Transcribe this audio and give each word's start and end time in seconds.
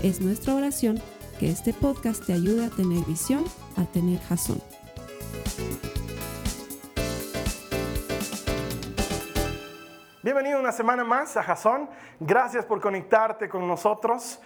Es 0.00 0.20
nuestra 0.20 0.54
oración 0.54 1.02
que 1.40 1.50
este 1.50 1.74
podcast 1.74 2.24
te 2.24 2.32
ayude 2.32 2.66
a 2.66 2.70
tener 2.70 3.04
visión, 3.04 3.44
a 3.76 3.84
tener 3.84 4.20
jazón. 4.20 4.62
Bienvenido 10.22 10.60
una 10.60 10.70
semana 10.70 11.02
más 11.02 11.36
a 11.36 11.42
Jasón. 11.42 11.90
Gracias 12.20 12.64
por 12.64 12.80
conectarte 12.80 13.48
con 13.48 13.66
nosotros. 13.66 14.40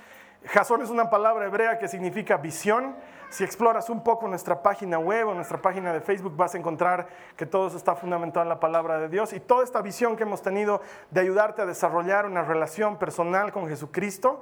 Jasón 0.46 0.80
es 0.80 0.88
una 0.88 1.10
palabra 1.10 1.44
hebrea 1.44 1.78
que 1.78 1.86
significa 1.86 2.38
visión. 2.38 2.96
Si 3.28 3.44
exploras 3.44 3.90
un 3.90 4.02
poco 4.02 4.28
nuestra 4.28 4.62
página 4.62 4.98
web 4.98 5.28
o 5.28 5.34
nuestra 5.34 5.60
página 5.60 5.92
de 5.92 6.00
Facebook 6.00 6.34
vas 6.34 6.54
a 6.54 6.58
encontrar 6.58 7.08
que 7.36 7.44
todo 7.44 7.66
eso 7.66 7.76
está 7.76 7.94
fundamentado 7.94 8.42
en 8.44 8.48
la 8.48 8.58
palabra 8.58 8.98
de 8.98 9.10
Dios 9.10 9.34
y 9.34 9.40
toda 9.40 9.64
esta 9.64 9.82
visión 9.82 10.16
que 10.16 10.22
hemos 10.22 10.40
tenido 10.40 10.80
de 11.10 11.20
ayudarte 11.20 11.60
a 11.60 11.66
desarrollar 11.66 12.24
una 12.24 12.42
relación 12.42 12.96
personal 12.96 13.52
con 13.52 13.68
Jesucristo, 13.68 14.40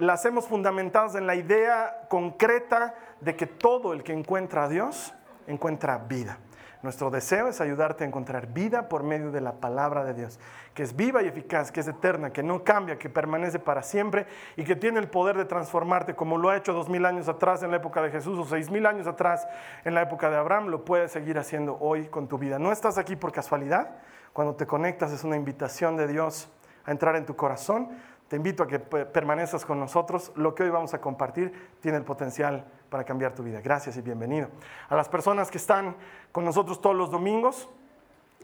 la 0.00 0.14
hacemos 0.14 0.48
fundamentadas 0.48 1.14
en 1.14 1.26
la 1.26 1.34
idea 1.34 2.06
concreta 2.08 2.94
de 3.20 3.36
que 3.36 3.46
todo 3.46 3.92
el 3.92 4.02
que 4.02 4.12
encuentra 4.12 4.64
a 4.64 4.68
Dios 4.68 5.14
encuentra 5.46 5.98
vida. 5.98 6.38
Nuestro 6.82 7.10
deseo 7.10 7.48
es 7.48 7.60
ayudarte 7.60 8.04
a 8.04 8.06
encontrar 8.06 8.54
vida 8.54 8.88
por 8.88 9.02
medio 9.02 9.30
de 9.30 9.42
la 9.42 9.52
palabra 9.52 10.02
de 10.02 10.14
Dios, 10.14 10.40
que 10.72 10.82
es 10.82 10.96
viva 10.96 11.22
y 11.22 11.26
eficaz, 11.26 11.70
que 11.70 11.80
es 11.80 11.88
eterna, 11.88 12.32
que 12.32 12.42
no 12.42 12.64
cambia, 12.64 12.98
que 12.98 13.10
permanece 13.10 13.58
para 13.58 13.82
siempre 13.82 14.26
y 14.56 14.64
que 14.64 14.76
tiene 14.76 14.98
el 14.98 15.10
poder 15.10 15.36
de 15.36 15.44
transformarte 15.44 16.14
como 16.14 16.38
lo 16.38 16.48
ha 16.48 16.56
hecho 16.56 16.72
dos 16.72 16.88
mil 16.88 17.04
años 17.04 17.28
atrás 17.28 17.62
en 17.62 17.70
la 17.70 17.76
época 17.76 18.00
de 18.00 18.10
Jesús 18.10 18.38
o 18.38 18.46
seis 18.46 18.70
mil 18.70 18.86
años 18.86 19.06
atrás 19.06 19.46
en 19.84 19.94
la 19.94 20.00
época 20.00 20.30
de 20.30 20.36
Abraham, 20.36 20.68
lo 20.68 20.86
puedes 20.86 21.12
seguir 21.12 21.38
haciendo 21.38 21.76
hoy 21.80 22.06
con 22.06 22.28
tu 22.28 22.38
vida. 22.38 22.58
No 22.58 22.72
estás 22.72 22.96
aquí 22.96 23.14
por 23.14 23.30
casualidad, 23.30 23.96
cuando 24.32 24.54
te 24.54 24.66
conectas 24.66 25.12
es 25.12 25.22
una 25.22 25.36
invitación 25.36 25.98
de 25.98 26.06
Dios 26.06 26.50
a 26.86 26.92
entrar 26.92 27.14
en 27.16 27.26
tu 27.26 27.36
corazón. 27.36 27.90
Te 28.30 28.36
invito 28.36 28.62
a 28.62 28.68
que 28.68 28.78
permanezcas 28.78 29.64
con 29.64 29.80
nosotros. 29.80 30.30
Lo 30.36 30.54
que 30.54 30.62
hoy 30.62 30.70
vamos 30.70 30.94
a 30.94 31.00
compartir 31.00 31.52
tiene 31.80 31.98
el 31.98 32.04
potencial 32.04 32.64
para 32.88 33.02
cambiar 33.02 33.34
tu 33.34 33.42
vida. 33.42 33.60
Gracias 33.60 33.96
y 33.96 34.02
bienvenido. 34.02 34.46
A 34.88 34.94
las 34.94 35.08
personas 35.08 35.50
que 35.50 35.58
están 35.58 35.96
con 36.30 36.44
nosotros 36.44 36.80
todos 36.80 36.94
los 36.94 37.10
domingos, 37.10 37.68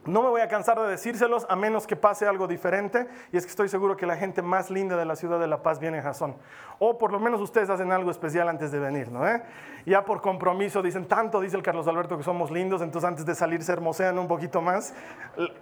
no 0.05 0.23
me 0.23 0.29
voy 0.29 0.41
a 0.41 0.48
cansar 0.48 0.81
de 0.81 0.89
decírselos 0.89 1.47
a 1.48 1.55
menos 1.55 1.87
que 1.87 1.95
pase 1.95 2.27
algo 2.27 2.48
diferente 2.48 3.07
y 3.33 3.37
es 3.37 3.45
que 3.45 3.51
estoy 3.51 3.69
seguro 3.69 3.97
que 3.97 4.07
la 4.07 4.17
gente 4.17 4.42
más 4.42 4.70
linda 4.70 4.97
de 4.97 5.05
la 5.05 5.14
ciudad 5.14 5.39
de 5.39 5.47
La 5.47 5.62
Paz 5.62 5.79
viene 5.79 5.98
a 5.98 6.03
Jazón. 6.03 6.34
O 6.81 6.98
por 6.98 7.12
lo 7.12 7.20
menos 7.20 7.41
ustedes 7.41 7.70
hacen 7.70 7.92
algo 7.92 8.11
especial 8.11 8.48
antes 8.48 8.73
de 8.73 8.81
venir, 8.81 9.12
¿no? 9.12 9.25
Eh? 9.29 9.41
Ya 9.84 10.05
por 10.05 10.20
compromiso 10.20 10.83
dicen, 10.83 11.07
tanto 11.07 11.41
dice 11.41 11.57
el 11.57 11.62
Carlos 11.62 11.87
Alberto 11.87 12.17
que 12.17 12.25
somos 12.25 12.51
lindos, 12.51 12.83
entonces 12.83 13.07
antes 13.07 13.25
de 13.25 13.37
salir 13.37 13.62
se 13.62 13.73
hermosean 13.73 14.19
un 14.19 14.27
poquito 14.27 14.61
más. 14.61 14.95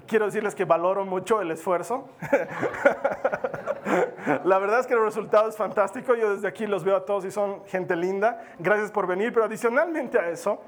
Quiero 0.07 0.25
decirles 0.25 0.55
que 0.55 0.65
valoro 0.65 1.05
mucho 1.05 1.43
el 1.43 1.51
esfuerzo. 1.51 2.09
la 4.45 4.59
verdad 4.59 4.81
es 4.81 4.87
que 4.87 4.95
el 4.95 5.03
resultado 5.03 5.49
es 5.49 5.57
fantástico, 5.57 6.15
yo 6.15 6.35
desde 6.35 6.49
aquí 6.49 6.67
los 6.67 6.85
veo 6.85 6.97
a 6.97 7.05
todos 7.05 7.25
y 7.25 7.31
son 7.31 7.65
gente 7.67 7.97
linda. 7.97 8.43
Gracias 8.59 8.91
por 8.91 9.07
venir, 9.07 9.33
pero 9.33 9.45
adicionalmente 9.45 10.19
a 10.19 10.29
eso, 10.29 10.61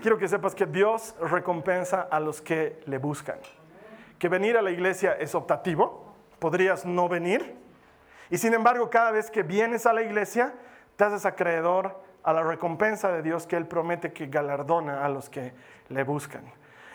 quiero 0.00 0.18
que 0.18 0.28
sepas 0.28 0.54
que 0.54 0.66
Dios 0.66 1.14
recompensa 1.20 2.02
a 2.02 2.20
los 2.20 2.40
que 2.40 2.80
le 2.86 2.98
buscan. 2.98 3.38
Que 4.18 4.28
venir 4.28 4.56
a 4.56 4.62
la 4.62 4.70
iglesia 4.70 5.12
es 5.18 5.34
optativo, 5.34 6.14
podrías 6.38 6.86
no 6.86 7.08
venir, 7.08 7.56
y 8.30 8.38
sin 8.38 8.54
embargo 8.54 8.90
cada 8.90 9.10
vez 9.10 9.30
que 9.30 9.42
vienes 9.42 9.86
a 9.86 9.92
la 9.92 10.02
iglesia 10.02 10.54
te 10.96 11.04
haces 11.04 11.26
acreedor 11.26 12.02
a 12.22 12.32
la 12.32 12.42
recompensa 12.42 13.12
de 13.12 13.22
Dios 13.22 13.46
que 13.46 13.56
Él 13.56 13.66
promete 13.66 14.12
que 14.12 14.26
galardona 14.26 15.04
a 15.04 15.08
los 15.08 15.30
que 15.30 15.52
le 15.90 16.02
buscan. 16.02 16.42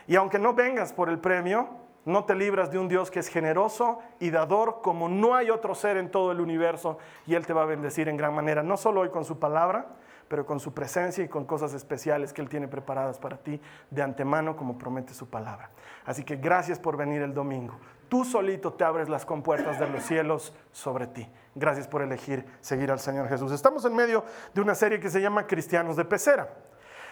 Y 0.08 0.16
aunque 0.16 0.40
no 0.40 0.54
vengas 0.54 0.92
por 0.92 1.08
el 1.08 1.20
premio, 1.20 1.70
no 2.06 2.26
te 2.26 2.36
libras 2.36 2.72
de 2.72 2.80
un 2.80 2.88
Dios 2.88 3.12
que 3.12 3.20
es 3.20 3.28
generoso 3.28 4.00
y 4.20 4.32
dador 4.32 4.82
como 4.82 5.08
no 5.08 5.36
hay 5.36 5.50
otro 5.50 5.76
ser 5.76 5.98
en 5.98 6.10
todo 6.10 6.32
el 6.32 6.40
universo 6.40 6.98
y 7.28 7.36
Él 7.36 7.46
te 7.46 7.54
va 7.54 7.64
a 7.64 7.66
bendecir 7.66 8.10
en 8.10 8.18
gran 8.18 8.34
manera, 8.34 8.64
no 8.64 8.78
solo 8.78 9.02
hoy 9.02 9.10
con 9.10 9.26
su 9.26 9.40
palabra, 9.40 9.88
pero 10.28 10.46
con 10.46 10.62
su 10.62 10.74
presencia 10.74 11.24
y 11.24 11.28
con 11.28 11.46
cosas 11.46 11.74
especiales 11.74 12.32
que 12.32 12.42
Él 12.42 12.48
tiene 12.48 12.68
preparadas 12.68 13.20
para 13.20 13.38
ti 13.38 13.60
de 13.90 14.02
antemano, 14.02 14.56
como 14.56 14.78
promete 14.78 15.14
su 15.14 15.30
palabra. 15.30 15.72
Así 16.06 16.24
que 16.24 16.38
gracias 16.38 16.80
por 16.80 16.96
venir 16.96 17.22
el 17.22 17.34
domingo. 17.34 17.78
Tú 18.08 18.24
solito 18.24 18.74
te 18.74 18.84
abres 18.84 19.10
las 19.10 19.26
compuertas 19.26 19.78
de 19.78 19.88
los 19.88 20.04
cielos 20.04 20.54
sobre 20.72 21.08
ti. 21.08 21.28
Gracias 21.54 21.88
por 21.88 22.02
elegir 22.02 22.46
seguir 22.62 22.92
al 22.92 23.00
Señor 23.00 23.28
Jesús. 23.28 23.52
Estamos 23.52 23.84
en 23.84 23.94
medio 23.94 24.24
de 24.54 24.62
una 24.62 24.74
serie 24.74 25.00
que 25.00 25.10
se 25.10 25.22
llama 25.22 25.48
Cristianos 25.48 25.98
de 25.98 26.06
Pecera. 26.06 26.50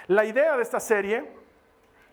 La 0.07 0.23
idea 0.23 0.55
de 0.55 0.63
esta 0.63 0.79
serie 0.79 1.29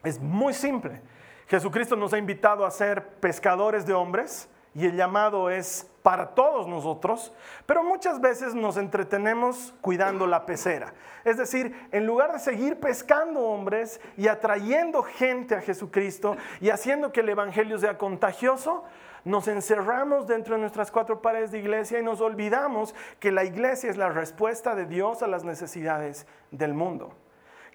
es 0.03 0.21
muy 0.21 0.55
simple. 0.55 1.03
Jesucristo 1.49 1.95
nos 1.95 2.13
ha 2.13 2.19
invitado 2.19 2.67
a 2.67 2.71
ser 2.71 3.07
pescadores 3.21 3.87
de 3.87 3.95
hombres 3.95 4.49
y 4.75 4.85
el 4.85 4.97
llamado 4.97 5.49
es 5.49 5.89
para 6.03 6.35
todos 6.35 6.69
nosotros, 6.69 7.33
pero 7.65 7.83
muchas 7.83 8.21
veces 8.21 8.55
nos 8.55 8.77
entretenemos 8.77 9.73
cuidando 9.81 10.27
la 10.27 10.45
pecera. 10.45 10.93
Es 11.25 11.39
decir, 11.39 11.89
en 11.93 12.05
lugar 12.05 12.33
de 12.33 12.41
seguir 12.41 12.79
pescando 12.79 13.41
hombres 13.41 14.01
y 14.17 14.29
atrayendo 14.29 15.03
gente 15.03 15.55
a 15.55 15.63
Jesucristo 15.63 16.37
y 16.61 16.71
haciendo 16.71 17.11
que 17.11 17.21
el 17.21 17.29
Evangelio 17.29 17.79
sea 17.79 17.97
contagioso, 17.97 18.85
nos 19.25 19.49
encerramos 19.49 20.27
dentro 20.27 20.55
de 20.55 20.61
nuestras 20.61 20.91
cuatro 20.91 21.23
paredes 21.23 21.53
de 21.53 21.59
iglesia 21.59 21.99
y 21.99 22.03
nos 22.03 22.21
olvidamos 22.21 22.95
que 23.19 23.33
la 23.33 23.45
iglesia 23.45 23.89
es 23.89 23.97
la 23.97 24.11
respuesta 24.11 24.75
de 24.75 24.87
Dios 24.87 25.23
a 25.23 25.27
las 25.27 25.43
necesidades 25.43 26.27
del 26.51 26.75
mundo 26.75 27.15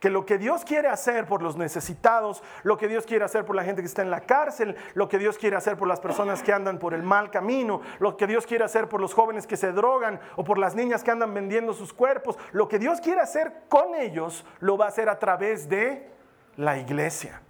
que 0.01 0.09
lo 0.09 0.25
que 0.25 0.39
Dios 0.39 0.66
quiere 0.66 0.88
hacer 0.88 1.28
por 1.28 1.44
los 1.44 1.57
necesitados, 1.57 2.41
lo 2.63 2.75
que 2.75 2.88
Dios 2.88 3.06
quiere 3.06 3.23
hacer 3.23 3.45
por 3.45 3.56
la 3.56 3.63
gente 3.63 3.84
que 3.84 3.88
está 3.88 4.01
en 4.01 4.09
la 4.09 4.22
cárcel, 4.22 4.75
lo 4.95 5.07
que 5.07 5.19
Dios 5.19 5.38
quiere 5.38 5.56
hacer 5.56 5.78
por 5.78 5.88
las 5.88 6.00
personas 6.00 6.41
que 6.41 6.51
andan 6.51 6.79
por 6.79 6.95
el 6.95 7.03
mal 7.03 7.29
camino, 7.29 7.81
lo 8.00 8.17
que 8.17 8.25
Dios 8.25 8.47
quiere 8.47 8.63
hacer 8.63 8.89
por 8.89 9.00
los 9.00 9.13
jóvenes 9.13 9.45
que 9.45 9.57
se 9.57 9.72
drogan 9.72 10.19
o 10.38 10.44
por 10.44 10.57
las 10.57 10.73
niñas 10.73 11.03
que 11.03 11.12
andan 11.12 11.35
vendiendo 11.35 11.72
sus 11.72 11.94
cuerpos, 11.94 12.35
lo 12.51 12.67
que 12.67 12.79
Dios 12.79 13.00
quiere 13.00 13.22
hacer 13.22 13.53
con 13.69 13.94
ellos, 13.94 14.44
lo 14.59 14.75
va 14.75 14.85
a 14.85 14.88
hacer 14.88 15.07
a 15.07 15.19
través 15.19 15.69
de 15.69 16.09
la 16.57 16.79
iglesia. 16.79 17.44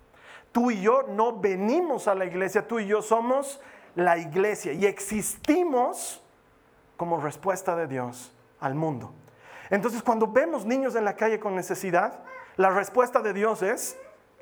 Tú 0.51 0.71
y 0.71 0.81
yo 0.81 1.03
no 1.03 1.39
venimos 1.39 2.09
a 2.09 2.15
la 2.15 2.25
iglesia, 2.25 2.67
tú 2.67 2.79
y 2.79 2.85
yo 2.85 3.01
somos 3.01 3.61
la 3.95 4.17
iglesia 4.17 4.73
y 4.73 4.85
existimos 4.85 6.21
como 6.97 7.21
respuesta 7.21 7.77
de 7.77 7.87
Dios 7.87 8.33
al 8.59 8.75
mundo. 8.75 9.13
Entonces 9.69 10.03
cuando 10.03 10.27
vemos 10.27 10.65
niños 10.65 10.95
en 10.97 11.05
la 11.05 11.15
calle 11.15 11.39
con 11.39 11.55
necesidad, 11.55 12.25
la 12.57 12.69
respuesta 12.69 13.21
de 13.21 13.33
Dios 13.33 13.61
es 13.61 13.97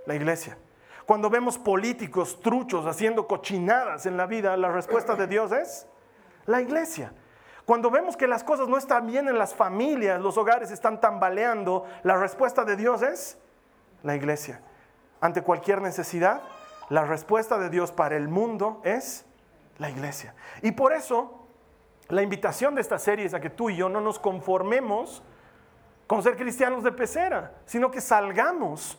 la 0.06 0.16
iglesia. 0.16 0.58
Cuando 1.06 1.30
vemos 1.30 1.58
políticos 1.58 2.40
truchos 2.42 2.86
haciendo 2.86 3.28
cochinadas 3.28 4.06
en 4.06 4.18
la 4.18 4.28
vida, 4.28 4.56
la 4.58 4.72
respuesta 4.72 5.16
de 5.16 5.28
Dios 5.28 5.52
es 5.52 5.88
la 6.46 6.62
iglesia. 6.62 7.14
Cuando 7.66 7.92
vemos 7.92 8.18
que 8.18 8.28
las 8.28 8.44
cosas 8.44 8.68
no 8.68 8.78
están 8.78 9.08
bien 9.08 9.28
en 9.28 9.38
las 9.38 9.54
familias, 9.54 10.22
los 10.22 10.38
hogares 10.38 10.72
están 10.72 11.00
tambaleando, 11.00 11.86
la 12.04 12.16
respuesta 12.16 12.66
de 12.66 12.76
Dios 12.76 13.02
es 13.02 13.38
la 14.04 14.16
iglesia. 14.16 14.62
Ante 15.22 15.42
cualquier 15.42 15.82
necesidad, 15.82 16.42
la 16.90 17.06
respuesta 17.06 17.58
de 17.60 17.70
Dios 17.70 17.92
para 17.92 18.18
el 18.18 18.28
mundo 18.28 18.82
es 18.84 19.26
la 19.78 19.90
iglesia. 19.90 20.34
Y 20.62 20.72
por 20.72 20.94
eso, 20.94 21.48
la 22.08 22.24
invitación 22.24 22.76
de 22.76 22.82
esta 22.82 22.98
serie 22.98 23.26
es 23.26 23.34
a 23.34 23.40
que 23.40 23.50
tú 23.50 23.70
y 23.70 23.76
yo 23.76 23.90
no 23.90 24.02
nos 24.02 24.18
conformemos 24.18 25.24
con 26.10 26.24
ser 26.24 26.36
cristianos 26.36 26.84
de 26.84 26.92
pecera, 26.92 27.52
sino 27.68 27.92
que 27.92 28.02
salgamos 28.02 28.98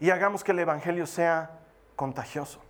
y 0.00 0.10
hagamos 0.10 0.42
que 0.42 0.50
el 0.50 0.58
Evangelio 0.58 1.06
sea 1.06 1.52
contagioso. 1.94 2.60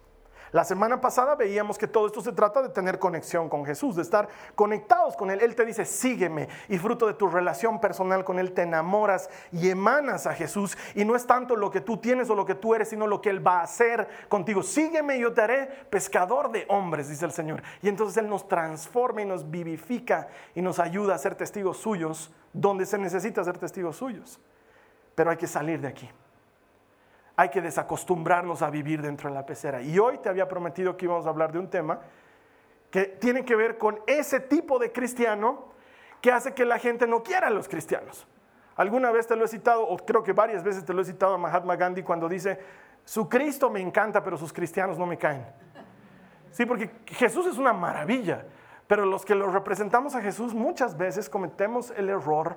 La 0.52 0.62
semana 0.62 1.00
pasada 1.00 1.36
veíamos 1.36 1.78
que 1.78 1.86
todo 1.86 2.06
esto 2.06 2.20
se 2.20 2.32
trata 2.32 2.60
de 2.60 2.68
tener 2.68 2.98
conexión 2.98 3.48
con 3.48 3.64
Jesús, 3.64 3.96
de 3.96 4.02
estar 4.02 4.28
conectados 4.54 5.16
con 5.16 5.30
Él. 5.30 5.40
Él 5.40 5.54
te 5.54 5.64
dice, 5.64 5.86
sígueme 5.86 6.50
y 6.68 6.76
fruto 6.76 7.06
de 7.06 7.14
tu 7.14 7.28
relación 7.28 7.80
personal 7.80 8.24
con 8.24 8.38
Él 8.38 8.52
te 8.52 8.60
enamoras 8.60 9.30
y 9.52 9.70
emanas 9.70 10.26
a 10.26 10.34
Jesús. 10.34 10.76
Y 10.94 11.06
no 11.06 11.16
es 11.16 11.26
tanto 11.26 11.56
lo 11.56 11.70
que 11.70 11.80
tú 11.80 11.96
tienes 11.96 12.28
o 12.28 12.34
lo 12.34 12.44
que 12.44 12.56
tú 12.56 12.74
eres, 12.74 12.90
sino 12.90 13.06
lo 13.06 13.22
que 13.22 13.30
Él 13.30 13.46
va 13.46 13.60
a 13.60 13.62
hacer 13.62 14.06
contigo. 14.28 14.62
Sígueme 14.62 15.16
y 15.16 15.20
yo 15.20 15.32
te 15.32 15.40
haré 15.40 15.66
pescador 15.88 16.52
de 16.52 16.66
hombres, 16.68 17.08
dice 17.08 17.24
el 17.24 17.32
Señor. 17.32 17.62
Y 17.80 17.88
entonces 17.88 18.18
Él 18.18 18.28
nos 18.28 18.46
transforma 18.48 19.22
y 19.22 19.24
nos 19.24 19.50
vivifica 19.50 20.28
y 20.54 20.60
nos 20.60 20.78
ayuda 20.78 21.14
a 21.14 21.18
ser 21.18 21.36
testigos 21.36 21.78
suyos 21.78 22.34
donde 22.52 22.86
se 22.86 22.98
necesita 22.98 23.44
ser 23.44 23.58
testigos 23.58 23.96
suyos. 23.96 24.40
Pero 25.14 25.30
hay 25.30 25.36
que 25.36 25.46
salir 25.46 25.80
de 25.80 25.88
aquí 25.88 26.10
hay 27.40 27.48
que 27.48 27.62
desacostumbrarnos 27.62 28.60
a 28.60 28.68
vivir 28.68 29.00
dentro 29.00 29.30
de 29.30 29.34
la 29.34 29.46
pecera. 29.46 29.80
Y 29.80 29.98
hoy 29.98 30.18
te 30.18 30.28
había 30.28 30.46
prometido 30.46 30.98
que 30.98 31.06
íbamos 31.06 31.24
a 31.24 31.30
hablar 31.30 31.52
de 31.52 31.58
un 31.58 31.70
tema 31.70 32.00
que 32.90 33.04
tiene 33.04 33.46
que 33.46 33.56
ver 33.56 33.78
con 33.78 33.98
ese 34.06 34.40
tipo 34.40 34.78
de 34.78 34.92
cristiano 34.92 35.64
que 36.20 36.30
hace 36.30 36.52
que 36.52 36.66
la 36.66 36.78
gente 36.78 37.06
no 37.06 37.22
quiera 37.22 37.46
a 37.46 37.50
los 37.50 37.66
cristianos. 37.66 38.26
Alguna 38.76 39.10
vez 39.10 39.26
te 39.26 39.36
lo 39.36 39.46
he 39.46 39.48
citado, 39.48 39.88
o 39.88 39.96
creo 39.96 40.22
que 40.22 40.34
varias 40.34 40.62
veces 40.62 40.84
te 40.84 40.92
lo 40.92 41.00
he 41.00 41.04
citado 41.06 41.32
a 41.32 41.38
Mahatma 41.38 41.76
Gandhi 41.76 42.02
cuando 42.02 42.28
dice, 42.28 42.58
su 43.06 43.26
Cristo 43.26 43.70
me 43.70 43.80
encanta, 43.80 44.22
pero 44.22 44.36
sus 44.36 44.52
cristianos 44.52 44.98
no 44.98 45.06
me 45.06 45.16
caen. 45.16 45.46
Sí, 46.50 46.66
porque 46.66 46.90
Jesús 47.06 47.46
es 47.46 47.56
una 47.56 47.72
maravilla, 47.72 48.44
pero 48.90 49.06
los 49.06 49.24
que 49.24 49.36
lo 49.36 49.48
representamos 49.52 50.16
a 50.16 50.20
Jesús 50.20 50.52
muchas 50.52 50.96
veces 50.96 51.30
cometemos 51.30 51.92
el 51.92 52.08
error 52.08 52.56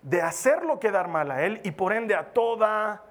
de 0.00 0.22
hacerlo 0.22 0.80
quedar 0.80 1.08
mal 1.08 1.30
a 1.30 1.44
Él 1.44 1.60
y 1.62 1.72
por 1.72 1.92
ende 1.92 2.14
a 2.14 2.32
toda 2.32 3.02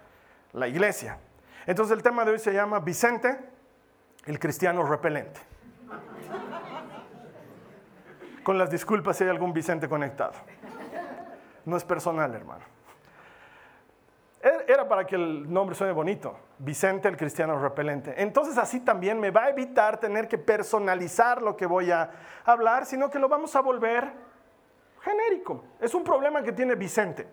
la 0.52 0.68
iglesia. 0.68 1.20
Entonces 1.68 1.96
el 1.96 2.02
tema 2.02 2.26
de 2.26 2.32
hoy 2.32 2.40
se 2.40 2.52
llama 2.52 2.80
Vicente, 2.80 3.38
el 4.26 4.40
cristiano 4.40 4.82
repelente. 4.82 5.40
Con 8.42 8.58
las 8.58 8.72
disculpas 8.72 9.18
si 9.18 9.24
hay 9.24 9.30
algún 9.30 9.54
Vicente 9.54 9.88
conectado. 9.88 10.34
No 11.66 11.78
es 11.78 11.84
personal, 11.84 12.34
hermano. 12.34 12.66
Era 14.68 14.88
para 14.88 15.06
que 15.06 15.16
el 15.16 15.54
nombre 15.54 15.76
suene 15.76 15.94
bonito. 15.94 16.36
Vicente 16.64 17.08
el 17.08 17.18
cristiano 17.18 17.60
repelente. 17.60 18.14
Entonces 18.18 18.56
así 18.60 18.82
también 18.82 19.20
me 19.20 19.32
va 19.32 19.46
a 19.46 19.50
evitar 19.50 20.00
tener 20.00 20.28
que 20.28 20.38
personalizar 20.38 21.42
lo 21.42 21.58
que 21.58 21.66
voy 21.66 21.90
a 21.90 22.12
hablar, 22.46 22.86
sino 22.86 23.10
que 23.10 23.18
lo 23.18 23.28
vamos 23.28 23.56
a 23.56 23.62
volver 23.62 24.14
genérico. 25.02 25.64
Es 25.80 25.96
un 25.96 26.04
problema 26.04 26.44
que 26.44 26.52
tiene 26.52 26.76
Vicente. 26.76 27.28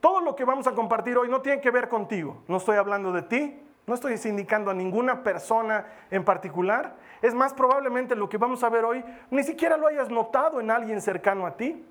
Todo 0.00 0.20
lo 0.20 0.34
que 0.34 0.44
vamos 0.44 0.66
a 0.66 0.72
compartir 0.72 1.16
hoy 1.16 1.28
no 1.28 1.42
tiene 1.42 1.60
que 1.60 1.70
ver 1.70 1.88
contigo. 1.88 2.42
No 2.48 2.56
estoy 2.56 2.76
hablando 2.76 3.12
de 3.12 3.22
ti, 3.22 3.62
no 3.86 3.94
estoy 3.94 4.20
indicando 4.24 4.68
a 4.68 4.74
ninguna 4.74 5.22
persona 5.22 5.86
en 6.10 6.24
particular. 6.24 6.96
Es 7.22 7.34
más, 7.34 7.54
probablemente 7.54 8.16
lo 8.16 8.28
que 8.28 8.36
vamos 8.36 8.64
a 8.64 8.68
ver 8.68 8.84
hoy 8.84 9.04
ni 9.30 9.44
siquiera 9.44 9.76
lo 9.76 9.86
hayas 9.86 10.10
notado 10.10 10.60
en 10.60 10.72
alguien 10.72 11.00
cercano 11.00 11.46
a 11.46 11.56
ti. 11.56 11.86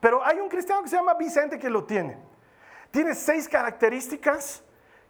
Pero 0.00 0.24
hay 0.24 0.40
un 0.40 0.48
cristiano 0.48 0.82
que 0.82 0.88
se 0.88 0.96
llama 0.96 1.14
Vicente 1.14 1.60
que 1.60 1.70
lo 1.70 1.84
tiene. 1.84 2.18
Tiene 2.90 3.14
seis 3.14 3.48
características 3.48 4.64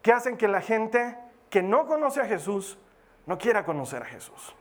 que 0.05 0.12
hacen 0.12 0.37
que 0.37 0.47
la 0.47 0.61
gente 0.61 1.17
que 1.49 1.62
no 1.62 1.87
conoce 1.87 2.21
a 2.21 2.27
Jesús 2.27 2.79
no 3.25 3.39
quiera 3.39 3.65
conocer 3.65 4.03
a 4.03 4.05
Jesús. 4.05 4.55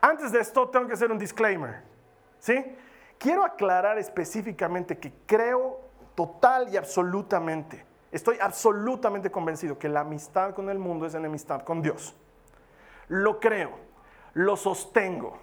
Antes 0.00 0.30
de 0.30 0.38
esto 0.40 0.68
tengo 0.68 0.86
que 0.86 0.92
hacer 0.92 1.10
un 1.10 1.18
disclaimer. 1.18 1.82
¿Sí? 2.38 2.76
Quiero 3.18 3.44
aclarar 3.44 3.98
específicamente 3.98 4.98
que 4.98 5.12
creo 5.26 5.80
total 6.14 6.72
y 6.72 6.76
absolutamente 6.76 7.84
Estoy 8.12 8.36
absolutamente 8.42 9.30
convencido 9.30 9.78
que 9.78 9.88
la 9.88 10.00
amistad 10.00 10.54
con 10.54 10.68
el 10.68 10.78
mundo 10.78 11.06
es 11.06 11.14
enemistad 11.14 11.62
con 11.62 11.80
Dios. 11.80 12.14
Lo 13.08 13.40
creo, 13.40 13.70
lo 14.34 14.54
sostengo, 14.56 15.38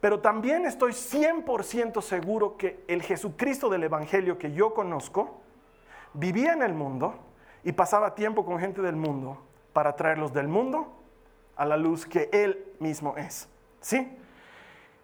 pero 0.00 0.20
también 0.20 0.66
estoy 0.66 0.92
100% 0.92 2.02
seguro 2.02 2.58
que 2.58 2.84
el 2.88 3.02
Jesucristo 3.02 3.70
del 3.70 3.84
Evangelio 3.84 4.36
que 4.36 4.52
yo 4.52 4.74
conozco 4.74 5.40
vivía 6.12 6.52
en 6.52 6.62
el 6.62 6.74
mundo 6.74 7.29
y 7.64 7.72
pasaba 7.72 8.14
tiempo 8.14 8.44
con 8.44 8.58
gente 8.58 8.82
del 8.82 8.96
mundo 8.96 9.38
para 9.72 9.96
traerlos 9.96 10.32
del 10.32 10.48
mundo 10.48 10.96
a 11.56 11.64
la 11.64 11.76
luz 11.76 12.06
que 12.06 12.28
Él 12.32 12.72
mismo 12.78 13.16
es. 13.16 13.48
¿Sí? 13.80 14.16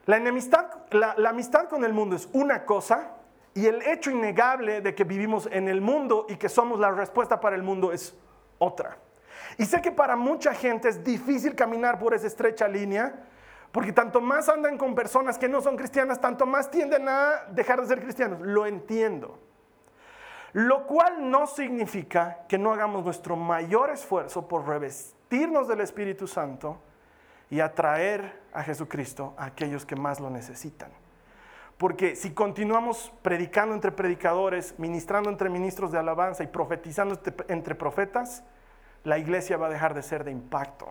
La, 0.06 0.16
enemistad, 0.16 0.66
la, 0.90 1.14
la 1.16 1.30
amistad 1.30 1.68
con 1.68 1.84
el 1.84 1.92
mundo 1.92 2.16
es 2.16 2.28
una 2.32 2.64
cosa 2.64 3.12
y 3.54 3.66
el 3.66 3.82
hecho 3.82 4.10
innegable 4.10 4.80
de 4.80 4.94
que 4.94 5.04
vivimos 5.04 5.48
en 5.50 5.68
el 5.68 5.80
mundo 5.80 6.26
y 6.28 6.36
que 6.36 6.48
somos 6.48 6.78
la 6.78 6.90
respuesta 6.90 7.40
para 7.40 7.56
el 7.56 7.62
mundo 7.62 7.92
es 7.92 8.14
otra. 8.58 8.98
Y 9.58 9.64
sé 9.64 9.80
que 9.80 9.90
para 9.90 10.16
mucha 10.16 10.52
gente 10.52 10.88
es 10.88 11.02
difícil 11.02 11.54
caminar 11.54 11.98
por 11.98 12.14
esa 12.14 12.26
estrecha 12.26 12.68
línea, 12.68 13.14
porque 13.72 13.92
tanto 13.92 14.20
más 14.20 14.48
andan 14.48 14.78
con 14.78 14.94
personas 14.94 15.38
que 15.38 15.48
no 15.48 15.60
son 15.60 15.76
cristianas, 15.76 16.20
tanto 16.20 16.46
más 16.46 16.70
tienden 16.70 17.08
a 17.08 17.44
dejar 17.50 17.80
de 17.80 17.86
ser 17.86 18.00
cristianos. 18.00 18.40
Lo 18.40 18.66
entiendo. 18.66 19.38
Lo 20.56 20.86
cual 20.86 21.30
no 21.30 21.46
significa 21.46 22.46
que 22.48 22.56
no 22.56 22.72
hagamos 22.72 23.04
nuestro 23.04 23.36
mayor 23.36 23.90
esfuerzo 23.90 24.48
por 24.48 24.66
revestirnos 24.66 25.68
del 25.68 25.82
Espíritu 25.82 26.26
Santo 26.26 26.78
y 27.50 27.60
atraer 27.60 28.40
a 28.54 28.62
Jesucristo 28.62 29.34
a 29.36 29.44
aquellos 29.44 29.84
que 29.84 29.96
más 29.96 30.18
lo 30.18 30.30
necesitan. 30.30 30.90
Porque 31.76 32.16
si 32.16 32.30
continuamos 32.32 33.12
predicando 33.20 33.74
entre 33.74 33.92
predicadores, 33.92 34.78
ministrando 34.78 35.28
entre 35.28 35.50
ministros 35.50 35.92
de 35.92 35.98
alabanza 35.98 36.42
y 36.42 36.46
profetizando 36.46 37.20
entre 37.48 37.74
profetas, 37.74 38.42
la 39.04 39.18
iglesia 39.18 39.58
va 39.58 39.66
a 39.66 39.70
dejar 39.70 39.92
de 39.92 40.02
ser 40.02 40.24
de 40.24 40.30
impacto. 40.30 40.86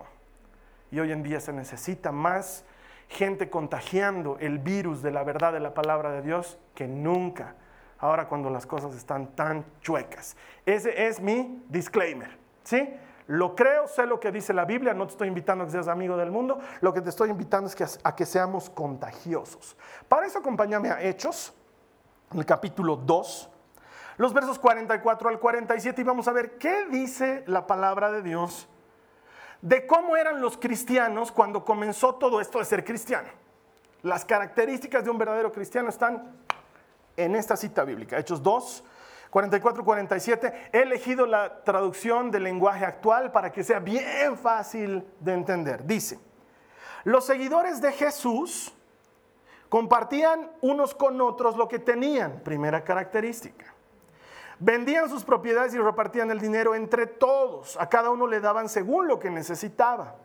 Y 0.91 0.99
hoy 0.99 1.11
en 1.11 1.23
día 1.23 1.39
se 1.39 1.53
necesita 1.53 2.11
más 2.11 2.65
gente 3.09 3.49
contagiando 3.49 4.37
el 4.39 4.59
virus 4.59 5.01
de 5.01 5.09
la 5.09 5.23
verdad 5.23 5.53
de 5.53 5.59
la 5.59 5.73
palabra 5.73 6.11
de 6.11 6.21
Dios 6.21 6.59
que 6.75 6.87
nunca, 6.87 7.55
ahora 7.99 8.27
cuando 8.27 8.49
las 8.49 8.65
cosas 8.65 8.95
están 8.95 9.35
tan 9.35 9.65
chuecas. 9.81 10.35
Ese 10.65 11.07
es 11.07 11.19
mi 11.19 11.63
disclaimer. 11.69 12.37
¿Sí? 12.63 12.93
Lo 13.27 13.55
creo, 13.55 13.87
sé 13.87 14.05
lo 14.05 14.19
que 14.19 14.31
dice 14.31 14.53
la 14.53 14.65
Biblia, 14.65 14.93
no 14.93 15.07
te 15.07 15.13
estoy 15.13 15.27
invitando 15.27 15.63
a 15.63 15.67
que 15.67 15.71
seas 15.71 15.87
amigo 15.87 16.15
del 16.15 16.31
mundo, 16.31 16.59
lo 16.81 16.93
que 16.93 17.01
te 17.01 17.09
estoy 17.09 17.29
invitando 17.29 17.67
es 17.67 17.75
que, 17.75 17.85
a 18.03 18.15
que 18.15 18.25
seamos 18.25 18.69
contagiosos. 18.69 19.75
Para 20.07 20.27
eso 20.27 20.39
acompáñame 20.39 20.91
a 20.91 21.01
Hechos, 21.01 21.53
el 22.33 22.45
capítulo 22.45 22.95
2, 22.95 23.49
los 24.17 24.33
versos 24.33 24.59
44 24.59 25.29
al 25.29 25.39
47 25.39 26.01
y 26.01 26.03
vamos 26.03 26.27
a 26.27 26.31
ver 26.33 26.57
qué 26.57 26.85
dice 26.85 27.43
la 27.47 27.65
palabra 27.65 28.11
de 28.11 28.21
Dios 28.21 28.67
de 29.65 29.87
cómo 29.87 30.15
eran 30.15 30.41
los 30.41 30.57
cristianos 30.57 31.31
cuando 31.31 31.65
comenzó 31.65 32.15
todo 32.15 32.39
esto 32.39 32.59
de 32.59 32.65
ser 32.65 32.85
cristiano. 32.85 33.29
Las 34.03 34.23
características 34.23 35.03
de 35.03 35.09
un 35.09 35.17
verdadero 35.17 35.51
cristiano 35.51 35.89
están 35.89 36.35
en 37.17 37.35
esta 37.35 37.55
cita 37.55 37.83
bíblica, 37.83 38.17
Hechos 38.17 38.41
2, 38.43 38.83
44-47, 39.31 40.53
he 40.71 40.81
elegido 40.81 41.25
la 41.25 41.63
traducción 41.63 42.31
del 42.31 42.43
lenguaje 42.43 42.85
actual 42.85 43.31
para 43.31 43.51
que 43.51 43.63
sea 43.63 43.79
bien 43.79 44.37
fácil 44.37 45.05
de 45.19 45.33
entender. 45.33 45.85
Dice, 45.85 46.19
los 47.03 47.25
seguidores 47.25 47.81
de 47.81 47.91
Jesús 47.91 48.73
compartían 49.69 50.49
unos 50.61 50.95
con 50.95 51.19
otros 51.19 51.57
lo 51.57 51.67
que 51.67 51.79
tenían, 51.79 52.39
primera 52.43 52.83
característica. 52.83 53.73
Vendían 54.57 55.09
sus 55.09 55.25
propiedades 55.25 55.73
y 55.73 55.79
repartían 55.79 56.31
el 56.31 56.39
dinero 56.39 56.75
entre 56.75 57.07
todos. 57.07 57.75
A 57.77 57.89
cada 57.89 58.09
uno 58.09 58.25
le 58.27 58.39
daban 58.39 58.69
según 58.69 59.05
lo 59.05 59.19
que 59.19 59.29
necesitaba. 59.29 60.15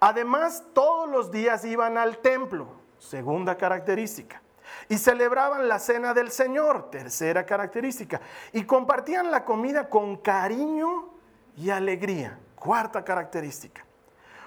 Además, 0.00 0.64
todos 0.72 1.06
los 1.06 1.30
días 1.30 1.66
iban 1.66 1.98
al 1.98 2.16
templo, 2.18 2.66
segunda 2.98 3.58
característica 3.58 4.40
y 4.88 4.98
celebraban 4.98 5.68
la 5.68 5.78
cena 5.78 6.14
del 6.14 6.30
Señor, 6.30 6.90
tercera 6.90 7.46
característica, 7.46 8.20
y 8.52 8.64
compartían 8.64 9.30
la 9.30 9.44
comida 9.44 9.88
con 9.88 10.16
cariño 10.16 11.10
y 11.56 11.70
alegría, 11.70 12.38
cuarta 12.54 13.04
característica. 13.04 13.84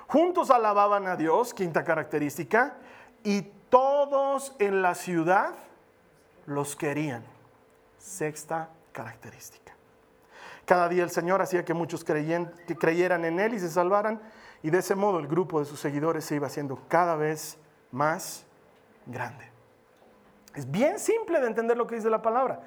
Juntos 0.07 0.51
alababan 0.51 1.07
a 1.07 1.15
Dios, 1.15 1.53
quinta 1.53 1.83
característica, 1.83 2.75
y 3.23 3.41
todos 3.69 4.55
en 4.59 4.81
la 4.81 4.95
ciudad 4.95 5.53
los 6.45 6.75
querían, 6.75 7.23
sexta 7.97 8.69
característica. 8.91 9.73
Cada 10.65 10.89
día 10.89 11.03
el 11.03 11.11
Señor 11.11 11.41
hacía 11.41 11.65
que 11.65 11.73
muchos 11.73 12.03
creyeran 12.03 13.25
en 13.25 13.39
Él 13.39 13.53
y 13.53 13.59
se 13.59 13.69
salvaran, 13.69 14.21
y 14.63 14.69
de 14.69 14.79
ese 14.79 14.95
modo 14.95 15.19
el 15.19 15.27
grupo 15.27 15.59
de 15.59 15.65
sus 15.65 15.79
seguidores 15.79 16.25
se 16.25 16.35
iba 16.35 16.47
haciendo 16.47 16.79
cada 16.87 17.15
vez 17.15 17.57
más 17.91 18.45
grande. 19.05 19.54
Es 20.55 20.69
bien 20.69 20.99
simple 20.99 21.39
de 21.41 21.47
entender 21.47 21.77
lo 21.77 21.85
que 21.85 21.95
dice 21.95 22.09
la 22.09 22.21
palabra. 22.21 22.61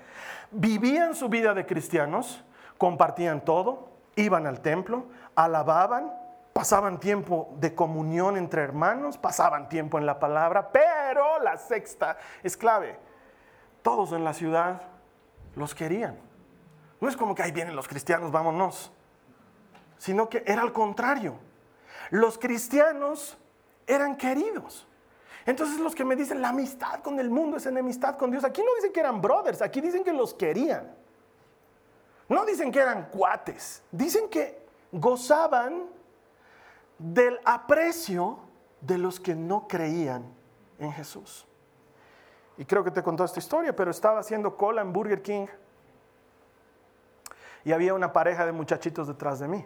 Vivían 0.51 1.15
su 1.15 1.29
vida 1.29 1.55
de 1.55 1.67
cristianos, 1.67 2.45
compartían 2.77 3.45
todo, 3.45 3.89
iban 4.17 4.47
al 4.47 4.61
templo, 4.61 5.07
alababan, 5.35 6.13
pasaban 6.53 6.99
tiempo 6.99 7.55
de 7.59 7.75
comunión 7.75 8.37
entre 8.37 8.63
hermanos, 8.63 9.17
pasaban 9.17 9.69
tiempo 9.69 9.97
en 9.97 10.07
la 10.07 10.19
palabra, 10.19 10.71
pero 10.73 11.39
la 11.41 11.57
sexta 11.57 12.19
es 12.43 12.57
clave. 12.57 12.99
Todos 13.83 14.13
en 14.13 14.25
la 14.25 14.35
ciudad 14.35 14.83
los 15.55 15.75
querían. 15.75 16.19
No 17.01 17.09
es 17.09 17.17
como 17.17 17.35
que 17.35 17.43
ahí 17.43 17.53
vienen 17.53 17.77
los 17.77 17.87
cristianos, 17.87 18.33
vámonos, 18.33 18.93
sino 19.99 20.29
que 20.29 20.43
era 20.47 20.63
al 20.63 20.73
contrario. 20.73 21.39
Los 22.11 22.39
cristianos 22.39 23.39
eran 23.87 24.17
queridos. 24.17 24.88
Entonces 25.47 25.81
los 25.81 25.95
que 25.95 26.05
me 26.05 26.17
dicen 26.17 26.43
la 26.43 26.51
amistad 26.51 27.01
con 27.01 27.19
el 27.19 27.31
mundo 27.31 27.57
es 27.57 27.67
enemistad 27.67 28.17
con 28.17 28.31
Dios, 28.31 28.45
aquí 28.45 28.63
no 28.63 28.75
dicen 28.77 28.93
que 28.93 29.01
eran 29.01 29.21
brothers, 29.21 29.63
aquí 29.63 29.81
dicen 29.81 30.05
que 30.05 30.13
los 30.13 30.35
querían. 30.35 30.95
No 32.29 32.45
dicen 32.45 32.71
que 32.71 32.81
eran 32.81 33.09
cuates, 33.11 33.83
dicen 33.91 34.29
que 34.29 34.67
gozaban 34.93 35.87
del 36.99 37.39
aprecio 37.45 38.39
de 38.81 38.99
los 38.99 39.19
que 39.19 39.35
no 39.35 39.67
creían 39.67 40.25
en 40.79 40.93
Jesús. 40.93 41.47
Y 42.59 42.65
creo 42.65 42.85
que 42.85 42.91
te 42.91 43.03
contó 43.03 43.25
esta 43.25 43.39
historia, 43.39 43.75
pero 43.75 43.91
estaba 43.91 44.21
haciendo 44.21 44.57
cola 44.57 44.83
en 44.83 44.93
Burger 44.93 45.23
King 45.23 45.47
y 47.65 47.73
había 47.73 47.95
una 47.95 48.13
pareja 48.13 48.45
de 48.45 48.53
muchachitos 48.53 49.07
detrás 49.07 49.39
de 49.39 49.49
mí. 49.49 49.65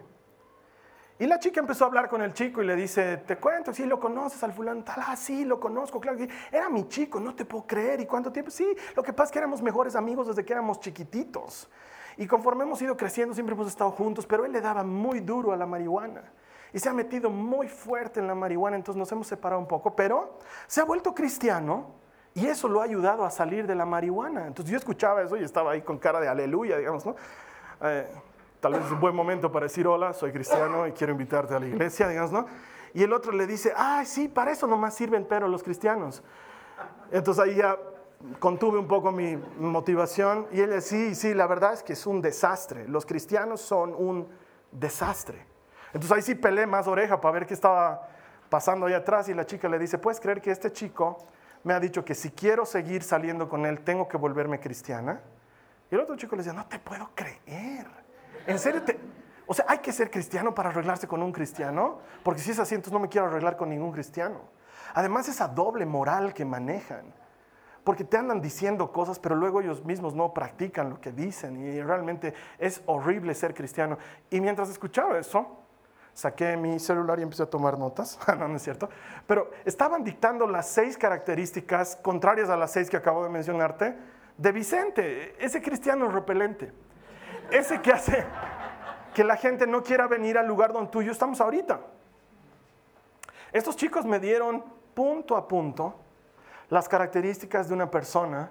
Y 1.22 1.26
la 1.28 1.38
chica 1.38 1.60
empezó 1.60 1.84
a 1.84 1.86
hablar 1.86 2.08
con 2.08 2.20
el 2.20 2.34
chico 2.34 2.62
y 2.62 2.66
le 2.66 2.74
dice, 2.74 3.18
te 3.18 3.36
cuento, 3.36 3.72
sí, 3.72 3.86
lo 3.86 4.00
conoces 4.00 4.42
al 4.42 4.52
fulano 4.52 4.82
tal, 4.82 5.04
ah, 5.06 5.14
sí, 5.14 5.44
lo 5.44 5.60
conozco, 5.60 6.00
claro. 6.00 6.18
Era 6.50 6.68
mi 6.68 6.88
chico, 6.88 7.20
no 7.20 7.32
te 7.32 7.44
puedo 7.44 7.64
creer. 7.64 8.00
¿Y 8.00 8.06
cuánto 8.06 8.32
tiempo? 8.32 8.50
Sí, 8.50 8.66
lo 8.96 9.04
que 9.04 9.12
pasa 9.12 9.26
es 9.26 9.30
que 9.30 9.38
éramos 9.38 9.62
mejores 9.62 9.94
amigos 9.94 10.26
desde 10.26 10.44
que 10.44 10.52
éramos 10.52 10.80
chiquititos. 10.80 11.70
Y 12.16 12.26
conforme 12.26 12.64
hemos 12.64 12.82
ido 12.82 12.96
creciendo, 12.96 13.34
siempre 13.34 13.54
hemos 13.54 13.68
estado 13.68 13.92
juntos, 13.92 14.26
pero 14.26 14.44
él 14.44 14.50
le 14.50 14.60
daba 14.60 14.82
muy 14.82 15.20
duro 15.20 15.52
a 15.52 15.56
la 15.56 15.64
marihuana. 15.64 16.24
Y 16.72 16.80
se 16.80 16.88
ha 16.88 16.92
metido 16.92 17.30
muy 17.30 17.68
fuerte 17.68 18.18
en 18.18 18.26
la 18.26 18.34
marihuana, 18.34 18.74
entonces 18.74 18.98
nos 18.98 19.12
hemos 19.12 19.28
separado 19.28 19.60
un 19.60 19.68
poco, 19.68 19.94
pero 19.94 20.40
se 20.66 20.80
ha 20.80 20.84
vuelto 20.84 21.14
cristiano 21.14 21.86
y 22.34 22.48
eso 22.48 22.66
lo 22.66 22.80
ha 22.80 22.84
ayudado 22.84 23.24
a 23.24 23.30
salir 23.30 23.68
de 23.68 23.76
la 23.76 23.86
marihuana. 23.86 24.48
Entonces 24.48 24.72
yo 24.72 24.76
escuchaba 24.76 25.22
eso 25.22 25.36
y 25.36 25.44
estaba 25.44 25.70
ahí 25.70 25.82
con 25.82 25.98
cara 25.98 26.18
de 26.18 26.26
aleluya, 26.26 26.78
digamos, 26.78 27.06
¿no? 27.06 27.14
Eh, 27.80 28.08
tal 28.62 28.74
vez 28.74 28.84
es 28.86 28.92
un 28.92 29.00
buen 29.00 29.14
momento 29.14 29.50
para 29.50 29.66
decir 29.66 29.88
hola, 29.88 30.12
soy 30.12 30.30
cristiano 30.30 30.86
y 30.86 30.92
quiero 30.92 31.10
invitarte 31.10 31.52
a 31.52 31.58
la 31.58 31.66
iglesia, 31.66 32.06
digamos, 32.06 32.30
¿no? 32.30 32.46
Y 32.94 33.02
el 33.02 33.12
otro 33.12 33.32
le 33.32 33.44
dice, 33.44 33.72
ah, 33.76 34.04
sí, 34.06 34.28
para 34.28 34.52
eso 34.52 34.68
nomás 34.68 34.94
sirven 34.94 35.26
pero 35.28 35.48
los 35.48 35.64
cristianos. 35.64 36.22
Entonces 37.10 37.42
ahí 37.42 37.56
ya 37.56 37.76
contuve 38.38 38.78
un 38.78 38.86
poco 38.86 39.10
mi 39.10 39.36
motivación 39.58 40.46
y 40.52 40.60
ella, 40.60 40.80
sí, 40.80 41.16
sí, 41.16 41.34
la 41.34 41.48
verdad 41.48 41.72
es 41.72 41.82
que 41.82 41.94
es 41.94 42.06
un 42.06 42.22
desastre. 42.22 42.86
Los 42.86 43.04
cristianos 43.04 43.60
son 43.60 43.94
un 43.96 44.28
desastre. 44.70 45.44
Entonces 45.86 46.12
ahí 46.12 46.22
sí 46.22 46.36
peleé 46.36 46.68
más 46.68 46.86
oreja 46.86 47.20
para 47.20 47.32
ver 47.32 47.46
qué 47.46 47.54
estaba 47.54 48.08
pasando 48.48 48.86
ahí 48.86 48.94
atrás 48.94 49.28
y 49.28 49.34
la 49.34 49.44
chica 49.44 49.68
le 49.68 49.76
dice, 49.80 49.98
¿puedes 49.98 50.20
creer 50.20 50.40
que 50.40 50.52
este 50.52 50.70
chico 50.70 51.18
me 51.64 51.74
ha 51.74 51.80
dicho 51.80 52.04
que 52.04 52.14
si 52.14 52.30
quiero 52.30 52.64
seguir 52.64 53.02
saliendo 53.02 53.48
con 53.48 53.66
él 53.66 53.80
tengo 53.80 54.06
que 54.06 54.16
volverme 54.16 54.60
cristiana? 54.60 55.20
Y 55.90 55.96
el 55.96 56.02
otro 56.02 56.14
chico 56.14 56.36
le 56.36 56.44
decía, 56.44 56.56
no 56.56 56.66
te 56.68 56.78
puedo 56.78 57.10
creer. 57.16 58.01
¿En 58.46 58.58
serio? 58.58 58.82
O 59.46 59.54
sea, 59.54 59.66
hay 59.68 59.78
que 59.78 59.92
ser 59.92 60.10
cristiano 60.10 60.54
para 60.54 60.70
arreglarse 60.70 61.06
con 61.06 61.22
un 61.22 61.32
cristiano, 61.32 61.98
porque 62.22 62.40
si 62.40 62.52
es 62.52 62.58
así, 62.58 62.74
entonces 62.74 62.92
no 62.92 63.00
me 63.00 63.08
quiero 63.08 63.26
arreglar 63.26 63.56
con 63.56 63.68
ningún 63.68 63.92
cristiano. 63.92 64.40
Además, 64.94 65.28
esa 65.28 65.48
doble 65.48 65.84
moral 65.86 66.32
que 66.32 66.44
manejan, 66.44 67.12
porque 67.84 68.04
te 68.04 68.16
andan 68.16 68.40
diciendo 68.40 68.92
cosas, 68.92 69.18
pero 69.18 69.34
luego 69.34 69.60
ellos 69.60 69.84
mismos 69.84 70.14
no 70.14 70.32
practican 70.32 70.90
lo 70.90 71.00
que 71.00 71.12
dicen, 71.12 71.56
y 71.56 71.82
realmente 71.82 72.34
es 72.58 72.82
horrible 72.86 73.34
ser 73.34 73.54
cristiano. 73.54 73.98
Y 74.30 74.40
mientras 74.40 74.70
escuchaba 74.70 75.18
eso, 75.18 75.58
saqué 76.14 76.56
mi 76.56 76.78
celular 76.78 77.18
y 77.18 77.22
empecé 77.22 77.42
a 77.42 77.46
tomar 77.46 77.78
notas, 77.78 78.18
no, 78.38 78.48
no 78.48 78.56
es 78.56 78.62
cierto, 78.62 78.88
pero 79.26 79.50
estaban 79.64 80.04
dictando 80.04 80.46
las 80.46 80.68
seis 80.68 80.96
características 80.96 81.96
contrarias 81.96 82.48
a 82.48 82.56
las 82.56 82.70
seis 82.70 82.88
que 82.88 82.96
acabo 82.96 83.24
de 83.24 83.30
mencionarte 83.30 83.96
de 84.36 84.52
Vicente, 84.52 85.44
ese 85.44 85.60
cristiano 85.60 86.08
repelente 86.08 86.72
ese 87.52 87.80
que 87.80 87.92
hace 87.92 88.24
que 89.14 89.24
la 89.24 89.36
gente 89.36 89.66
no 89.66 89.82
quiera 89.82 90.06
venir 90.06 90.38
al 90.38 90.46
lugar 90.46 90.72
donde 90.72 90.90
tú 90.90 91.02
y 91.02 91.06
yo 91.06 91.12
estamos 91.12 91.40
ahorita. 91.40 91.80
Estos 93.52 93.76
chicos 93.76 94.04
me 94.04 94.18
dieron 94.18 94.64
punto 94.94 95.36
a 95.36 95.46
punto 95.46 95.96
las 96.70 96.88
características 96.88 97.68
de 97.68 97.74
una 97.74 97.90
persona 97.90 98.50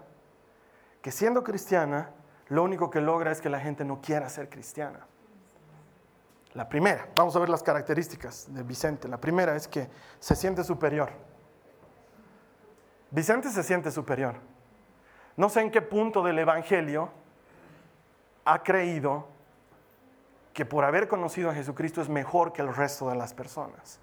que 1.01 1.11
siendo 1.11 1.43
cristiana, 1.43 2.11
lo 2.49 2.63
único 2.63 2.89
que 2.91 3.01
logra 3.01 3.31
es 3.31 3.41
que 3.41 3.49
la 3.49 3.59
gente 3.59 3.83
no 3.83 4.01
quiera 4.01 4.29
ser 4.29 4.49
cristiana. 4.49 5.07
La 6.53 6.67
primera, 6.69 7.07
vamos 7.15 7.35
a 7.35 7.39
ver 7.39 7.49
las 7.49 7.63
características 7.63 8.53
de 8.53 8.61
Vicente. 8.61 9.07
La 9.07 9.19
primera 9.19 9.55
es 9.55 9.67
que 9.67 9.89
se 10.19 10.35
siente 10.35 10.63
superior. 10.63 11.09
Vicente 13.09 13.49
se 13.49 13.63
siente 13.63 13.89
superior. 13.89 14.35
No 15.37 15.49
sé 15.49 15.61
en 15.61 15.71
qué 15.71 15.81
punto 15.81 16.21
del 16.21 16.37
Evangelio 16.39 17.09
ha 18.45 18.63
creído 18.63 19.27
que 20.53 20.65
por 20.65 20.83
haber 20.83 21.07
conocido 21.07 21.49
a 21.49 21.53
Jesucristo 21.53 22.01
es 22.01 22.09
mejor 22.09 22.53
que 22.53 22.61
el 22.61 22.73
resto 22.73 23.09
de 23.09 23.15
las 23.15 23.33
personas. 23.33 23.99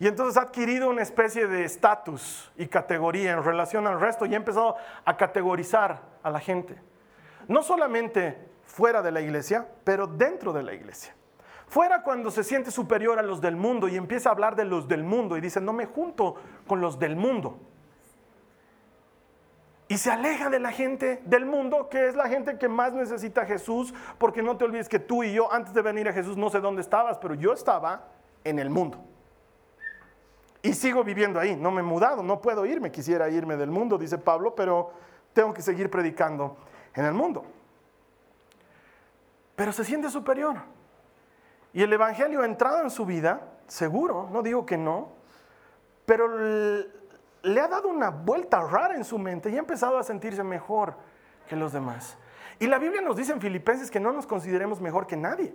Y 0.00 0.08
entonces 0.08 0.36
ha 0.36 0.46
adquirido 0.46 0.90
una 0.90 1.02
especie 1.02 1.46
de 1.46 1.64
estatus 1.64 2.50
y 2.56 2.66
categoría 2.66 3.32
en 3.32 3.44
relación 3.44 3.86
al 3.86 4.00
resto 4.00 4.26
y 4.26 4.34
ha 4.34 4.36
empezado 4.36 4.76
a 5.04 5.16
categorizar 5.16 6.00
a 6.22 6.30
la 6.30 6.40
gente. 6.40 6.80
No 7.46 7.62
solamente 7.62 8.48
fuera 8.64 9.02
de 9.02 9.12
la 9.12 9.20
iglesia, 9.20 9.68
pero 9.84 10.06
dentro 10.06 10.52
de 10.52 10.62
la 10.62 10.72
iglesia. 10.72 11.14
Fuera 11.68 12.02
cuando 12.02 12.30
se 12.30 12.44
siente 12.44 12.70
superior 12.70 13.18
a 13.18 13.22
los 13.22 13.40
del 13.40 13.56
mundo 13.56 13.88
y 13.88 13.96
empieza 13.96 14.28
a 14.28 14.32
hablar 14.32 14.56
de 14.56 14.64
los 14.64 14.88
del 14.88 15.04
mundo 15.04 15.36
y 15.36 15.40
dice, 15.40 15.60
no 15.60 15.72
me 15.72 15.86
junto 15.86 16.36
con 16.66 16.80
los 16.80 16.98
del 16.98 17.16
mundo 17.16 17.58
y 19.94 19.98
se 19.98 20.10
aleja 20.10 20.50
de 20.50 20.58
la 20.58 20.72
gente 20.72 21.22
del 21.24 21.46
mundo, 21.46 21.88
que 21.88 22.08
es 22.08 22.16
la 22.16 22.28
gente 22.28 22.58
que 22.58 22.68
más 22.68 22.92
necesita 22.92 23.42
a 23.42 23.46
Jesús, 23.46 23.94
porque 24.18 24.42
no 24.42 24.56
te 24.56 24.64
olvides 24.64 24.88
que 24.88 24.98
tú 24.98 25.22
y 25.22 25.32
yo, 25.32 25.52
antes 25.52 25.72
de 25.72 25.82
venir 25.82 26.08
a 26.08 26.12
Jesús, 26.12 26.36
no 26.36 26.50
sé 26.50 26.58
dónde 26.58 26.82
estabas, 26.82 27.16
pero 27.18 27.36
yo 27.36 27.52
estaba 27.52 28.08
en 28.42 28.58
el 28.58 28.70
mundo. 28.70 28.98
Y 30.62 30.72
sigo 30.72 31.04
viviendo 31.04 31.38
ahí, 31.38 31.54
no 31.54 31.70
me 31.70 31.78
he 31.78 31.84
mudado, 31.84 32.24
no 32.24 32.40
puedo 32.40 32.66
irme, 32.66 32.90
quisiera 32.90 33.28
irme 33.28 33.56
del 33.56 33.70
mundo, 33.70 33.96
dice 33.96 34.18
Pablo, 34.18 34.56
pero 34.56 34.90
tengo 35.32 35.54
que 35.54 35.62
seguir 35.62 35.88
predicando 35.88 36.56
en 36.92 37.04
el 37.04 37.14
mundo. 37.14 37.44
Pero 39.54 39.70
se 39.70 39.84
siente 39.84 40.10
superior. 40.10 40.56
Y 41.72 41.84
el 41.84 41.92
Evangelio 41.92 42.42
ha 42.42 42.46
entrado 42.46 42.82
en 42.82 42.90
su 42.90 43.06
vida, 43.06 43.42
seguro, 43.68 44.28
no 44.32 44.42
digo 44.42 44.66
que 44.66 44.76
no, 44.76 45.12
pero 46.04 46.26
le 47.44 47.60
ha 47.60 47.68
dado 47.68 47.88
una 47.88 48.08
vuelta 48.08 48.60
rara 48.62 48.96
en 48.96 49.04
su 49.04 49.18
mente 49.18 49.50
y 49.50 49.56
ha 49.56 49.58
empezado 49.58 49.98
a 49.98 50.02
sentirse 50.02 50.42
mejor 50.42 50.94
que 51.46 51.54
los 51.54 51.72
demás. 51.72 52.16
Y 52.58 52.66
la 52.66 52.78
Biblia 52.78 53.02
nos 53.02 53.16
dice 53.16 53.32
en 53.32 53.40
Filipenses 53.40 53.90
que 53.90 54.00
no 54.00 54.12
nos 54.12 54.26
consideremos 54.26 54.80
mejor 54.80 55.06
que 55.06 55.16
nadie. 55.16 55.54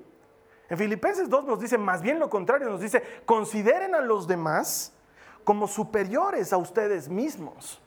En 0.70 0.78
Filipenses 0.78 1.28
2 1.30 1.46
nos 1.46 1.60
dice 1.60 1.80
más 1.80 2.04
bien 2.04 2.20
lo 2.20 2.30
contrario, 2.30 2.70
nos 2.70 2.82
dice, 2.82 3.02
consideren 3.26 3.96
a 3.96 4.02
los 4.02 4.28
demás 4.28 4.94
como 5.44 5.68
superiores 5.68 6.54
a 6.54 6.58
ustedes 6.58 7.10
mismos. 7.10 7.82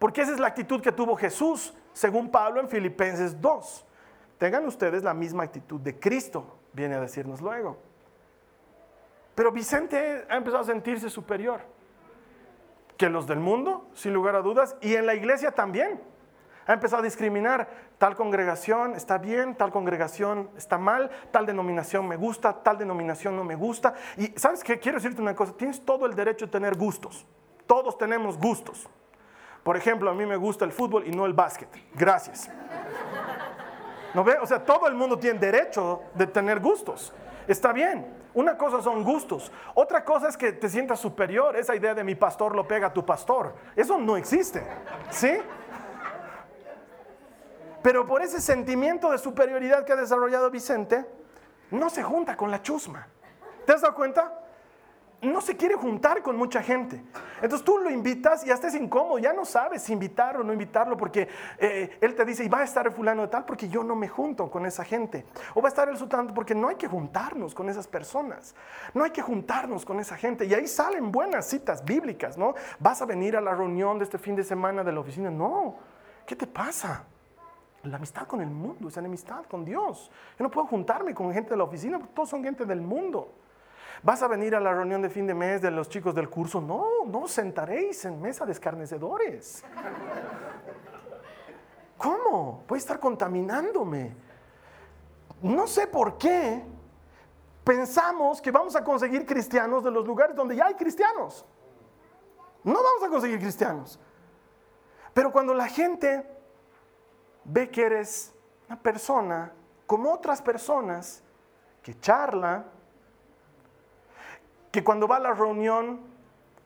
Porque 0.00 0.22
esa 0.22 0.32
es 0.32 0.40
la 0.40 0.48
actitud 0.48 0.80
que 0.80 0.90
tuvo 0.90 1.14
Jesús, 1.14 1.74
según 1.92 2.28
Pablo 2.28 2.60
en 2.60 2.68
Filipenses 2.68 3.40
2. 3.40 3.86
Tengan 4.38 4.66
ustedes 4.66 5.04
la 5.04 5.14
misma 5.14 5.44
actitud 5.44 5.80
de 5.80 5.96
Cristo, 5.96 6.58
viene 6.72 6.96
a 6.96 7.00
decirnos 7.00 7.40
luego. 7.40 7.78
Pero 9.36 9.52
Vicente 9.52 10.26
ha 10.28 10.36
empezado 10.36 10.64
a 10.64 10.66
sentirse 10.66 11.08
superior 11.08 11.73
que 13.04 13.10
los 13.10 13.26
del 13.26 13.38
mundo, 13.38 13.90
sin 13.92 14.14
lugar 14.14 14.34
a 14.34 14.40
dudas, 14.40 14.76
y 14.80 14.94
en 14.94 15.04
la 15.04 15.14
iglesia 15.14 15.50
también. 15.50 16.00
Ha 16.66 16.72
empezado 16.72 17.02
a 17.02 17.04
discriminar, 17.04 17.68
tal 17.98 18.16
congregación 18.16 18.94
está 18.94 19.18
bien, 19.18 19.54
tal 19.56 19.70
congregación 19.70 20.48
está 20.56 20.78
mal, 20.78 21.10
tal 21.30 21.44
denominación 21.44 22.08
me 22.08 22.16
gusta, 22.16 22.62
tal 22.62 22.78
denominación 22.78 23.36
no 23.36 23.44
me 23.44 23.56
gusta. 23.56 23.92
Y 24.16 24.28
sabes 24.38 24.64
qué, 24.64 24.78
quiero 24.78 24.96
decirte 24.96 25.20
una 25.20 25.34
cosa, 25.34 25.52
tienes 25.52 25.84
todo 25.84 26.06
el 26.06 26.14
derecho 26.14 26.46
de 26.46 26.52
tener 26.52 26.78
gustos, 26.78 27.26
todos 27.66 27.98
tenemos 27.98 28.38
gustos. 28.38 28.88
Por 29.62 29.76
ejemplo, 29.76 30.10
a 30.10 30.14
mí 30.14 30.24
me 30.24 30.36
gusta 30.36 30.64
el 30.64 30.72
fútbol 30.72 31.06
y 31.06 31.10
no 31.10 31.26
el 31.26 31.34
básquet. 31.34 31.68
Gracias. 31.92 32.50
¿No 34.14 34.24
ve? 34.24 34.38
O 34.40 34.46
sea, 34.46 34.64
todo 34.64 34.88
el 34.88 34.94
mundo 34.94 35.18
tiene 35.18 35.38
derecho 35.38 36.04
de 36.14 36.26
tener 36.26 36.58
gustos. 36.58 37.12
Está 37.46 37.72
bien. 37.72 38.24
Una 38.34 38.58
cosa 38.58 38.82
son 38.82 39.04
gustos, 39.04 39.52
otra 39.74 40.04
cosa 40.04 40.28
es 40.28 40.36
que 40.36 40.52
te 40.52 40.68
sientas 40.68 40.98
superior. 40.98 41.56
Esa 41.56 41.76
idea 41.76 41.94
de 41.94 42.02
mi 42.02 42.16
pastor 42.16 42.54
lo 42.56 42.66
pega 42.66 42.88
a 42.88 42.92
tu 42.92 43.06
pastor, 43.06 43.54
eso 43.76 43.96
no 43.96 44.16
existe. 44.16 44.66
¿Sí? 45.10 45.38
Pero 47.80 48.06
por 48.06 48.22
ese 48.22 48.40
sentimiento 48.40 49.10
de 49.10 49.18
superioridad 49.18 49.84
que 49.84 49.92
ha 49.92 49.96
desarrollado 49.96 50.50
Vicente, 50.50 51.06
no 51.70 51.90
se 51.90 52.02
junta 52.02 52.36
con 52.36 52.50
la 52.50 52.62
chusma. 52.62 53.06
¿Te 53.66 53.72
has 53.72 53.82
dado 53.82 53.94
cuenta? 53.94 54.43
No 55.24 55.40
se 55.40 55.56
quiere 55.56 55.74
juntar 55.74 56.22
con 56.22 56.36
mucha 56.36 56.62
gente. 56.62 57.02
Entonces 57.42 57.64
tú 57.64 57.78
lo 57.78 57.90
invitas 57.90 58.46
y 58.46 58.50
hasta 58.50 58.68
es 58.68 58.74
incómodo, 58.74 59.18
ya 59.18 59.32
no 59.32 59.44
sabes 59.44 59.82
si 59.82 59.92
invitarlo 59.92 60.40
o 60.40 60.44
no 60.44 60.52
invitarlo 60.52 60.96
porque 60.96 61.28
eh, 61.58 61.98
él 62.00 62.14
te 62.14 62.24
dice, 62.24 62.44
y 62.44 62.48
va 62.48 62.60
a 62.60 62.64
estar 62.64 62.86
el 62.86 62.92
fulano 62.92 63.22
de 63.22 63.28
tal 63.28 63.44
porque 63.44 63.68
yo 63.68 63.84
no 63.84 63.94
me 63.94 64.08
junto 64.08 64.50
con 64.50 64.66
esa 64.66 64.84
gente. 64.84 65.24
O 65.54 65.60
va 65.60 65.68
a 65.68 65.70
estar 65.70 65.88
el 65.88 65.96
sultán 65.96 66.32
porque 66.34 66.54
no 66.54 66.68
hay 66.68 66.76
que 66.76 66.88
juntarnos 66.88 67.54
con 67.54 67.68
esas 67.68 67.86
personas. 67.86 68.54
No 68.92 69.04
hay 69.04 69.10
que 69.10 69.22
juntarnos 69.22 69.84
con 69.84 70.00
esa 70.00 70.16
gente. 70.16 70.46
Y 70.46 70.54
ahí 70.54 70.66
salen 70.66 71.12
buenas 71.12 71.46
citas 71.46 71.84
bíblicas, 71.84 72.38
¿no? 72.38 72.54
Vas 72.78 73.02
a 73.02 73.06
venir 73.06 73.36
a 73.36 73.40
la 73.40 73.54
reunión 73.54 73.98
de 73.98 74.04
este 74.04 74.18
fin 74.18 74.36
de 74.36 74.44
semana 74.44 74.84
de 74.84 74.92
la 74.92 75.00
oficina. 75.00 75.30
No, 75.30 75.76
¿qué 76.26 76.36
te 76.36 76.46
pasa? 76.46 77.04
La 77.84 77.96
amistad 77.96 78.26
con 78.26 78.40
el 78.40 78.48
mundo 78.48 78.88
es 78.88 78.96
enemistad 78.96 79.44
con 79.44 79.64
Dios. 79.64 80.10
Yo 80.38 80.42
no 80.42 80.50
puedo 80.50 80.66
juntarme 80.66 81.14
con 81.14 81.32
gente 81.32 81.50
de 81.50 81.56
la 81.56 81.64
oficina 81.64 81.98
porque 81.98 82.14
todos 82.14 82.30
son 82.30 82.42
gente 82.42 82.64
del 82.64 82.80
mundo. 82.80 83.43
¿Vas 84.04 84.22
a 84.22 84.28
venir 84.28 84.54
a 84.54 84.60
la 84.60 84.74
reunión 84.74 85.00
de 85.00 85.08
fin 85.08 85.26
de 85.26 85.32
mes 85.32 85.62
de 85.62 85.70
los 85.70 85.88
chicos 85.88 86.14
del 86.14 86.28
curso? 86.28 86.60
No, 86.60 87.06
no 87.06 87.26
sentaréis 87.26 88.04
en 88.04 88.20
mesa 88.20 88.44
de 88.44 88.52
escarnecedores. 88.52 89.64
¿Cómo? 91.96 92.64
Voy 92.68 92.76
a 92.76 92.78
estar 92.78 93.00
contaminándome. 93.00 94.14
No 95.40 95.66
sé 95.66 95.86
por 95.86 96.18
qué 96.18 96.62
pensamos 97.64 98.42
que 98.42 98.50
vamos 98.50 98.76
a 98.76 98.84
conseguir 98.84 99.24
cristianos 99.24 99.82
de 99.82 99.90
los 99.90 100.06
lugares 100.06 100.36
donde 100.36 100.54
ya 100.54 100.66
hay 100.66 100.74
cristianos. 100.74 101.46
No 102.62 102.74
vamos 102.74 103.04
a 103.04 103.08
conseguir 103.08 103.38
cristianos. 103.38 103.98
Pero 105.14 105.32
cuando 105.32 105.54
la 105.54 105.66
gente 105.66 106.30
ve 107.44 107.70
que 107.70 107.86
eres 107.86 108.34
una 108.68 108.78
persona 108.78 109.50
como 109.86 110.12
otras 110.12 110.42
personas, 110.42 111.22
que 111.82 111.98
charla, 111.98 112.66
que 114.74 114.82
cuando 114.82 115.06
va 115.06 115.18
a 115.18 115.20
la 115.20 115.32
reunión 115.32 116.00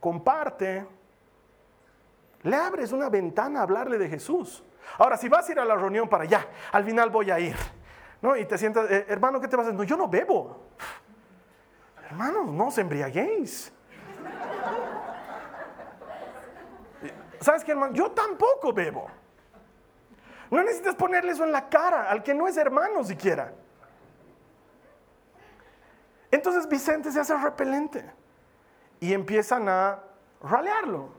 comparte, 0.01 0.87
le 2.43 2.57
abres 2.57 2.93
una 2.93 3.11
ventana 3.11 3.61
a 3.61 3.65
hablarle 3.65 3.99
de 3.99 4.09
Jesús. 4.09 4.65
Ahora, 4.97 5.19
si 5.19 5.29
vas 5.29 5.47
a 5.47 5.53
ir 5.53 5.61
a 5.61 5.65
la 5.67 5.77
reunión 5.77 6.09
para 6.09 6.25
allá, 6.25 6.47
al 6.73 6.85
final 6.85 7.11
voy 7.11 7.31
a 7.31 7.39
ir, 7.39 7.55
¿no? 8.23 8.35
Y 8.35 8.47
te 8.47 8.57
sientas, 8.57 8.91
eh, 8.91 9.05
hermano, 9.11 9.43
¿qué 9.43 9.47
te 9.47 9.57
vas 9.57 9.67
a 9.67 9.69
hacer? 9.69 9.79
No, 9.79 9.85
yo 9.85 9.99
no 9.99 10.09
bebo. 10.09 10.69
Hermanos, 12.07 12.51
no 12.51 12.69
os 12.69 12.79
embriaguéis. 12.79 13.71
¿Sabes 17.43 17.63
qué, 17.63 17.73
hermano? 17.73 17.93
Yo 17.93 18.11
tampoco 18.13 18.73
bebo. 18.73 19.07
No 20.51 20.63
necesitas 20.63 20.95
ponerle 20.95 21.33
eso 21.33 21.45
en 21.45 21.53
la 21.53 21.69
cara 21.69 22.09
al 22.09 22.23
que 22.23 22.33
no 22.33 22.49
es 22.49 22.57
hermano 22.57 23.05
siquiera. 23.05 23.53
Entonces 26.49 26.71
Vicente 26.71 27.13
se 27.13 27.21
hace 27.21 27.37
repelente 27.37 28.11
y 29.01 29.13
empiezan 29.13 29.69
a 29.69 29.99
ralearlo. 30.43 31.11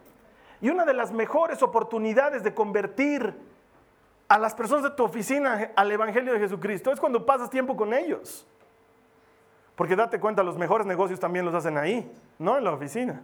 Y 0.59 0.71
una 0.71 0.85
de 0.85 0.95
las 0.95 1.11
mejores 1.11 1.61
oportunidades 1.61 2.41
de 2.41 2.51
convertir 2.51 3.37
a 4.27 4.39
las 4.39 4.55
personas 4.55 4.85
de 4.85 4.89
tu 4.89 5.03
oficina 5.03 5.69
al 5.75 5.91
Evangelio 5.91 6.33
de 6.33 6.39
Jesucristo 6.39 6.91
es 6.91 6.99
cuando 6.99 7.27
pasas 7.27 7.51
tiempo 7.51 7.77
con 7.77 7.93
ellos. 7.93 8.47
Porque 9.75 9.95
date 9.95 10.19
cuenta, 10.19 10.41
los 10.41 10.57
mejores 10.57 10.87
negocios 10.87 11.19
también 11.19 11.45
los 11.45 11.53
hacen 11.53 11.77
ahí, 11.77 12.11
no 12.39 12.57
en 12.57 12.63
la 12.63 12.73
oficina. 12.73 13.21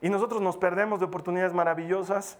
Y 0.00 0.08
nosotros 0.08 0.40
nos 0.40 0.56
perdemos 0.56 1.00
de 1.00 1.06
oportunidades 1.06 1.52
maravillosas 1.52 2.38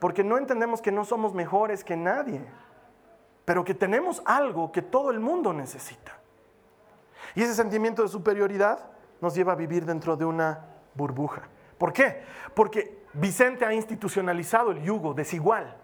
porque 0.00 0.24
no 0.24 0.38
entendemos 0.38 0.80
que 0.80 0.92
no 0.92 1.04
somos 1.04 1.34
mejores 1.34 1.84
que 1.84 1.94
nadie, 1.94 2.42
pero 3.44 3.64
que 3.64 3.74
tenemos 3.74 4.22
algo 4.24 4.72
que 4.72 4.80
todo 4.80 5.10
el 5.10 5.20
mundo 5.20 5.52
necesita. 5.52 6.21
Y 7.34 7.42
ese 7.42 7.54
sentimiento 7.54 8.02
de 8.02 8.08
superioridad 8.08 8.90
nos 9.20 9.34
lleva 9.34 9.52
a 9.52 9.56
vivir 9.56 9.84
dentro 9.84 10.16
de 10.16 10.24
una 10.24 10.66
burbuja. 10.94 11.42
¿Por 11.78 11.92
qué? 11.92 12.22
Porque 12.54 13.04
Vicente 13.14 13.64
ha 13.64 13.72
institucionalizado 13.72 14.70
el 14.70 14.82
yugo 14.82 15.14
desigual 15.14 15.82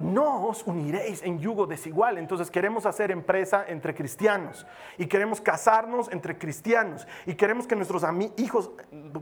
no 0.00 0.46
os 0.46 0.66
uniréis 0.66 1.22
en 1.22 1.38
yugo 1.38 1.66
desigual. 1.66 2.18
Entonces 2.18 2.50
queremos 2.50 2.86
hacer 2.86 3.10
empresa 3.10 3.64
entre 3.68 3.94
cristianos 3.94 4.66
y 4.98 5.06
queremos 5.06 5.40
casarnos 5.40 6.10
entre 6.10 6.38
cristianos 6.38 7.06
y 7.26 7.34
queremos 7.34 7.66
que 7.66 7.76
nuestros 7.76 8.02
hijos, 8.38 8.70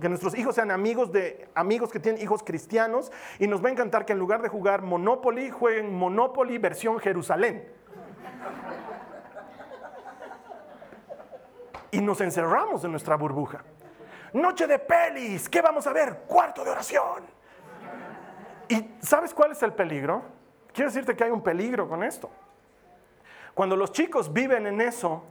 que 0.01 0.09
nuestros 0.09 0.39
hijos 0.39 0.55
sean 0.55 0.71
amigos 0.71 1.13
de 1.13 1.49
amigos 1.55 1.91
que 1.91 1.99
tienen 1.99 2.23
hijos 2.23 2.43
cristianos 2.43 3.13
y 3.39 3.49
nos 3.49 3.63
va 3.63 3.69
a 3.69 3.73
encantar 3.73 4.07
que 4.07 4.13
en 4.13 4.21
lugar 4.21 4.41
de 4.41 4.49
jugar 4.49 4.83
Monopoly 4.83 5.51
jueguen 5.51 5.93
Monopoly 5.93 6.59
versión 6.59 6.99
Jerusalén. 7.01 7.69
Y 11.91 12.01
nos 12.01 12.21
encerramos 12.21 12.85
en 12.85 12.91
nuestra 12.91 13.17
burbuja. 13.17 13.65
Noche 14.33 14.67
de 14.67 14.79
pelis, 14.79 15.49
¿qué 15.49 15.63
vamos 15.63 15.87
a 15.87 15.93
ver? 15.93 16.25
Cuarto 16.27 16.65
de 16.65 16.71
oración. 16.71 17.25
¿Y 18.69 18.97
sabes 19.01 19.33
cuál 19.33 19.53
es 19.53 19.63
el 19.63 19.73
peligro? 19.73 20.23
Quiero 20.73 20.91
decirte 20.91 21.17
que 21.17 21.25
hay 21.25 21.31
un 21.31 21.43
peligro 21.43 21.89
con 21.89 22.03
esto. 22.03 22.31
Cuando 23.55 23.75
los 23.75 23.93
chicos 23.93 24.33
viven 24.33 24.67
en 24.67 24.81
eso 24.81 25.25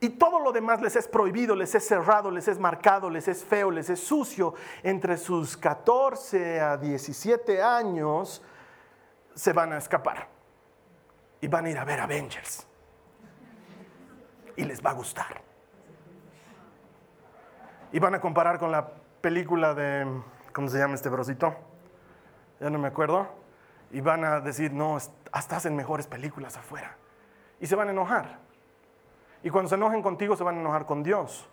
y 0.00 0.10
todo 0.10 0.40
lo 0.40 0.52
demás 0.52 0.82
les 0.82 0.96
es 0.96 1.06
prohibido, 1.06 1.54
les 1.54 1.74
es 1.74 1.86
cerrado, 1.86 2.30
les 2.30 2.48
es 2.48 2.58
marcado, 2.58 3.08
les 3.08 3.28
es 3.28 3.44
feo, 3.44 3.70
les 3.70 3.88
es 3.88 4.00
sucio, 4.00 4.54
entre 4.82 5.16
sus 5.16 5.56
14 5.56 6.60
a 6.60 6.76
17 6.76 7.62
años 7.62 8.42
se 9.34 9.52
van 9.52 9.72
a 9.72 9.78
escapar 9.78 10.28
y 11.40 11.46
van 11.46 11.66
a 11.66 11.70
ir 11.70 11.78
a 11.78 11.84
ver 11.84 12.00
Avengers. 12.00 12.66
Y 14.56 14.64
les 14.64 14.84
va 14.84 14.90
a 14.90 14.94
gustar. 14.94 15.51
Y 17.92 17.98
van 17.98 18.14
a 18.14 18.20
comparar 18.20 18.58
con 18.58 18.72
la 18.72 18.88
película 19.20 19.74
de, 19.74 20.06
¿cómo 20.52 20.68
se 20.68 20.78
llama 20.78 20.94
este 20.94 21.08
brosito? 21.08 21.54
Ya 22.60 22.70
no 22.70 22.78
me 22.78 22.88
acuerdo 22.88 23.28
y 23.92 24.00
van 24.00 24.24
a 24.24 24.40
decir, 24.40 24.72
no, 24.72 24.96
hasta 25.32 25.56
hacen 25.56 25.76
mejores 25.76 26.06
películas 26.06 26.56
afuera. 26.56 26.96
Y 27.60 27.66
se 27.66 27.76
van 27.76 27.88
a 27.88 27.90
enojar. 27.92 28.38
Y 29.42 29.50
cuando 29.50 29.68
se 29.68 29.74
enojen 29.74 30.02
contigo, 30.02 30.34
se 30.36 30.44
van 30.44 30.56
a 30.56 30.60
enojar 30.60 30.86
con 30.86 31.02
Dios. 31.02 31.48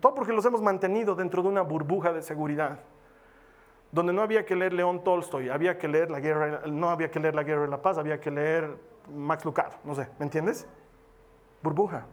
Todo 0.00 0.14
porque 0.14 0.32
los 0.32 0.44
hemos 0.44 0.60
mantenido 0.60 1.14
dentro 1.14 1.42
de 1.42 1.48
una 1.48 1.62
burbuja 1.62 2.12
de 2.12 2.22
seguridad, 2.22 2.80
donde 3.92 4.12
no 4.12 4.22
había 4.22 4.44
que 4.44 4.54
leer 4.56 4.72
León 4.72 5.02
Tolstoy, 5.02 5.48
había 5.48 5.78
que 5.78 5.88
leer 5.88 6.10
la 6.10 6.20
guerra, 6.20 6.62
no 6.66 6.90
había 6.90 7.10
que 7.10 7.20
leer 7.20 7.34
la 7.34 7.42
guerra 7.42 7.62
de 7.62 7.68
la 7.68 7.82
paz, 7.82 7.98
había 7.98 8.20
que 8.20 8.30
leer 8.30 8.76
Max 9.12 9.44
Lucado, 9.44 9.76
no 9.84 9.94
sé, 9.94 10.08
¿me 10.18 10.24
entiendes? 10.24 10.68
Burbuja. 11.62 12.06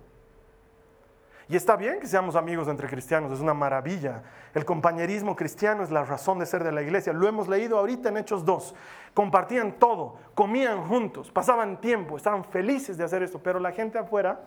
Y 1.47 1.55
está 1.55 1.75
bien 1.75 1.99
que 1.99 2.07
seamos 2.07 2.35
amigos 2.35 2.67
entre 2.67 2.87
cristianos, 2.87 3.31
es 3.31 3.39
una 3.39 3.53
maravilla. 3.53 4.23
El 4.53 4.65
compañerismo 4.65 5.35
cristiano 5.35 5.83
es 5.83 5.91
la 5.91 6.03
razón 6.03 6.39
de 6.39 6.45
ser 6.47 6.63
de 6.63 6.71
la 6.71 6.81
iglesia. 6.81 7.13
Lo 7.13 7.27
hemos 7.27 7.47
leído 7.47 7.77
ahorita 7.77 8.09
en 8.09 8.17
Hechos 8.17 8.43
2. 8.43 8.73
Compartían 9.13 9.73
todo, 9.73 10.17
comían 10.33 10.87
juntos, 10.87 11.29
pasaban 11.31 11.79
tiempo, 11.79 12.17
estaban 12.17 12.43
felices 12.43 12.97
de 12.97 13.03
hacer 13.03 13.21
esto, 13.21 13.39
pero 13.39 13.59
la 13.59 13.71
gente 13.71 13.99
afuera 13.99 14.41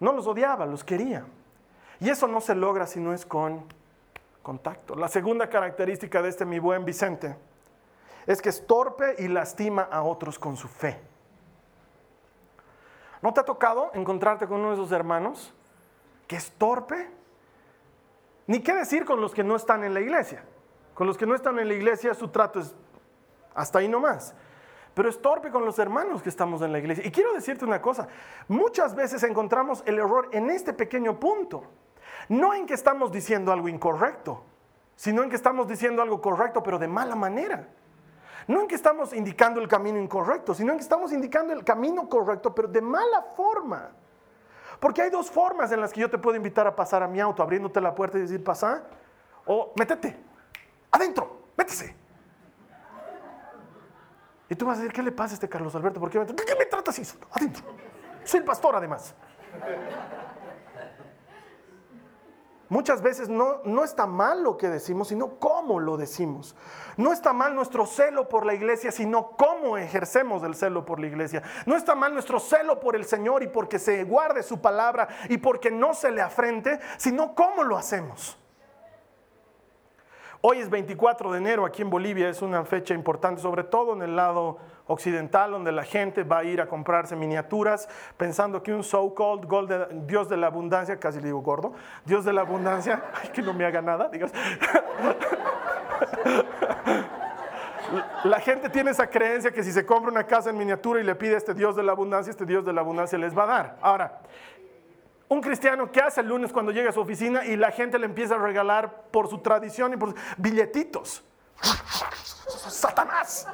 no 0.00 0.12
los 0.12 0.26
odiaba, 0.26 0.66
los 0.66 0.82
quería. 0.82 1.24
Y 2.00 2.10
eso 2.10 2.26
no 2.26 2.40
se 2.40 2.54
logra 2.56 2.86
si 2.86 2.98
no 2.98 3.12
es 3.12 3.24
con 3.24 3.64
contacto. 4.42 4.96
La 4.96 5.08
segunda 5.08 5.48
característica 5.48 6.20
de 6.20 6.30
este 6.30 6.44
mi 6.44 6.58
buen 6.58 6.84
Vicente 6.84 7.36
es 8.26 8.42
que 8.42 8.48
es 8.48 8.66
torpe 8.66 9.14
y 9.18 9.28
lastima 9.28 9.82
a 9.82 10.02
otros 10.02 10.38
con 10.38 10.56
su 10.56 10.66
fe. 10.66 11.00
¿No 13.22 13.32
te 13.32 13.40
ha 13.40 13.44
tocado 13.44 13.90
encontrarte 13.94 14.46
con 14.46 14.60
uno 14.60 14.68
de 14.70 14.74
esos 14.74 14.92
hermanos 14.92 15.54
que 16.28 16.36
es 16.36 16.52
torpe. 16.52 17.10
Ni 18.46 18.60
qué 18.60 18.72
decir 18.74 19.04
con 19.04 19.20
los 19.20 19.34
que 19.34 19.42
no 19.42 19.56
están 19.56 19.82
en 19.82 19.92
la 19.92 20.00
iglesia. 20.00 20.44
Con 20.94 21.06
los 21.06 21.18
que 21.18 21.26
no 21.26 21.34
están 21.34 21.58
en 21.58 21.66
la 21.66 21.74
iglesia 21.74 22.14
su 22.14 22.28
trato 22.28 22.60
es 22.60 22.74
hasta 23.54 23.80
ahí 23.80 23.88
nomás. 23.88 24.34
Pero 24.94 25.08
es 25.08 25.20
torpe 25.20 25.50
con 25.50 25.64
los 25.64 25.78
hermanos 25.78 26.22
que 26.22 26.28
estamos 26.28 26.62
en 26.62 26.72
la 26.72 26.78
iglesia. 26.78 27.06
Y 27.06 27.10
quiero 27.10 27.32
decirte 27.32 27.64
una 27.64 27.80
cosa, 27.80 28.08
muchas 28.48 28.94
veces 28.94 29.22
encontramos 29.22 29.82
el 29.86 29.98
error 29.98 30.28
en 30.32 30.50
este 30.50 30.72
pequeño 30.72 31.18
punto. 31.18 31.64
No 32.28 32.52
en 32.52 32.66
que 32.66 32.74
estamos 32.74 33.10
diciendo 33.10 33.52
algo 33.52 33.68
incorrecto, 33.68 34.42
sino 34.96 35.22
en 35.22 35.30
que 35.30 35.36
estamos 35.36 35.68
diciendo 35.68 36.02
algo 36.02 36.20
correcto, 36.20 36.62
pero 36.62 36.78
de 36.78 36.88
mala 36.88 37.14
manera. 37.14 37.68
No 38.48 38.60
en 38.60 38.66
que 38.66 38.74
estamos 38.74 39.12
indicando 39.12 39.60
el 39.60 39.68
camino 39.68 40.00
incorrecto, 40.00 40.54
sino 40.54 40.72
en 40.72 40.78
que 40.78 40.82
estamos 40.82 41.12
indicando 41.12 41.52
el 41.52 41.64
camino 41.64 42.08
correcto, 42.08 42.54
pero 42.54 42.66
de 42.66 42.80
mala 42.80 43.22
forma. 43.36 43.90
Porque 44.80 45.02
hay 45.02 45.10
dos 45.10 45.30
formas 45.30 45.72
en 45.72 45.80
las 45.80 45.92
que 45.92 46.00
yo 46.00 46.10
te 46.10 46.18
puedo 46.18 46.36
invitar 46.36 46.66
a 46.66 46.76
pasar 46.76 47.02
a 47.02 47.08
mi 47.08 47.20
auto, 47.20 47.42
abriéndote 47.42 47.80
la 47.80 47.94
puerta 47.94 48.18
y 48.18 48.22
decir, 48.22 48.42
pasa, 48.42 48.84
o 49.44 49.72
métete, 49.76 50.16
adentro, 50.90 51.48
métese. 51.56 51.96
Y 54.48 54.54
tú 54.54 54.66
vas 54.66 54.78
a 54.78 54.82
decir, 54.82 54.94
¿qué 54.94 55.02
le 55.02 55.12
pasa 55.12 55.32
a 55.32 55.34
este 55.34 55.48
Carlos 55.48 55.74
Alberto? 55.74 56.00
¿Por 56.00 56.10
qué 56.10 56.20
me, 56.20 56.26
¿Qué 56.26 56.54
me 56.58 56.66
trata 56.66 56.90
así? 56.90 57.02
Adentro. 57.32 57.64
Soy 58.24 58.38
el 58.38 58.44
pastor 58.44 58.76
además. 58.76 59.14
Muchas 62.68 63.00
veces 63.00 63.28
no, 63.28 63.62
no 63.64 63.82
está 63.82 64.06
mal 64.06 64.42
lo 64.42 64.58
que 64.58 64.68
decimos, 64.68 65.08
sino 65.08 65.38
cómo 65.38 65.80
lo 65.80 65.96
decimos. 65.96 66.54
No 66.98 67.12
está 67.12 67.32
mal 67.32 67.54
nuestro 67.54 67.86
celo 67.86 68.28
por 68.28 68.44
la 68.44 68.52
iglesia, 68.52 68.92
sino 68.92 69.30
cómo 69.30 69.78
ejercemos 69.78 70.42
el 70.42 70.54
celo 70.54 70.84
por 70.84 71.00
la 71.00 71.06
iglesia. 71.06 71.42
No 71.64 71.76
está 71.76 71.94
mal 71.94 72.12
nuestro 72.12 72.38
celo 72.38 72.78
por 72.78 72.94
el 72.94 73.06
Señor 73.06 73.42
y 73.42 73.48
porque 73.48 73.78
se 73.78 74.04
guarde 74.04 74.42
su 74.42 74.60
palabra 74.60 75.08
y 75.30 75.38
porque 75.38 75.70
no 75.70 75.94
se 75.94 76.10
le 76.10 76.20
afrente, 76.20 76.78
sino 76.98 77.34
cómo 77.34 77.64
lo 77.64 77.78
hacemos. 77.78 78.38
Hoy 80.40 80.58
es 80.58 80.70
24 80.70 81.32
de 81.32 81.38
enero 81.38 81.66
aquí 81.66 81.82
en 81.82 81.90
Bolivia, 81.90 82.28
es 82.28 82.42
una 82.42 82.64
fecha 82.64 82.94
importante, 82.94 83.42
sobre 83.42 83.64
todo 83.64 83.94
en 83.94 84.02
el 84.02 84.14
lado 84.14 84.58
occidental, 84.86 85.50
donde 85.50 85.72
la 85.72 85.82
gente 85.82 86.22
va 86.22 86.38
a 86.38 86.44
ir 86.44 86.60
a 86.60 86.68
comprarse 86.68 87.16
miniaturas, 87.16 87.88
pensando 88.16 88.62
que 88.62 88.72
un 88.72 88.84
so-called 88.84 89.48
Dios 90.06 90.28
de 90.28 90.36
la 90.36 90.46
abundancia, 90.46 90.96
casi 91.00 91.18
le 91.18 91.26
digo 91.26 91.40
gordo, 91.40 91.72
Dios 92.04 92.24
de 92.24 92.32
la 92.32 92.42
abundancia, 92.42 93.02
ay, 93.20 93.30
que 93.30 93.42
no 93.42 93.52
me 93.52 93.64
haga 93.64 93.82
nada, 93.82 94.08
digas. 94.08 94.32
La 98.24 98.38
gente 98.40 98.68
tiene 98.68 98.90
esa 98.90 99.08
creencia 99.08 99.50
que 99.50 99.64
si 99.64 99.72
se 99.72 99.86
compra 99.86 100.10
una 100.10 100.24
casa 100.24 100.50
en 100.50 100.58
miniatura 100.58 101.00
y 101.00 101.04
le 101.04 101.14
pide 101.14 101.34
a 101.34 101.38
este 101.38 101.54
Dios 101.54 101.74
de 101.74 101.82
la 101.82 101.92
abundancia, 101.92 102.30
este 102.30 102.44
Dios 102.44 102.64
de 102.64 102.72
la 102.72 102.82
abundancia 102.82 103.16
les 103.16 103.36
va 103.36 103.44
a 103.44 103.46
dar. 103.46 103.76
Ahora, 103.80 104.20
un 105.28 105.40
cristiano, 105.42 105.92
¿qué 105.92 106.00
hace 106.00 106.22
el 106.22 106.28
lunes 106.28 106.52
cuando 106.52 106.72
llega 106.72 106.90
a 106.90 106.92
su 106.92 107.00
oficina 107.00 107.44
y 107.44 107.56
la 107.56 107.70
gente 107.70 107.98
le 107.98 108.06
empieza 108.06 108.34
a 108.34 108.38
regalar 108.38 109.10
por 109.10 109.28
su 109.28 109.38
tradición 109.38 109.92
y 109.92 109.96
por 109.96 110.14
billetitos? 110.38 111.22
Satanás. 112.48 113.46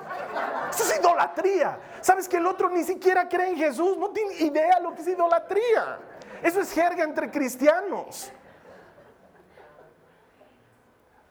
Eso 0.71 0.85
es 0.85 0.99
idolatría. 1.01 1.79
¿Sabes 2.01 2.29
que 2.29 2.37
el 2.37 2.47
otro 2.47 2.71
ni 2.71 2.85
siquiera 2.85 3.29
cree 3.29 3.51
en 3.51 3.57
Jesús? 3.57 3.97
No 3.97 4.11
tiene 4.11 4.35
idea 4.35 4.79
lo 4.79 4.95
que 4.95 5.03
es 5.03 5.09
idolatría. 5.09 5.99
Eso 6.43 6.61
es 6.61 6.73
jerga 6.73 7.03
entre 7.03 7.31
cristianos. 7.31 8.31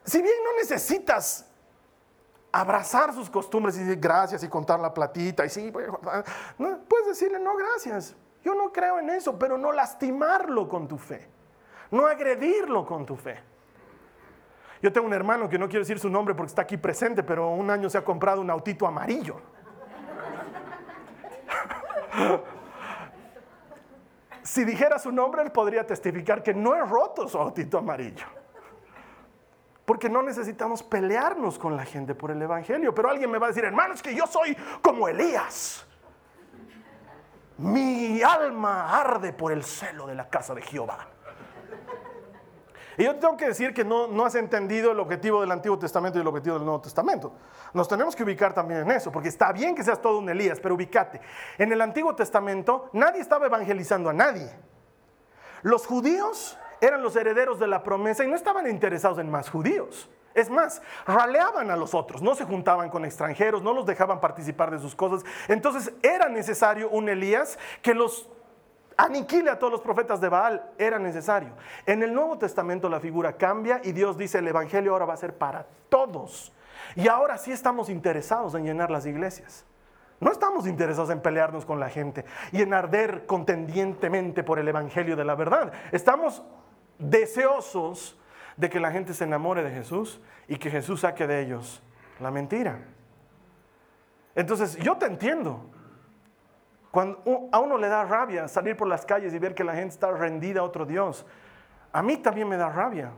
Si 0.04 0.20
bien 0.20 0.34
no 0.44 0.56
necesitas 0.56 1.46
abrazar 2.52 3.14
sus 3.14 3.30
costumbres 3.30 3.76
y 3.76 3.80
decir 3.80 3.98
gracias 3.98 4.44
y 4.44 4.48
contar 4.48 4.78
la 4.78 4.92
platita 4.92 5.44
y 5.44 5.48
sí, 5.48 5.72
puedes 5.72 7.06
decirle 7.06 7.38
no 7.40 7.56
gracias 7.56 8.14
Yo 8.44 8.54
no 8.54 8.70
creo 8.70 8.98
en 8.98 9.08
eso, 9.10 9.38
pero 9.38 9.56
no 9.56 9.72
lastimarlo 9.72 10.68
con 10.68 10.86
tu 10.86 10.98
fe, 10.98 11.26
no 11.90 12.06
agredirlo 12.06 12.84
con 12.84 13.06
tu 13.06 13.16
fe. 13.16 13.38
Yo 14.82 14.92
tengo 14.92 15.06
un 15.06 15.14
hermano 15.14 15.48
que 15.48 15.58
no 15.58 15.66
quiero 15.66 15.80
decir 15.80 15.98
su 15.98 16.10
nombre 16.10 16.34
porque 16.34 16.48
está 16.48 16.60
aquí 16.60 16.76
presente, 16.76 17.22
pero 17.22 17.48
un 17.48 17.70
año 17.70 17.88
se 17.88 17.96
ha 17.96 18.04
comprado 18.04 18.42
un 18.42 18.50
autito 18.50 18.86
amarillo. 18.86 19.40
si 24.42 24.62
dijera 24.64 24.98
su 24.98 25.10
nombre, 25.10 25.40
él 25.42 25.50
podría 25.50 25.86
testificar 25.86 26.42
que 26.42 26.52
no 26.52 26.74
es 26.74 26.86
roto 26.86 27.26
su 27.26 27.38
autito 27.38 27.78
amarillo. 27.78 28.26
Porque 29.86 30.10
no 30.10 30.22
necesitamos 30.22 30.82
pelearnos 30.82 31.58
con 31.58 31.76
la 31.76 31.86
gente 31.86 32.14
por 32.14 32.30
el 32.30 32.42
Evangelio. 32.42 32.94
Pero 32.94 33.08
alguien 33.08 33.30
me 33.30 33.38
va 33.38 33.46
a 33.46 33.48
decir, 33.48 33.64
hermano, 33.64 33.94
es 33.94 34.02
que 34.02 34.14
yo 34.14 34.26
soy 34.26 34.54
como 34.82 35.08
Elías. 35.08 35.86
Mi 37.58 38.22
alma 38.22 38.98
arde 39.00 39.32
por 39.32 39.52
el 39.52 39.62
celo 39.62 40.06
de 40.06 40.14
la 40.14 40.28
casa 40.28 40.54
de 40.54 40.62
Jehová. 40.62 41.08
Y 42.96 43.04
yo 43.04 43.16
tengo 43.16 43.36
que 43.36 43.46
decir 43.46 43.74
que 43.74 43.84
no, 43.84 44.06
no 44.06 44.24
has 44.24 44.34
entendido 44.36 44.92
el 44.92 45.00
objetivo 45.00 45.40
del 45.40 45.50
Antiguo 45.50 45.78
Testamento 45.78 46.18
y 46.18 46.22
el 46.22 46.28
objetivo 46.28 46.56
del 46.56 46.64
Nuevo 46.64 46.80
Testamento. 46.80 47.32
Nos 47.72 47.88
tenemos 47.88 48.14
que 48.14 48.22
ubicar 48.22 48.54
también 48.54 48.80
en 48.80 48.90
eso, 48.92 49.10
porque 49.10 49.28
está 49.28 49.52
bien 49.52 49.74
que 49.74 49.82
seas 49.82 50.00
todo 50.00 50.18
un 50.18 50.28
Elías, 50.28 50.60
pero 50.60 50.74
ubícate. 50.74 51.20
En 51.58 51.72
el 51.72 51.80
Antiguo 51.80 52.14
Testamento 52.14 52.90
nadie 52.92 53.20
estaba 53.20 53.46
evangelizando 53.46 54.10
a 54.10 54.12
nadie. 54.12 54.48
Los 55.62 55.86
judíos 55.86 56.56
eran 56.80 57.02
los 57.02 57.16
herederos 57.16 57.58
de 57.58 57.66
la 57.66 57.82
promesa 57.82 58.24
y 58.24 58.28
no 58.28 58.36
estaban 58.36 58.68
interesados 58.68 59.18
en 59.18 59.30
más 59.30 59.50
judíos. 59.50 60.08
Es 60.34 60.50
más, 60.50 60.82
raleaban 61.06 61.70
a 61.70 61.76
los 61.76 61.94
otros, 61.94 62.20
no 62.20 62.34
se 62.34 62.44
juntaban 62.44 62.90
con 62.90 63.04
extranjeros, 63.04 63.62
no 63.62 63.72
los 63.72 63.86
dejaban 63.86 64.20
participar 64.20 64.70
de 64.70 64.80
sus 64.80 64.94
cosas. 64.94 65.24
Entonces 65.48 65.92
era 66.02 66.28
necesario 66.28 66.90
un 66.90 67.08
Elías 67.08 67.58
que 67.82 67.94
los 67.94 68.28
aniquile 68.96 69.50
a 69.50 69.58
todos 69.58 69.72
los 69.72 69.80
profetas 69.80 70.20
de 70.20 70.28
Baal, 70.28 70.70
era 70.78 70.98
necesario. 70.98 71.50
En 71.86 72.02
el 72.02 72.12
Nuevo 72.12 72.38
Testamento 72.38 72.88
la 72.88 73.00
figura 73.00 73.36
cambia 73.36 73.80
y 73.82 73.92
Dios 73.92 74.18
dice 74.18 74.38
el 74.38 74.48
Evangelio 74.48 74.92
ahora 74.92 75.06
va 75.06 75.14
a 75.14 75.18
ser 75.18 75.36
para 75.36 75.66
todos. 75.88 76.52
Y 76.96 77.08
ahora 77.08 77.38
sí 77.38 77.52
estamos 77.52 77.88
interesados 77.88 78.54
en 78.54 78.64
llenar 78.64 78.90
las 78.90 79.06
iglesias. 79.06 79.64
No 80.20 80.30
estamos 80.30 80.66
interesados 80.66 81.10
en 81.10 81.20
pelearnos 81.20 81.64
con 81.64 81.80
la 81.80 81.90
gente 81.90 82.24
y 82.52 82.62
en 82.62 82.72
arder 82.72 83.26
contendientemente 83.26 84.42
por 84.42 84.58
el 84.58 84.68
Evangelio 84.68 85.16
de 85.16 85.24
la 85.24 85.34
verdad. 85.34 85.72
Estamos 85.92 86.42
deseosos 86.98 88.18
de 88.56 88.70
que 88.70 88.80
la 88.80 88.90
gente 88.90 89.14
se 89.14 89.24
enamore 89.24 89.62
de 89.62 89.70
Jesús 89.70 90.20
y 90.48 90.56
que 90.56 90.70
Jesús 90.70 91.00
saque 91.00 91.26
de 91.26 91.40
ellos 91.40 91.82
la 92.20 92.30
mentira. 92.30 92.78
Entonces, 94.34 94.76
yo 94.76 94.96
te 94.96 95.06
entiendo. 95.06 95.70
Cuando 96.90 97.48
a 97.50 97.58
uno 97.58 97.76
le 97.76 97.88
da 97.88 98.04
rabia 98.04 98.46
salir 98.46 98.76
por 98.76 98.86
las 98.86 99.04
calles 99.04 99.34
y 99.34 99.38
ver 99.38 99.54
que 99.54 99.64
la 99.64 99.74
gente 99.74 99.94
está 99.94 100.12
rendida 100.12 100.60
a 100.60 100.62
otro 100.62 100.86
Dios, 100.86 101.26
a 101.92 102.02
mí 102.02 102.16
también 102.16 102.48
me 102.48 102.56
da 102.56 102.68
rabia. 102.68 103.10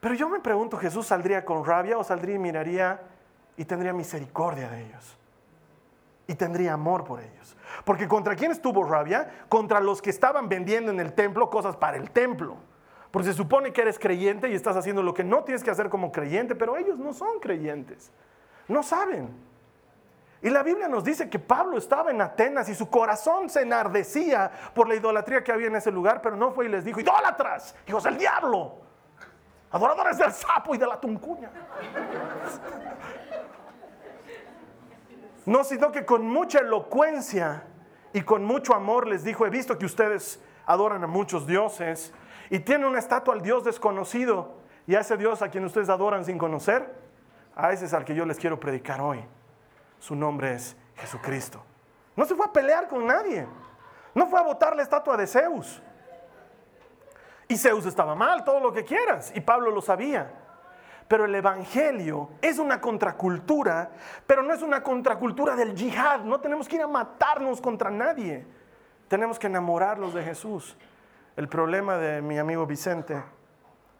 Pero 0.00 0.14
yo 0.14 0.28
me 0.28 0.40
pregunto, 0.40 0.78
¿Jesús 0.78 1.06
saldría 1.06 1.44
con 1.44 1.64
rabia 1.64 1.98
o 1.98 2.04
saldría 2.04 2.36
y 2.36 2.38
miraría 2.38 3.02
y 3.56 3.64
tendría 3.64 3.92
misericordia 3.92 4.70
de 4.70 4.86
ellos? 4.86 5.18
Y 6.26 6.34
tendría 6.34 6.72
amor 6.72 7.04
por 7.04 7.20
ellos. 7.20 7.56
Porque 7.84 8.08
contra 8.08 8.34
quién 8.34 8.58
tuvo 8.60 8.84
rabia? 8.84 9.30
Contra 9.48 9.80
los 9.80 10.00
que 10.00 10.10
estaban 10.10 10.48
vendiendo 10.48 10.90
en 10.90 11.00
el 11.00 11.12
templo 11.12 11.50
cosas 11.50 11.76
para 11.76 11.96
el 11.96 12.10
templo. 12.10 12.56
Porque 13.16 13.30
se 13.30 13.34
supone 13.34 13.72
que 13.72 13.80
eres 13.80 13.98
creyente 13.98 14.46
y 14.46 14.54
estás 14.54 14.76
haciendo 14.76 15.02
lo 15.02 15.14
que 15.14 15.24
no 15.24 15.42
tienes 15.42 15.64
que 15.64 15.70
hacer 15.70 15.88
como 15.88 16.12
creyente, 16.12 16.54
pero 16.54 16.76
ellos 16.76 16.98
no 16.98 17.14
son 17.14 17.40
creyentes. 17.40 18.12
No 18.68 18.82
saben. 18.82 19.34
Y 20.42 20.50
la 20.50 20.62
Biblia 20.62 20.86
nos 20.86 21.02
dice 21.02 21.30
que 21.30 21.38
Pablo 21.38 21.78
estaba 21.78 22.10
en 22.10 22.20
Atenas 22.20 22.68
y 22.68 22.74
su 22.74 22.90
corazón 22.90 23.48
se 23.48 23.62
enardecía 23.62 24.50
por 24.74 24.86
la 24.86 24.96
idolatría 24.96 25.42
que 25.42 25.50
había 25.50 25.68
en 25.68 25.76
ese 25.76 25.90
lugar, 25.90 26.20
pero 26.20 26.36
no 26.36 26.50
fue 26.50 26.66
y 26.66 26.68
les 26.68 26.84
dijo, 26.84 27.00
idólatras, 27.00 27.74
hijos 27.86 28.04
del 28.04 28.18
diablo, 28.18 28.82
adoradores 29.70 30.18
del 30.18 30.32
sapo 30.32 30.74
y 30.74 30.78
de 30.78 30.86
la 30.86 31.00
tuncuña. 31.00 31.50
No, 35.46 35.64
sino 35.64 35.90
que 35.90 36.04
con 36.04 36.26
mucha 36.26 36.58
elocuencia 36.58 37.62
y 38.12 38.20
con 38.20 38.44
mucho 38.44 38.74
amor 38.74 39.06
les 39.06 39.24
dijo, 39.24 39.46
he 39.46 39.48
visto 39.48 39.78
que 39.78 39.86
ustedes 39.86 40.38
adoran 40.66 41.02
a 41.02 41.06
muchos 41.06 41.46
dioses 41.46 42.12
y 42.50 42.60
tienen 42.60 42.86
una 42.86 42.98
estatua 42.98 43.34
al 43.34 43.42
Dios 43.42 43.64
desconocido 43.64 44.54
y 44.86 44.94
a 44.94 45.00
ese 45.00 45.16
Dios 45.16 45.42
a 45.42 45.48
quien 45.48 45.64
ustedes 45.64 45.88
adoran 45.88 46.24
sin 46.24 46.38
conocer, 46.38 46.94
a 47.54 47.72
ese 47.72 47.86
es 47.86 47.94
al 47.94 48.04
que 48.04 48.14
yo 48.14 48.24
les 48.24 48.38
quiero 48.38 48.60
predicar 48.60 49.00
hoy. 49.00 49.24
Su 49.98 50.14
nombre 50.14 50.54
es 50.54 50.76
Jesucristo. 50.96 51.62
No 52.14 52.24
se 52.24 52.34
fue 52.34 52.46
a 52.46 52.52
pelear 52.52 52.88
con 52.88 53.06
nadie. 53.06 53.46
No 54.14 54.26
fue 54.26 54.40
a 54.40 54.42
botar 54.42 54.76
la 54.76 54.82
estatua 54.82 55.16
de 55.16 55.26
Zeus. 55.26 55.82
Y 57.48 57.56
Zeus 57.56 57.86
estaba 57.86 58.14
mal, 58.14 58.44
todo 58.44 58.60
lo 58.60 58.72
que 58.72 58.84
quieras. 58.84 59.32
Y 59.34 59.40
Pablo 59.40 59.70
lo 59.70 59.80
sabía. 59.80 60.30
Pero 61.08 61.24
el 61.24 61.34
Evangelio 61.34 62.30
es 62.42 62.58
una 62.58 62.80
contracultura, 62.80 63.90
pero 64.26 64.42
no 64.42 64.52
es 64.52 64.62
una 64.62 64.82
contracultura 64.82 65.54
del 65.54 65.74
yihad. 65.74 66.20
No 66.20 66.40
tenemos 66.40 66.68
que 66.68 66.76
ir 66.76 66.82
a 66.82 66.88
matarnos 66.88 67.60
contra 67.60 67.90
nadie. 67.90 68.44
Tenemos 69.08 69.38
que 69.38 69.46
enamorarlos 69.46 70.14
de 70.14 70.24
Jesús. 70.24 70.76
El 71.36 71.48
problema 71.48 71.98
de 71.98 72.22
mi 72.22 72.38
amigo 72.38 72.64
Vicente 72.66 73.22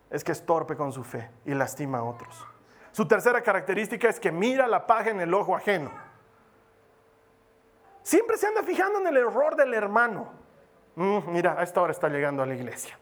es 0.08 0.24
que 0.24 0.32
es 0.32 0.44
torpe 0.46 0.74
con 0.74 0.90
su 0.90 1.04
fe 1.04 1.30
y 1.44 1.52
lastima 1.52 1.98
a 1.98 2.02
otros. 2.02 2.46
Su 2.92 3.06
tercera 3.06 3.42
característica 3.42 4.08
es 4.08 4.18
que 4.18 4.32
mira 4.32 4.66
la 4.66 4.86
paja 4.86 5.10
en 5.10 5.20
el 5.20 5.34
ojo 5.34 5.54
ajeno. 5.54 5.90
Siempre 8.02 8.38
se 8.38 8.46
anda 8.46 8.62
fijando 8.62 9.00
en 9.00 9.08
el 9.08 9.18
error 9.18 9.54
del 9.54 9.74
hermano. 9.74 10.30
Mm, 10.94 11.18
mira, 11.26 11.56
a 11.58 11.62
esta 11.62 11.82
hora 11.82 11.92
está 11.92 12.08
llegando 12.08 12.42
a 12.42 12.46
la 12.46 12.54
iglesia. 12.54 12.98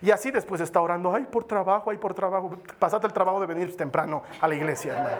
Y 0.00 0.10
así 0.10 0.30
después 0.30 0.60
está 0.62 0.80
orando, 0.80 1.14
ay, 1.14 1.24
por 1.24 1.44
trabajo, 1.44 1.90
ay, 1.90 1.98
por 1.98 2.14
trabajo. 2.14 2.56
Pasate 2.78 3.06
el 3.06 3.12
trabajo 3.12 3.40
de 3.40 3.46
venir 3.46 3.76
temprano 3.76 4.22
a 4.40 4.48
la 4.48 4.54
iglesia, 4.54 4.94
hermano. 4.94 5.16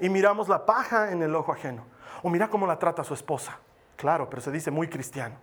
Y 0.00 0.08
miramos 0.08 0.48
la 0.48 0.64
paja 0.64 1.10
en 1.10 1.22
el 1.22 1.34
ojo 1.34 1.52
ajeno. 1.52 1.84
O 2.22 2.30
mira 2.30 2.48
cómo 2.48 2.66
la 2.66 2.78
trata 2.78 3.04
su 3.04 3.12
esposa. 3.12 3.58
Claro, 4.00 4.30
pero 4.30 4.40
se 4.40 4.50
dice 4.50 4.70
muy 4.70 4.88
cristiano. 4.88 5.36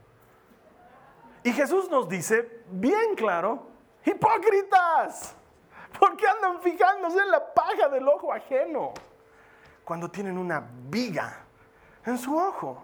Y 1.43 1.53
Jesús 1.53 1.91
nos 1.91 2.09
dice, 2.09 2.63
bien 2.71 3.13
claro, 3.15 3.67
Hipócritas, 4.03 5.35
¿por 5.99 6.17
qué 6.17 6.27
andan 6.27 6.59
fijándose 6.61 7.19
en 7.19 7.29
la 7.29 7.53
paja 7.53 7.87
del 7.87 8.07
ojo 8.07 8.33
ajeno? 8.33 8.93
Cuando 9.85 10.09
tienen 10.09 10.39
una 10.39 10.67
viga 10.89 11.45
en 12.03 12.17
su 12.17 12.35
ojo. 12.35 12.83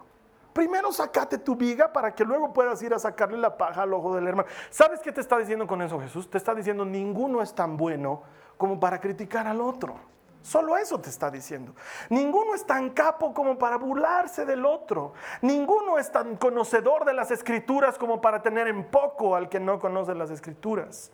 Primero 0.52 0.92
sacate 0.92 1.38
tu 1.38 1.56
viga 1.56 1.92
para 1.92 2.14
que 2.14 2.24
luego 2.24 2.52
puedas 2.52 2.80
ir 2.84 2.94
a 2.94 2.98
sacarle 3.00 3.36
la 3.36 3.56
paja 3.58 3.82
al 3.82 3.92
ojo 3.94 4.14
del 4.14 4.28
hermano. 4.28 4.48
¿Sabes 4.70 5.00
qué 5.00 5.10
te 5.10 5.22
está 5.22 5.36
diciendo 5.38 5.66
con 5.66 5.82
eso 5.82 5.98
Jesús? 5.98 6.30
Te 6.30 6.38
está 6.38 6.54
diciendo 6.54 6.84
ninguno 6.84 7.42
es 7.42 7.52
tan 7.52 7.76
bueno 7.76 8.22
como 8.56 8.78
para 8.78 9.00
criticar 9.00 9.48
al 9.48 9.60
otro. 9.60 9.96
Solo 10.44 10.76
eso 10.76 11.00
te 11.00 11.08
está 11.08 11.30
diciendo. 11.30 11.74
Ninguno 12.10 12.54
es 12.54 12.66
tan 12.66 12.90
capo 12.90 13.32
como 13.32 13.56
para 13.56 13.78
burlarse 13.78 14.44
del 14.44 14.66
otro. 14.66 15.14
Ninguno 15.40 15.98
es 15.98 16.12
tan 16.12 16.36
conocedor 16.36 17.06
de 17.06 17.14
las 17.14 17.30
escrituras 17.30 17.96
como 17.96 18.20
para 18.20 18.42
tener 18.42 18.68
en 18.68 18.84
poco 18.90 19.34
al 19.34 19.48
que 19.48 19.58
no 19.58 19.78
conoce 19.78 20.14
las 20.14 20.30
escrituras. 20.30 21.10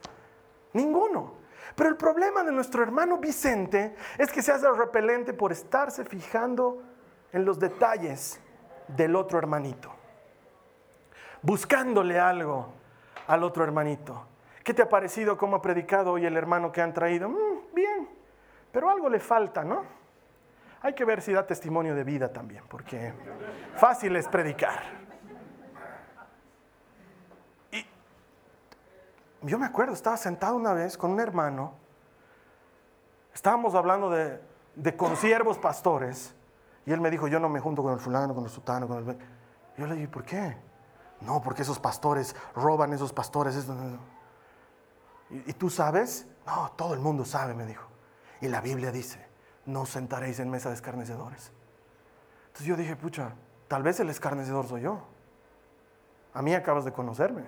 Ninguno. 0.73 1.35
Pero 1.77 1.91
el 1.91 1.97
problema 1.97 2.43
de 2.43 2.51
nuestro 2.51 2.83
hermano 2.83 3.19
Vicente 3.19 3.95
es 4.19 4.33
que 4.33 4.43
se 4.43 4.51
hace 4.51 4.69
repelente 4.73 5.33
por 5.33 5.53
estarse 5.53 6.05
fijando 6.05 6.83
en 7.33 7.45
los 7.45 7.61
detalles 7.61 8.41
del 8.89 9.15
otro 9.15 9.39
hermanito. 9.39 9.93
Buscándole 11.41 12.19
algo 12.19 12.73
al 13.29 13.45
otro 13.45 13.63
hermanito. 13.63 14.25
¿Qué 14.65 14.75
te 14.75 14.83
ha 14.83 14.89
parecido 14.89 15.39
cómo 15.39 15.55
ha 15.55 15.63
predicado 15.63 16.11
hoy 16.11 16.27
el 16.27 16.37
hermano 16.37 16.73
que 16.73 16.83
han 16.83 16.93
traído? 16.93 17.29
Mm, 17.29 17.75
bien. 17.75 18.20
Pero 18.73 18.91
algo 18.91 19.09
le 19.09 19.21
falta, 19.21 19.65
¿no? 19.65 19.83
Hay 20.83 20.95
que 20.95 21.05
ver 21.05 21.21
si 21.21 21.33
da 21.33 21.47
testimonio 21.47 21.95
de 21.95 22.05
vida 22.05 22.33
también, 22.33 22.65
porque 22.69 23.13
fácil 23.77 24.17
es 24.17 24.27
predicar. 24.29 24.83
Y 27.71 27.85
yo 29.43 29.59
me 29.59 29.67
acuerdo, 29.67 29.93
estaba 29.93 30.17
sentado 30.17 30.57
una 30.57 30.73
vez 30.73 30.97
con 30.97 31.11
un 31.11 31.21
hermano, 31.21 31.75
estábamos 33.35 33.75
hablando 33.75 34.09
de, 34.09 34.41
de 34.75 34.97
consiervos 34.97 35.59
pastores, 35.59 36.35
y 36.87 36.93
él 36.93 37.01
me 37.01 37.11
dijo, 37.11 37.29
yo 37.29 37.39
no 37.39 37.49
me 37.49 37.61
junto 37.61 37.83
con 37.83 37.93
el 37.93 38.01
fulano, 38.01 38.35
con 38.35 38.45
el 38.45 38.51
sultano, 38.51 38.89
con 38.89 38.99
el... 38.99 39.19
Yo 39.77 39.87
le 39.87 39.95
dije, 39.95 40.09
¿por 40.09 40.25
qué? 40.25 40.57
No, 41.21 41.43
porque 41.43 41.63
esos 41.63 41.79
pastores 41.79 42.35
roban, 42.55 42.93
esos 42.95 43.13
pastores... 43.13 43.69
¿Y, 45.29 45.51
¿Y 45.51 45.53
tú 45.53 45.69
sabes? 45.69 46.27
No, 46.47 46.73
todo 46.73 46.95
el 46.95 47.01
mundo 47.01 47.25
sabe, 47.27 47.55
me 47.55 47.67
dijo. 47.67 47.90
Y 48.41 48.49
la 48.49 48.61
Biblia 48.61 48.91
dice, 48.91 49.25
no 49.67 49.87
sentaréis 49.87 50.41
en 50.41 50.51
mesa 50.51 50.69
de 50.69 50.75
escarnecedores. 50.75 51.53
Entonces 52.47 52.67
yo 52.67 52.77
dije, 52.77 52.97
pucha, 52.97 53.33
tal 53.69 53.83
vez 53.83 54.01
el 54.01 54.09
escarnecedor 54.11 54.67
soy 54.67 54.83
yo. 54.83 55.01
A 56.33 56.43
mí 56.43 56.55
acabas 56.55 56.85
de 56.85 56.93
conocerme. 56.93 57.45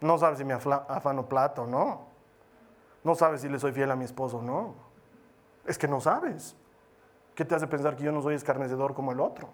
No 0.00 0.18
sabes 0.18 0.38
si 0.38 0.44
me 0.44 0.54
afano 0.54 1.28
plata 1.28 1.62
o 1.62 1.66
no. 1.66 2.08
No 3.04 3.14
sabes 3.14 3.42
si 3.42 3.48
le 3.48 3.58
soy 3.58 3.72
fiel 3.72 3.90
a 3.90 3.96
mi 3.96 4.04
esposo 4.04 4.38
o 4.38 4.42
no. 4.42 4.74
Es 5.66 5.78
que 5.78 5.88
no 5.88 6.00
sabes. 6.00 6.56
¿Qué 7.34 7.44
te 7.44 7.54
hace 7.54 7.66
pensar 7.66 7.96
que 7.96 8.04
yo 8.04 8.12
no 8.12 8.22
soy 8.22 8.34
escarnecedor 8.34 8.94
como 8.94 9.12
el 9.12 9.20
otro? 9.20 9.48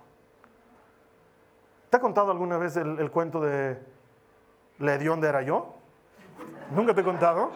¿Te 1.91 1.97
ha 1.97 2.01
contado 2.01 2.31
alguna 2.31 2.59
vez 2.59 2.77
el, 2.77 2.99
el 2.99 3.11
cuento 3.11 3.41
de 3.41 3.81
la 4.79 4.95
hedionda 4.95 5.29
era 5.29 5.43
yo? 5.43 5.75
¿Nunca 6.71 6.95
te 6.95 7.01
he 7.01 7.05
contado? 7.05 7.53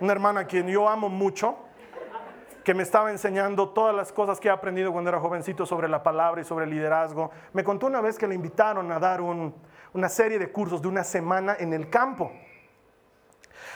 Una 0.00 0.12
hermana 0.12 0.40
a 0.40 0.46
quien 0.46 0.68
yo 0.68 0.88
amo 0.88 1.08
mucho, 1.08 1.56
que 2.62 2.74
me 2.74 2.82
estaba 2.82 3.10
enseñando 3.10 3.68
todas 3.70 3.94
las 3.94 4.12
cosas 4.12 4.40
que 4.40 4.48
he 4.48 4.50
aprendido 4.50 4.92
cuando 4.92 5.08
era 5.08 5.20
jovencito 5.20 5.64
sobre 5.64 5.88
la 5.88 6.02
palabra 6.02 6.40
y 6.40 6.44
sobre 6.44 6.64
el 6.64 6.70
liderazgo. 6.70 7.30
Me 7.52 7.62
contó 7.62 7.86
una 7.86 8.00
vez 8.00 8.18
que 8.18 8.26
le 8.26 8.34
invitaron 8.34 8.90
a 8.92 8.98
dar 8.98 9.20
una 9.20 10.08
serie 10.08 10.38
de 10.38 10.50
cursos 10.50 10.82
de 10.82 10.88
una 10.88 11.04
semana 11.04 11.56
en 11.58 11.72
el 11.72 11.88
campo. 11.88 12.32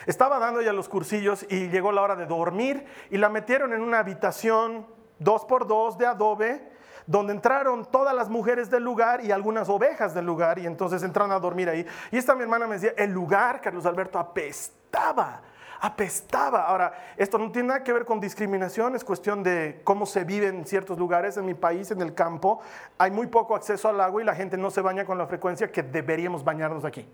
Estaba 0.07 0.39
dando 0.39 0.61
ya 0.61 0.73
los 0.73 0.89
cursillos 0.89 1.47
y 1.49 1.69
llegó 1.69 1.93
la 1.93 2.03
hora 2.03 2.17
de 2.17 2.27
dormir 2.27 2.85
y 3.11 3.17
la 3.17 3.29
metieron 3.29 3.73
en 3.73 3.81
una 3.81 4.01
habitación 4.01 4.87
dos 5.19 5.45
por 5.45 5.67
dos 5.67 5.97
de 5.97 6.07
adobe 6.07 6.71
donde 7.07 7.33
entraron 7.33 7.87
todas 7.87 8.15
las 8.15 8.29
mujeres 8.29 8.71
del 8.71 8.83
lugar 8.83 9.25
y 9.25 9.33
algunas 9.33 9.69
ovejas 9.69 10.15
del 10.15 10.27
lugar 10.27 10.59
y 10.59 10.67
entonces 10.67 11.03
entraron 11.03 11.33
a 11.33 11.39
dormir 11.39 11.69
ahí. 11.69 11.87
Y 12.11 12.19
esta 12.19 12.35
mi 12.35 12.43
hermana 12.43 12.67
me 12.67 12.75
decía, 12.75 12.93
el 12.97 13.11
lugar, 13.11 13.61
Carlos 13.61 13.87
Alberto, 13.87 14.19
apestaba 14.19 15.43
apestaba. 15.81 16.65
Ahora, 16.67 16.93
esto 17.17 17.39
no 17.39 17.51
tiene 17.51 17.69
nada 17.69 17.83
que 17.83 17.93
ver 17.93 18.05
con 18.05 18.21
discriminación, 18.21 18.95
es 18.95 19.03
cuestión 19.03 19.43
de 19.43 19.81
cómo 19.85 20.07
se 20.07 20.25
vive 20.25 20.49
en 20.49 20.67
ciertos 20.67 20.99
lugares. 20.99 21.37
En 21.37 21.47
mi 21.47 21.55
país, 21.55 21.91
en 21.91 22.03
el 22.03 22.15
campo, 22.15 22.61
hay 22.99 23.11
muy 23.11 23.27
poco 23.27 23.57
acceso 23.57 23.89
al 23.89 24.01
agua 24.01 24.23
y 24.23 24.25
la 24.25 24.35
gente 24.35 24.57
no 24.57 24.71
se 24.71 24.81
baña 24.81 25.05
con 25.05 25.19
la 25.19 25.27
frecuencia 25.27 25.73
que 25.73 25.83
deberíamos 25.83 26.45
bañarnos 26.45 26.85
aquí. 26.85 27.09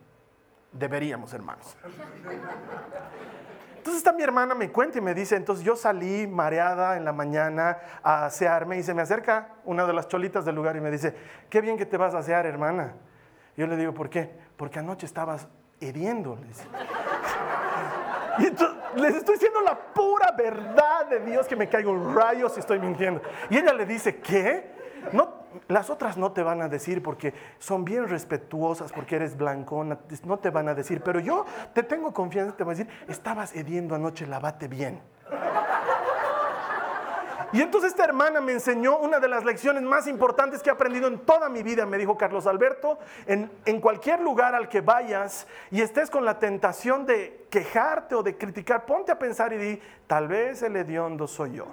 Deberíamos, 0.72 1.32
hermanos. 1.32 1.76
Entonces 3.86 3.98
está 3.98 4.12
mi 4.12 4.24
hermana, 4.24 4.56
me 4.56 4.72
cuenta 4.72 4.98
y 4.98 5.00
me 5.00 5.14
dice, 5.14 5.36
entonces 5.36 5.64
yo 5.64 5.76
salí 5.76 6.26
mareada 6.26 6.96
en 6.96 7.04
la 7.04 7.12
mañana 7.12 7.78
a 8.02 8.26
asearme 8.26 8.78
y 8.78 8.82
se 8.82 8.92
me 8.94 9.02
acerca 9.02 9.50
una 9.64 9.86
de 9.86 9.92
las 9.92 10.08
cholitas 10.08 10.44
del 10.44 10.56
lugar 10.56 10.74
y 10.74 10.80
me 10.80 10.90
dice, 10.90 11.14
qué 11.48 11.60
bien 11.60 11.76
que 11.76 11.86
te 11.86 11.96
vas 11.96 12.12
a 12.12 12.18
asear, 12.18 12.46
hermana. 12.46 12.94
Yo 13.56 13.68
le 13.68 13.76
digo, 13.76 13.94
¿por 13.94 14.10
qué? 14.10 14.28
Porque 14.56 14.80
anoche 14.80 15.06
estabas 15.06 15.46
hiriendo. 15.78 16.36
Y 18.38 18.46
entonces, 18.46 18.76
les 18.96 19.14
estoy 19.16 19.34
diciendo 19.34 19.60
la 19.60 19.78
pura 19.78 20.32
verdad 20.32 21.06
de 21.06 21.20
Dios 21.20 21.46
que 21.46 21.56
me 21.56 21.68
caigo 21.68 22.12
rayos 22.12 22.56
y 22.56 22.60
estoy 22.60 22.78
mintiendo. 22.78 23.22
Y 23.50 23.58
ella 23.58 23.72
le 23.72 23.86
dice, 23.86 24.16
¿qué? 24.16 24.74
No, 25.12 25.46
las 25.68 25.90
otras 25.90 26.16
no 26.16 26.32
te 26.32 26.42
van 26.42 26.62
a 26.62 26.68
decir 26.68 27.02
porque 27.02 27.32
son 27.58 27.84
bien 27.84 28.08
respetuosas, 28.08 28.92
porque 28.92 29.16
eres 29.16 29.36
blancona, 29.36 29.98
no 30.24 30.38
te 30.38 30.50
van 30.50 30.68
a 30.68 30.74
decir, 30.74 31.00
pero 31.02 31.20
yo 31.20 31.44
te 31.72 31.82
tengo 31.82 32.12
confianza, 32.12 32.56
te 32.56 32.64
voy 32.64 32.74
a 32.74 32.76
decir, 32.76 32.92
estabas 33.08 33.54
hediendo 33.54 33.94
anoche, 33.94 34.26
lavate 34.26 34.68
bien. 34.68 35.00
Y 37.52 37.62
entonces 37.62 37.92
esta 37.92 38.04
hermana 38.04 38.40
me 38.40 38.52
enseñó 38.52 38.98
una 38.98 39.20
de 39.20 39.28
las 39.28 39.44
lecciones 39.44 39.82
más 39.82 40.06
importantes 40.06 40.62
que 40.62 40.70
he 40.70 40.72
aprendido 40.72 41.06
en 41.06 41.20
toda 41.20 41.48
mi 41.48 41.62
vida. 41.62 41.86
Me 41.86 41.96
dijo, 41.96 42.16
Carlos 42.16 42.46
Alberto, 42.46 42.98
en, 43.26 43.50
en, 43.64 43.80
cualquier 43.80 44.20
lugar 44.20 44.54
al 44.54 44.68
que 44.68 44.80
vayas 44.80 45.46
y 45.70 45.80
estés 45.80 46.10
con 46.10 46.24
la 46.24 46.38
tentación 46.38 47.06
de 47.06 47.46
quejarte 47.50 48.14
o 48.14 48.22
de 48.22 48.36
criticar, 48.36 48.84
ponte 48.84 49.12
a 49.12 49.18
pensar 49.18 49.52
y 49.52 49.58
di, 49.58 49.82
tal 50.06 50.28
vez 50.28 50.62
el 50.62 50.76
hediondo 50.76 51.26
soy 51.26 51.54
yo. 51.54 51.66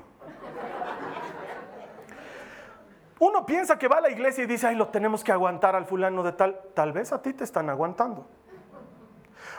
Uno 3.20 3.46
piensa 3.46 3.80
que 3.80 3.88
va 3.88 3.98
a 3.98 4.02
la 4.02 4.10
iglesia 4.10 4.44
y 4.44 4.48
dice, 4.48 4.68
ay, 4.68 4.76
lo 4.76 4.90
tenemos 4.90 5.24
que 5.24 5.32
aguantar 5.32 5.76
al 5.76 5.86
fulano 5.86 6.24
de 6.24 6.34
tal. 6.34 6.60
Tal 6.74 6.92
vez 6.92 7.14
a 7.14 7.22
ti 7.22 7.34
te 7.34 7.46
están 7.46 7.70
aguantando. 7.70 8.28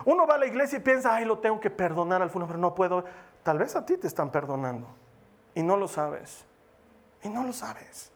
Uno 0.05 0.27
va 0.27 0.35
a 0.35 0.39
la 0.39 0.47
iglesia 0.47 0.79
y 0.79 0.83
piensa, 0.83 1.15
ay, 1.15 1.25
lo 1.25 1.39
tengo 1.39 1.59
que 1.61 1.71
perdonar 1.71 2.21
al 2.21 2.31
fulano, 2.31 2.49
pero 2.49 2.59
no 2.59 2.75
puedo. 2.75 3.05
Tal 3.43 3.59
vez 3.59 3.75
a 3.75 3.87
ti 3.87 3.97
te 3.97 4.07
están 4.07 4.31
perdonando. 4.31 5.04
Y 5.55 5.63
no 5.63 5.77
lo 5.77 5.89
sabes. 5.89 6.45
Y 7.23 7.29
no 7.29 7.45
lo 7.45 7.53
sabes. 7.53 8.13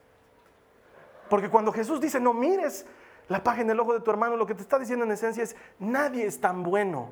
Porque 1.28 1.48
cuando 1.48 1.72
Jesús 1.72 2.00
dice, 2.00 2.20
no 2.20 2.32
mires 2.32 2.86
la 3.28 3.42
paja 3.42 3.60
en 3.60 3.70
el 3.70 3.78
ojo 3.78 3.92
de 3.92 4.00
tu 4.00 4.10
hermano, 4.10 4.36
lo 4.36 4.46
que 4.46 4.54
te 4.54 4.62
está 4.62 4.78
diciendo 4.78 5.04
en 5.04 5.12
esencia 5.12 5.42
es, 5.42 5.54
nadie 5.78 6.26
es 6.26 6.40
tan 6.40 6.62
bueno 6.62 7.10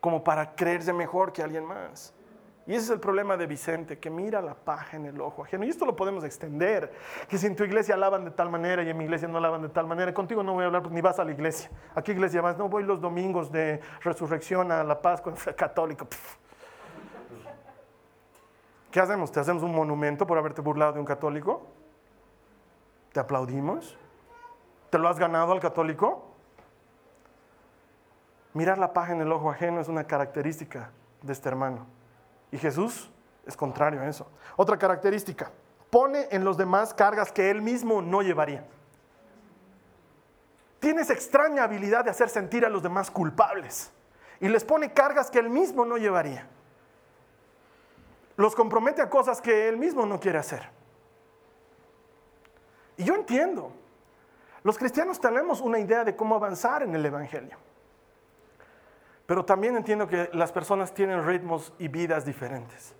como 0.00 0.24
para 0.24 0.54
creerse 0.54 0.92
mejor 0.92 1.32
que 1.32 1.42
alguien 1.42 1.64
más. 1.64 2.14
Y 2.66 2.74
ese 2.74 2.84
es 2.84 2.90
el 2.90 3.00
problema 3.00 3.36
de 3.36 3.46
Vicente, 3.46 3.98
que 3.98 4.10
mira 4.10 4.40
la 4.40 4.54
paja 4.54 4.96
en 4.96 5.06
el 5.06 5.20
ojo 5.20 5.42
ajeno. 5.42 5.64
Y 5.64 5.70
esto 5.70 5.84
lo 5.84 5.96
podemos 5.96 6.22
extender, 6.22 6.92
que 7.28 7.36
si 7.36 7.46
en 7.46 7.56
tu 7.56 7.64
iglesia 7.64 7.96
alaban 7.96 8.24
de 8.24 8.30
tal 8.30 8.48
manera 8.48 8.82
y 8.82 8.90
en 8.90 8.96
mi 8.96 9.04
iglesia 9.04 9.26
no 9.26 9.38
alaban 9.38 9.62
de 9.62 9.70
tal 9.70 9.86
manera, 9.86 10.14
contigo 10.14 10.42
no 10.42 10.52
voy 10.52 10.62
a 10.62 10.66
hablar 10.66 10.88
ni 10.90 11.00
vas 11.00 11.18
a 11.18 11.24
la 11.24 11.32
iglesia. 11.32 11.70
¿A 11.94 12.02
qué 12.02 12.12
iglesia 12.12 12.40
vas? 12.40 12.56
No 12.56 12.68
voy 12.68 12.84
los 12.84 13.00
domingos 13.00 13.50
de 13.50 13.80
resurrección 14.02 14.70
a 14.70 14.84
la 14.84 15.00
Pascua 15.02 15.34
católico. 15.56 16.06
¿Qué 18.90 18.98
hacemos? 18.98 19.30
¿Te 19.30 19.38
hacemos 19.38 19.62
un 19.62 19.74
monumento 19.74 20.26
por 20.26 20.36
haberte 20.36 20.60
burlado 20.60 20.94
de 20.94 21.00
un 21.00 21.06
católico? 21.06 21.62
¿Te 23.12 23.20
aplaudimos? 23.20 23.96
¿Te 24.90 24.98
lo 24.98 25.08
has 25.08 25.18
ganado 25.18 25.52
al 25.52 25.60
católico? 25.60 26.24
Mirar 28.52 28.78
la 28.78 28.92
paja 28.92 29.12
en 29.12 29.20
el 29.20 29.30
ojo 29.30 29.48
ajeno 29.48 29.80
es 29.80 29.86
una 29.86 30.04
característica 30.04 30.90
de 31.22 31.32
este 31.32 31.48
hermano. 31.48 31.86
Y 32.50 32.58
Jesús 32.58 33.10
es 33.46 33.56
contrario 33.56 34.00
a 34.00 34.08
eso. 34.08 34.28
Otra 34.56 34.76
característica, 34.76 35.52
pone 35.90 36.26
en 36.32 36.44
los 36.44 36.56
demás 36.56 36.92
cargas 36.92 37.30
que 37.30 37.48
él 37.48 37.62
mismo 37.62 38.02
no 38.02 38.22
llevaría. 38.22 38.66
Tiene 40.80 41.02
esa 41.02 41.12
extraña 41.12 41.62
habilidad 41.62 42.04
de 42.04 42.10
hacer 42.10 42.28
sentir 42.28 42.66
a 42.66 42.68
los 42.68 42.82
demás 42.82 43.08
culpables. 43.08 43.92
Y 44.40 44.48
les 44.48 44.64
pone 44.64 44.92
cargas 44.92 45.30
que 45.30 45.38
él 45.38 45.50
mismo 45.50 45.84
no 45.84 45.96
llevaría 45.96 46.48
los 48.40 48.54
compromete 48.54 49.02
a 49.02 49.10
cosas 49.10 49.40
que 49.40 49.68
él 49.68 49.76
mismo 49.76 50.06
no 50.06 50.18
quiere 50.18 50.38
hacer. 50.38 50.62
Y 52.96 53.04
yo 53.04 53.14
entiendo, 53.14 53.72
los 54.62 54.78
cristianos 54.78 55.20
tenemos 55.20 55.60
una 55.60 55.78
idea 55.78 56.04
de 56.04 56.16
cómo 56.16 56.36
avanzar 56.36 56.82
en 56.82 56.94
el 56.94 57.04
Evangelio. 57.04 57.58
Pero 59.26 59.44
también 59.44 59.76
entiendo 59.76 60.06
que 60.08 60.30
las 60.32 60.52
personas 60.52 60.94
tienen 60.94 61.24
ritmos 61.26 61.74
y 61.78 61.88
vidas 61.88 62.24
diferentes. 62.24 62.94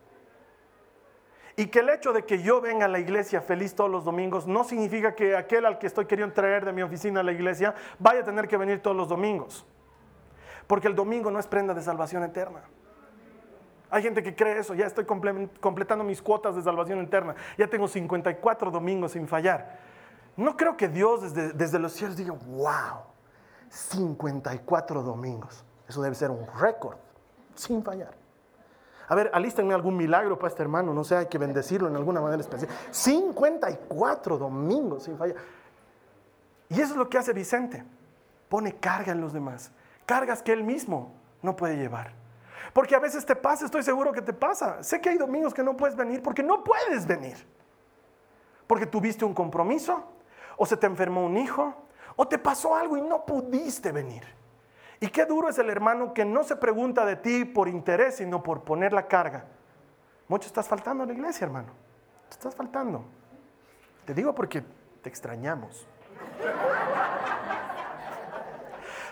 Y 1.56 1.68
que 1.68 1.80
el 1.80 1.88
hecho 1.88 2.12
de 2.12 2.24
que 2.24 2.42
yo 2.42 2.60
venga 2.60 2.84
a 2.84 2.88
la 2.88 2.98
iglesia 2.98 3.40
feliz 3.40 3.74
todos 3.74 3.90
los 3.90 4.04
domingos 4.04 4.46
no 4.46 4.62
significa 4.62 5.14
que 5.14 5.36
aquel 5.36 5.64
al 5.64 5.78
que 5.78 5.86
estoy 5.86 6.04
queriendo 6.04 6.34
traer 6.34 6.66
de 6.66 6.72
mi 6.72 6.82
oficina 6.82 7.20
a 7.20 7.22
la 7.22 7.32
iglesia 7.32 7.74
vaya 7.98 8.20
a 8.20 8.24
tener 8.24 8.46
que 8.46 8.58
venir 8.58 8.80
todos 8.80 8.96
los 8.96 9.08
domingos. 9.08 9.66
Porque 10.66 10.86
el 10.86 10.94
domingo 10.94 11.30
no 11.30 11.38
es 11.38 11.46
prenda 11.46 11.72
de 11.72 11.82
salvación 11.82 12.22
eterna. 12.24 12.62
Hay 13.90 14.02
gente 14.02 14.22
que 14.22 14.34
cree 14.34 14.58
eso, 14.58 14.74
ya 14.74 14.86
estoy 14.86 15.04
completando 15.04 16.04
mis 16.04 16.22
cuotas 16.22 16.54
de 16.54 16.62
salvación 16.62 17.00
eterna, 17.00 17.34
ya 17.58 17.66
tengo 17.66 17.88
54 17.88 18.70
domingos 18.70 19.12
sin 19.12 19.26
fallar. 19.26 19.78
No 20.36 20.56
creo 20.56 20.76
que 20.76 20.88
Dios 20.88 21.34
desde, 21.34 21.78
los 21.78 21.92
cielos 21.92 22.16
diga, 22.16 22.32
wow, 22.32 23.02
54 23.68 25.02
domingos. 25.02 25.64
Eso 25.88 26.00
debe 26.02 26.14
ser 26.14 26.30
un 26.30 26.46
récord, 26.60 26.96
sin 27.54 27.82
fallar. 27.82 28.14
A 29.08 29.14
ver, 29.16 29.28
alístenme 29.34 29.74
algún 29.74 29.96
milagro 29.96 30.38
para 30.38 30.48
este 30.48 30.62
hermano, 30.62 30.94
no 30.94 31.02
sé, 31.02 31.16
hay 31.16 31.26
que 31.26 31.36
bendecirlo 31.36 31.88
en 31.88 31.96
alguna 31.96 32.20
manera 32.20 32.40
especial. 32.40 32.70
54 32.92 34.38
domingos 34.38 35.02
sin 35.02 35.18
fallar. 35.18 35.36
Y 36.68 36.80
eso 36.80 36.92
es 36.92 36.96
lo 36.96 37.08
que 37.08 37.18
hace 37.18 37.32
Vicente. 37.32 37.84
Pone 38.48 38.76
carga 38.76 39.10
en 39.10 39.20
los 39.20 39.32
demás, 39.32 39.72
cargas 40.06 40.42
que 40.42 40.52
él 40.52 40.62
mismo 40.62 41.12
no 41.42 41.56
puede 41.56 41.76
llevar. 41.76 42.19
Porque 42.72 42.94
a 42.94 42.98
veces 42.98 43.24
te 43.26 43.34
pasa, 43.34 43.64
estoy 43.64 43.82
seguro 43.82 44.12
que 44.12 44.22
te 44.22 44.32
pasa. 44.32 44.82
Sé 44.82 45.00
que 45.00 45.10
hay 45.10 45.18
domingos 45.18 45.52
que 45.52 45.62
no 45.62 45.76
puedes 45.76 45.96
venir 45.96 46.22
porque 46.22 46.42
no 46.42 46.62
puedes 46.62 47.06
venir. 47.06 47.36
Porque 48.66 48.86
tuviste 48.86 49.24
un 49.24 49.34
compromiso, 49.34 50.04
o 50.56 50.64
se 50.64 50.76
te 50.76 50.86
enfermó 50.86 51.24
un 51.24 51.36
hijo, 51.36 51.74
o 52.16 52.28
te 52.28 52.38
pasó 52.38 52.76
algo 52.76 52.96
y 52.96 53.02
no 53.02 53.24
pudiste 53.26 53.90
venir. 53.90 54.24
Y 55.00 55.08
qué 55.08 55.24
duro 55.24 55.48
es 55.48 55.58
el 55.58 55.70
hermano 55.70 56.12
que 56.12 56.24
no 56.24 56.44
se 56.44 56.56
pregunta 56.56 57.04
de 57.04 57.16
ti 57.16 57.44
por 57.44 57.68
interés, 57.68 58.16
sino 58.16 58.42
por 58.42 58.62
poner 58.62 58.92
la 58.92 59.08
carga. 59.08 59.46
Mucho 60.28 60.46
estás 60.46 60.68
faltando 60.68 61.02
a 61.02 61.06
la 61.06 61.12
iglesia, 61.12 61.46
hermano. 61.46 61.72
Te 62.28 62.34
estás 62.34 62.54
faltando. 62.54 63.02
Te 64.04 64.14
digo 64.14 64.34
porque 64.34 64.62
te 65.02 65.08
extrañamos. 65.08 65.86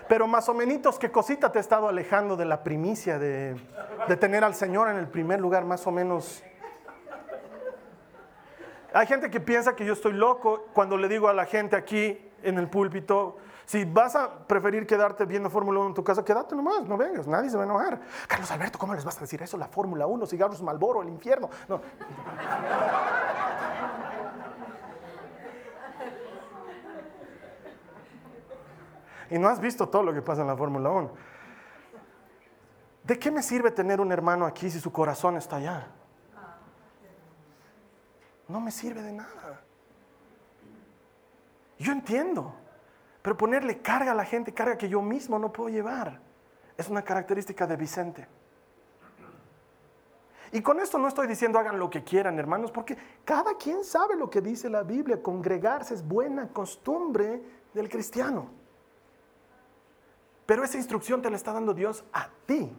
Pero 0.09 0.27
más 0.27 0.49
o 0.49 0.55
menos, 0.55 0.97
¿qué 0.97 1.11
cosita 1.11 1.51
te 1.51 1.59
ha 1.59 1.61
estado 1.61 1.87
alejando 1.87 2.35
de 2.35 2.43
la 2.43 2.63
primicia 2.63 3.19
de, 3.19 3.55
de 4.07 4.17
tener 4.17 4.43
al 4.43 4.55
Señor 4.55 4.89
en 4.89 4.97
el 4.97 5.07
primer 5.07 5.39
lugar, 5.39 5.63
más 5.65 5.85
o 5.85 5.91
menos? 5.91 6.43
Hay 8.91 9.05
gente 9.05 9.29
que 9.29 9.39
piensa 9.39 9.75
que 9.75 9.85
yo 9.85 9.93
estoy 9.93 10.13
loco 10.13 10.65
cuando 10.73 10.97
le 10.97 11.07
digo 11.07 11.27
a 11.27 11.33
la 11.33 11.45
gente 11.45 11.75
aquí 11.75 12.19
en 12.41 12.57
el 12.57 12.67
púlpito, 12.67 13.37
si 13.69 13.85
vas 13.85 14.15
a 14.15 14.47
preferir 14.47 14.87
quedarte 14.87 15.25
viendo 15.25 15.47
Fórmula 15.47 15.79
1 15.81 15.89
en 15.89 15.93
tu 15.93 16.03
casa, 16.03 16.25
quédate 16.25 16.55
nomás, 16.55 16.85
no 16.85 16.97
vengas, 16.97 17.27
nadie 17.27 17.51
se 17.51 17.55
va 17.55 17.61
a 17.61 17.65
enojar. 17.67 18.01
Carlos 18.27 18.49
Alberto, 18.49 18.79
¿cómo 18.79 18.95
les 18.95 19.05
vas 19.05 19.15
a 19.17 19.19
decir 19.19 19.43
eso? 19.43 19.57
La 19.57 19.67
Fórmula 19.67 20.07
1, 20.07 20.25
cigarros 20.25 20.63
Malboro, 20.63 21.03
el 21.03 21.09
infierno. 21.09 21.51
No. 21.67 21.79
Y 29.29 29.37
no 29.37 29.47
has 29.47 29.59
visto 29.59 29.89
todo 29.89 30.03
lo 30.03 30.13
que 30.13 30.21
pasa 30.21 30.41
en 30.41 30.47
la 30.47 30.57
Fórmula 30.57 30.89
1. 30.89 31.11
¿De 33.03 33.19
qué 33.19 33.31
me 33.31 33.41
sirve 33.41 33.71
tener 33.71 33.99
un 34.01 34.11
hermano 34.11 34.45
aquí 34.45 34.69
si 34.69 34.79
su 34.79 34.91
corazón 34.91 35.37
está 35.37 35.57
allá? 35.57 35.87
no 38.49 38.59
me 38.59 38.71
sirve 38.71 39.01
de 39.01 39.13
nada. 39.13 39.61
Yo 41.77 41.93
entiendo, 41.93 42.53
pero 43.21 43.37
ponerle 43.37 43.81
carga 43.81 44.11
a 44.11 44.15
la 44.15 44.25
gente, 44.25 44.53
carga 44.53 44.77
que 44.77 44.89
yo 44.89 45.01
mismo 45.01 45.39
no 45.39 45.53
puedo 45.53 45.69
llevar, 45.69 46.19
es 46.75 46.89
una 46.89 47.03
característica 47.03 47.65
de 47.65 47.77
Vicente. 47.77 48.27
Y 50.51 50.61
con 50.61 50.79
esto 50.79 50.97
no 50.97 51.07
estoy 51.07 51.27
diciendo 51.27 51.59
hagan 51.59 51.77
lo 51.77 51.91
que 51.91 52.03
quieran, 52.03 52.39
hermanos, 52.39 52.71
porque 52.71 52.97
cada 53.23 53.55
quien 53.55 53.83
sabe 53.83 54.15
lo 54.15 54.31
que 54.31 54.41
dice 54.41 54.67
la 54.67 54.81
Biblia. 54.81 55.21
Congregarse 55.21 55.93
es 55.93 56.05
buena 56.05 56.47
costumbre 56.47 57.43
del 57.71 57.87
cristiano. 57.87 58.49
Pero 60.49 60.63
esa 60.63 60.77
instrucción 60.77 61.21
te 61.21 61.29
la 61.29 61.35
está 61.35 61.53
dando 61.53 61.75
Dios 61.75 62.03
a 62.11 62.27
ti. 62.47 62.75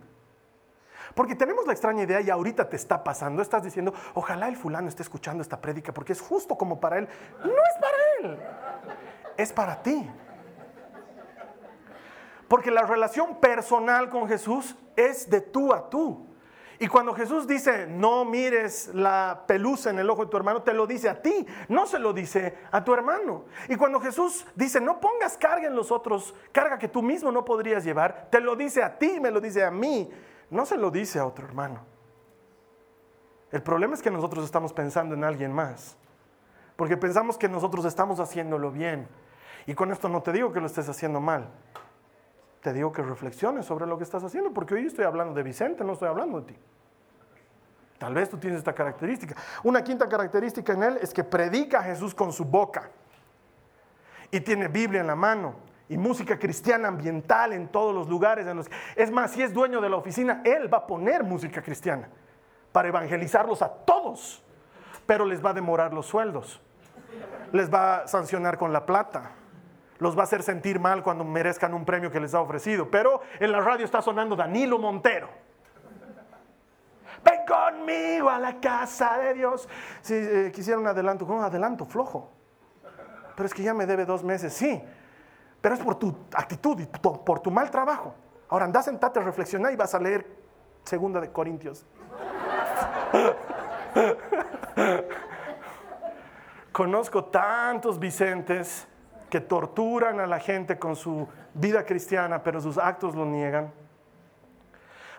Porque 1.15 1.37
tenemos 1.37 1.69
la 1.69 1.73
extraña 1.73 2.03
idea 2.03 2.21
y 2.21 2.29
ahorita 2.29 2.69
te 2.69 2.75
está 2.75 3.05
pasando. 3.05 3.43
Estás 3.43 3.63
diciendo, 3.63 3.95
ojalá 4.15 4.49
el 4.49 4.57
fulano 4.57 4.89
esté 4.89 5.05
escuchando 5.05 5.41
esta 5.41 5.61
prédica 5.61 5.95
porque 5.95 6.13
es 6.13 6.21
justo 6.21 6.59
como 6.59 6.81
para 6.81 6.99
él. 6.99 7.09
No 7.45 7.53
es 7.53 7.77
para 7.81 8.33
él, 8.33 8.39
es 9.37 9.53
para 9.53 9.81
ti. 9.85 10.11
Porque 12.49 12.73
la 12.73 12.83
relación 12.83 13.37
personal 13.37 14.11
con 14.11 14.27
Jesús 14.27 14.75
es 14.97 15.31
de 15.31 15.41
tú 15.41 15.73
a 15.73 15.89
tú. 15.89 16.27
Y 16.83 16.89
cuando 16.89 17.13
Jesús 17.13 17.47
dice, 17.47 17.87
no 17.87 18.25
mires 18.25 18.89
la 18.95 19.45
pelusa 19.47 19.91
en 19.91 19.99
el 19.99 20.09
ojo 20.09 20.25
de 20.25 20.31
tu 20.31 20.39
hermano, 20.39 20.63
te 20.63 20.73
lo 20.73 20.87
dice 20.87 21.11
a 21.11 21.21
ti, 21.21 21.47
no 21.69 21.85
se 21.85 21.99
lo 21.99 22.15
dice 22.15 22.57
a 22.73 22.83
tu 22.83 22.95
hermano. 22.95 23.45
Y 23.69 23.77
cuando 23.77 24.01
Jesús 24.01 24.47
dice, 24.55 24.81
no 24.81 24.99
pongas 24.99 25.37
carga 25.37 25.67
en 25.67 25.77
los 25.77 25.93
otros, 25.93 26.35
carga 26.53 26.79
que 26.79 26.89
tú 26.89 27.03
mismo 27.03 27.31
no 27.31 27.45
podrías 27.45 27.85
llevar, 27.85 28.29
te 28.31 28.41
lo 28.41 28.57
dice 28.57 28.83
a 28.83 28.99
ti, 28.99 29.21
me 29.21 29.31
lo 29.31 29.43
dice 29.43 29.63
a 29.63 29.71
mí, 29.71 30.11
no 30.49 30.65
se 30.65 30.79
lo 30.79 30.91
dice 30.91 31.19
a 31.19 31.27
otro 31.27 31.47
hermano. 31.47 31.85
El 33.53 33.63
problema 33.63 33.93
es 33.93 34.01
que 34.01 34.11
nosotros 34.11 34.43
estamos 34.43 34.73
pensando 34.73 35.15
en 35.15 35.23
alguien 35.23 35.53
más, 35.53 35.99
porque 36.77 36.97
pensamos 36.97 37.37
que 37.37 37.51
nosotros 37.51 37.85
estamos 37.85 38.21
haciéndolo 38.21 38.71
bien. 38.71 39.07
Y 39.67 39.75
con 39.75 39.93
esto 39.93 40.09
no 40.09 40.23
te 40.23 40.33
digo 40.33 40.51
que 40.51 40.61
lo 40.61 40.67
estés 40.67 40.89
haciendo 40.89 41.21
mal, 41.21 41.51
te 42.61 42.73
digo 42.73 42.93
que 42.93 43.03
reflexiones 43.03 43.67
sobre 43.67 43.87
lo 43.87 43.97
que 43.97 44.05
estás 44.05 44.23
haciendo, 44.23 44.53
porque 44.53 44.75
hoy 44.75 44.87
estoy 44.87 45.05
hablando 45.05 45.35
de 45.35 45.43
Vicente, 45.43 45.83
no 45.85 45.95
estoy 45.95 46.09
hablando 46.09 46.41
de 46.41 46.53
ti. 46.53 46.59
Tal 47.99 48.15
vez 48.15 48.29
tú 48.31 48.39
tienes 48.39 48.59
esta 48.59 48.75
característica. 48.75 49.35
Una 49.63 49.83
quinta 49.85 50.09
característica 50.09 50.73
en 50.73 50.83
él 50.83 50.99
es 51.03 51.13
que 51.13 51.25
predica 51.25 51.81
a 51.81 51.83
Jesús 51.83 52.15
con 52.15 52.33
su 52.33 52.45
boca 52.45 52.91
y 54.31 54.41
tiene 54.41 54.69
Biblia 54.69 55.01
en 55.01 55.07
la 55.07 55.17
mano 55.17 55.55
y 55.89 55.99
música 55.99 56.39
cristiana 56.39 56.89
ambiental 56.89 57.53
en 57.53 57.69
todos 57.69 57.95
los 57.95 58.09
lugares. 58.09 58.47
Es 58.97 59.11
más, 59.11 59.33
si 59.33 59.43
es 59.43 59.53
dueño 59.53 59.81
de 59.81 59.91
la 59.91 59.97
oficina, 59.97 60.41
él 60.45 60.73
va 60.73 60.79
a 60.79 60.87
poner 60.87 61.25
música 61.25 61.63
cristiana 61.63 62.09
para 62.73 62.89
evangelizarlos 62.89 63.61
a 63.63 63.69
todos, 63.69 64.43
pero 65.05 65.25
les 65.25 65.45
va 65.45 65.51
a 65.51 65.55
demorar 65.55 65.93
los 65.93 66.07
sueldos, 66.07 66.61
les 67.53 67.73
va 67.73 67.97
a 67.99 68.07
sancionar 68.07 68.57
con 68.57 68.73
la 68.73 68.87
plata 68.87 69.33
los 70.01 70.17
va 70.17 70.23
a 70.23 70.25
hacer 70.25 70.43
sentir 70.43 70.81
mal 70.81 71.03
cuando 71.03 71.25
merezcan 71.25 71.73
un 71.73 71.85
premio 71.85 72.11
que 72.11 72.19
les 72.19 72.35
ha 72.35 72.41
ofrecido. 72.41 72.91
Pero 72.91 73.21
en 73.39 73.53
la 73.53 73.61
radio 73.61 73.85
está 73.85 74.03
sonando 74.03 74.35
Danilo 74.35 74.79
Montero. 74.79 75.29
Ven 77.23 77.41
conmigo 77.47 78.29
a 78.29 78.39
la 78.39 78.61
casa 78.61 79.19
de 79.19 79.35
Dios. 79.35 79.69
Si 80.01 80.15
eh, 80.15 80.51
quisiera 80.53 80.79
un 80.79 80.87
adelanto, 80.87 81.25
un 81.27 81.43
adelanto 81.43 81.85
flojo. 81.85 82.31
Pero 83.37 83.47
es 83.47 83.55
que 83.55 83.63
ya 83.63 83.75
me 83.75 83.87
debe 83.87 84.05
dos 84.05 84.25
meses, 84.25 84.53
sí. 84.53 84.83
Pero 85.61 85.75
es 85.75 85.81
por 85.81 85.97
tu 85.97 86.17
actitud 86.35 86.81
y 86.81 86.87
por 86.87 87.41
tu 87.41 87.51
mal 87.51 87.71
trabajo. 87.71 88.15
Ahora 88.49 88.65
anda, 88.65 88.83
sentate, 88.83 89.21
reflexiona 89.21 89.71
y 89.71 89.77
vas 89.77 89.95
a 89.95 90.01
leer 90.01 90.27
Segunda 90.85 91.21
de 91.21 91.31
Corintios. 91.31 91.85
Conozco 96.73 97.27
tantos 97.27 97.99
Vicentes 97.99 98.89
que 99.31 99.41
torturan 99.41 100.21
a 100.21 100.27
la 100.27 100.39
gente 100.41 100.79
con 100.79 100.97
su 100.97 101.27
vida 101.55 101.87
cristiana, 101.87 102.43
pero 102.43 102.61
sus 102.61 102.77
actos 102.77 103.15
lo 103.15 103.25
niegan. 103.25 103.73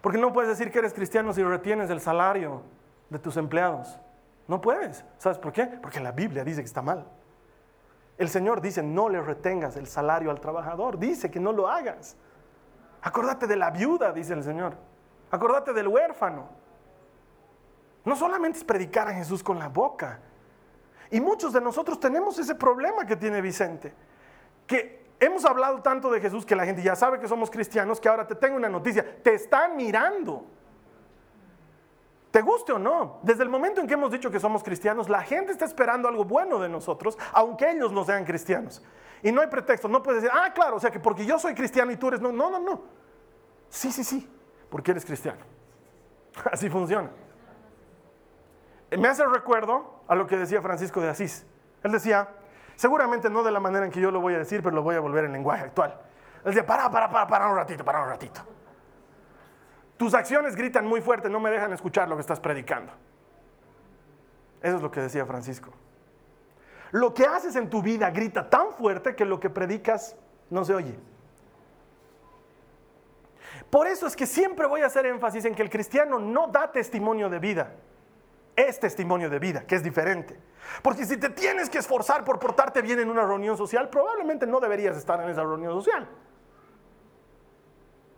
Porque 0.01 0.17
no 0.17 0.33
puedes 0.33 0.49
decir 0.49 0.71
que 0.71 0.79
eres 0.79 0.93
cristiano 0.93 1.33
si 1.33 1.43
retienes 1.43 1.89
el 1.89 2.01
salario 2.01 2.63
de 3.09 3.19
tus 3.19 3.37
empleados. 3.37 3.99
No 4.47 4.61
puedes. 4.61 5.05
¿Sabes 5.17 5.37
por 5.37 5.53
qué? 5.53 5.65
Porque 5.65 5.99
la 5.99 6.11
Biblia 6.11 6.43
dice 6.43 6.61
que 6.61 6.67
está 6.67 6.81
mal. 6.81 7.05
El 8.17 8.29
Señor 8.29 8.61
dice, 8.61 8.83
no 8.83 9.09
le 9.09 9.21
retengas 9.21 9.77
el 9.77 9.87
salario 9.87 10.29
al 10.29 10.39
trabajador. 10.41 10.99
Dice 10.99 11.31
que 11.31 11.39
no 11.39 11.53
lo 11.53 11.67
hagas. 11.67 12.17
Acordate 13.01 13.47
de 13.47 13.55
la 13.55 13.71
viuda, 13.71 14.11
dice 14.11 14.33
el 14.33 14.43
Señor. 14.43 14.75
Acordate 15.31 15.73
del 15.73 15.87
huérfano. 15.87 16.49
No 18.03 18.15
solamente 18.15 18.59
es 18.59 18.63
predicar 18.63 19.07
a 19.07 19.13
Jesús 19.13 19.43
con 19.43 19.59
la 19.59 19.69
boca, 19.69 20.19
y 21.11 21.19
muchos 21.19 21.51
de 21.51 21.59
nosotros 21.59 21.99
tenemos 21.99 22.39
ese 22.39 22.55
problema 22.55 23.05
que 23.05 23.17
tiene 23.17 23.41
Vicente, 23.41 23.93
que 24.65 25.11
hemos 25.19 25.43
hablado 25.43 25.81
tanto 25.81 26.09
de 26.09 26.21
Jesús 26.21 26.45
que 26.45 26.55
la 26.55 26.65
gente 26.65 26.81
ya 26.81 26.95
sabe 26.95 27.19
que 27.19 27.27
somos 27.27 27.51
cristianos, 27.51 27.99
que 27.99 28.07
ahora 28.07 28.25
te 28.25 28.35
tengo 28.35 28.55
una 28.55 28.69
noticia, 28.69 29.21
te 29.21 29.33
están 29.33 29.75
mirando. 29.75 30.45
Te 32.31 32.41
guste 32.41 32.71
o 32.71 32.79
no, 32.79 33.19
desde 33.23 33.43
el 33.43 33.49
momento 33.49 33.81
en 33.81 33.87
que 33.87 33.93
hemos 33.93 34.09
dicho 34.09 34.31
que 34.31 34.39
somos 34.39 34.63
cristianos, 34.63 35.09
la 35.09 35.21
gente 35.21 35.51
está 35.51 35.65
esperando 35.65 36.07
algo 36.07 36.23
bueno 36.23 36.59
de 36.59 36.69
nosotros, 36.69 37.17
aunque 37.33 37.69
ellos 37.69 37.91
no 37.91 38.05
sean 38.05 38.23
cristianos. 38.23 38.81
Y 39.21 39.33
no 39.33 39.41
hay 39.41 39.47
pretexto, 39.47 39.89
no 39.89 40.01
puedes 40.01 40.23
decir, 40.23 40.33
ah, 40.33 40.53
claro, 40.53 40.77
o 40.77 40.79
sea 40.79 40.91
que 40.91 40.99
porque 40.99 41.25
yo 41.25 41.37
soy 41.37 41.53
cristiano 41.53 41.91
y 41.91 41.97
tú 41.97 42.07
eres 42.07 42.21
no, 42.21 42.31
no, 42.31 42.49
no, 42.49 42.59
no. 42.59 42.83
Sí, 43.67 43.91
sí, 43.91 44.05
sí, 44.05 44.29
porque 44.69 44.91
eres 44.91 45.03
cristiano. 45.03 45.41
Así 46.51 46.69
funciona 46.69 47.09
me 48.97 49.07
hace 49.07 49.25
recuerdo 49.25 50.00
a 50.11 50.15
lo 50.15 50.27
que 50.27 50.35
decía 50.35 50.61
Francisco 50.61 50.99
de 50.99 51.07
Asís. 51.07 51.45
Él 51.83 51.93
decía, 51.93 52.27
seguramente 52.75 53.29
no 53.29 53.43
de 53.43 53.51
la 53.51 53.61
manera 53.61 53.85
en 53.85 53.93
que 53.93 54.01
yo 54.01 54.11
lo 54.11 54.19
voy 54.19 54.33
a 54.33 54.39
decir, 54.39 54.61
pero 54.61 54.75
lo 54.75 54.83
voy 54.83 54.95
a 54.95 54.99
volver 54.99 55.23
en 55.23 55.31
lenguaje 55.31 55.63
actual. 55.63 55.97
Él 56.43 56.53
decía, 56.53 56.65
para, 56.65 56.91
para, 56.91 57.09
para, 57.09 57.25
para 57.27 57.47
un 57.47 57.55
ratito, 57.55 57.85
para 57.85 58.01
un 58.03 58.09
ratito. 58.09 58.41
Tus 59.95 60.13
acciones 60.13 60.57
gritan 60.57 60.85
muy 60.85 60.99
fuerte, 60.99 61.29
no 61.29 61.39
me 61.39 61.49
dejan 61.49 61.71
escuchar 61.71 62.09
lo 62.09 62.17
que 62.17 62.21
estás 62.21 62.41
predicando. 62.41 62.91
Eso 64.61 64.75
es 64.75 64.81
lo 64.81 64.91
que 64.91 64.99
decía 64.99 65.25
Francisco. 65.25 65.71
Lo 66.91 67.13
que 67.13 67.25
haces 67.25 67.55
en 67.55 67.69
tu 67.69 67.81
vida 67.81 68.09
grita 68.09 68.49
tan 68.49 68.73
fuerte 68.73 69.15
que 69.15 69.23
lo 69.23 69.39
que 69.39 69.49
predicas 69.49 70.17
no 70.49 70.65
se 70.65 70.73
oye. 70.73 70.99
Por 73.69 73.87
eso 73.87 74.07
es 74.07 74.17
que 74.17 74.27
siempre 74.27 74.67
voy 74.67 74.81
a 74.81 74.87
hacer 74.87 75.05
énfasis 75.05 75.45
en 75.45 75.55
que 75.55 75.61
el 75.61 75.69
cristiano 75.69 76.19
no 76.19 76.47
da 76.47 76.69
testimonio 76.69 77.29
de 77.29 77.39
vida 77.39 77.71
es 78.55 78.79
testimonio 78.79 79.29
de 79.29 79.39
vida, 79.39 79.65
que 79.65 79.75
es 79.75 79.83
diferente. 79.83 80.39
Porque 80.81 81.05
si 81.05 81.17
te 81.17 81.29
tienes 81.29 81.69
que 81.69 81.79
esforzar 81.79 82.23
por 82.23 82.39
portarte 82.39 82.81
bien 82.81 82.99
en 82.99 83.09
una 83.09 83.23
reunión 83.23 83.57
social, 83.57 83.89
probablemente 83.89 84.45
no 84.45 84.59
deberías 84.59 84.97
estar 84.97 85.21
en 85.21 85.29
esa 85.29 85.41
reunión 85.41 85.73
social. 85.73 86.07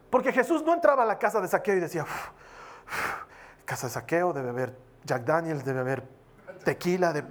Porque 0.10 0.32
Jesús 0.32 0.64
no 0.64 0.74
entraba 0.74 1.04
a 1.04 1.06
la 1.06 1.18
casa 1.18 1.42
de 1.42 1.48
saqueo 1.48 1.76
y 1.76 1.80
decía, 1.80 2.06
casa 3.66 3.88
de 3.88 3.94
saqueo, 3.94 4.34
debe 4.34 4.50
haber 4.50 4.78
Jack 5.04 5.24
Daniels, 5.24 5.66
debe 5.66 5.80
haber 5.80 6.04
tequila, 6.64 7.14
de... 7.14 7.24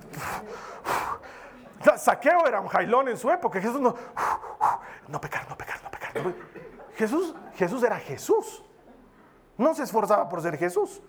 Saqueo 1.97 2.47
era 2.47 2.61
un 2.61 2.69
jailón 2.69 3.09
en 3.09 3.17
su 3.17 3.31
época. 3.31 3.61
Jesús 3.61 3.81
no, 3.81 3.95
no 5.09 5.21
pecar, 5.21 5.49
no 5.49 5.57
pecar, 5.57 5.83
no 5.83 5.91
pecar. 5.91 6.13
Jesús, 6.97 7.35
Jesús 7.55 7.83
era 7.83 7.99
Jesús. 7.99 8.65
No 9.59 9.75
se 9.75 9.83
esforzaba 9.83 10.29
por 10.29 10.43
ser 10.43 10.57
Jesús. 10.57 11.03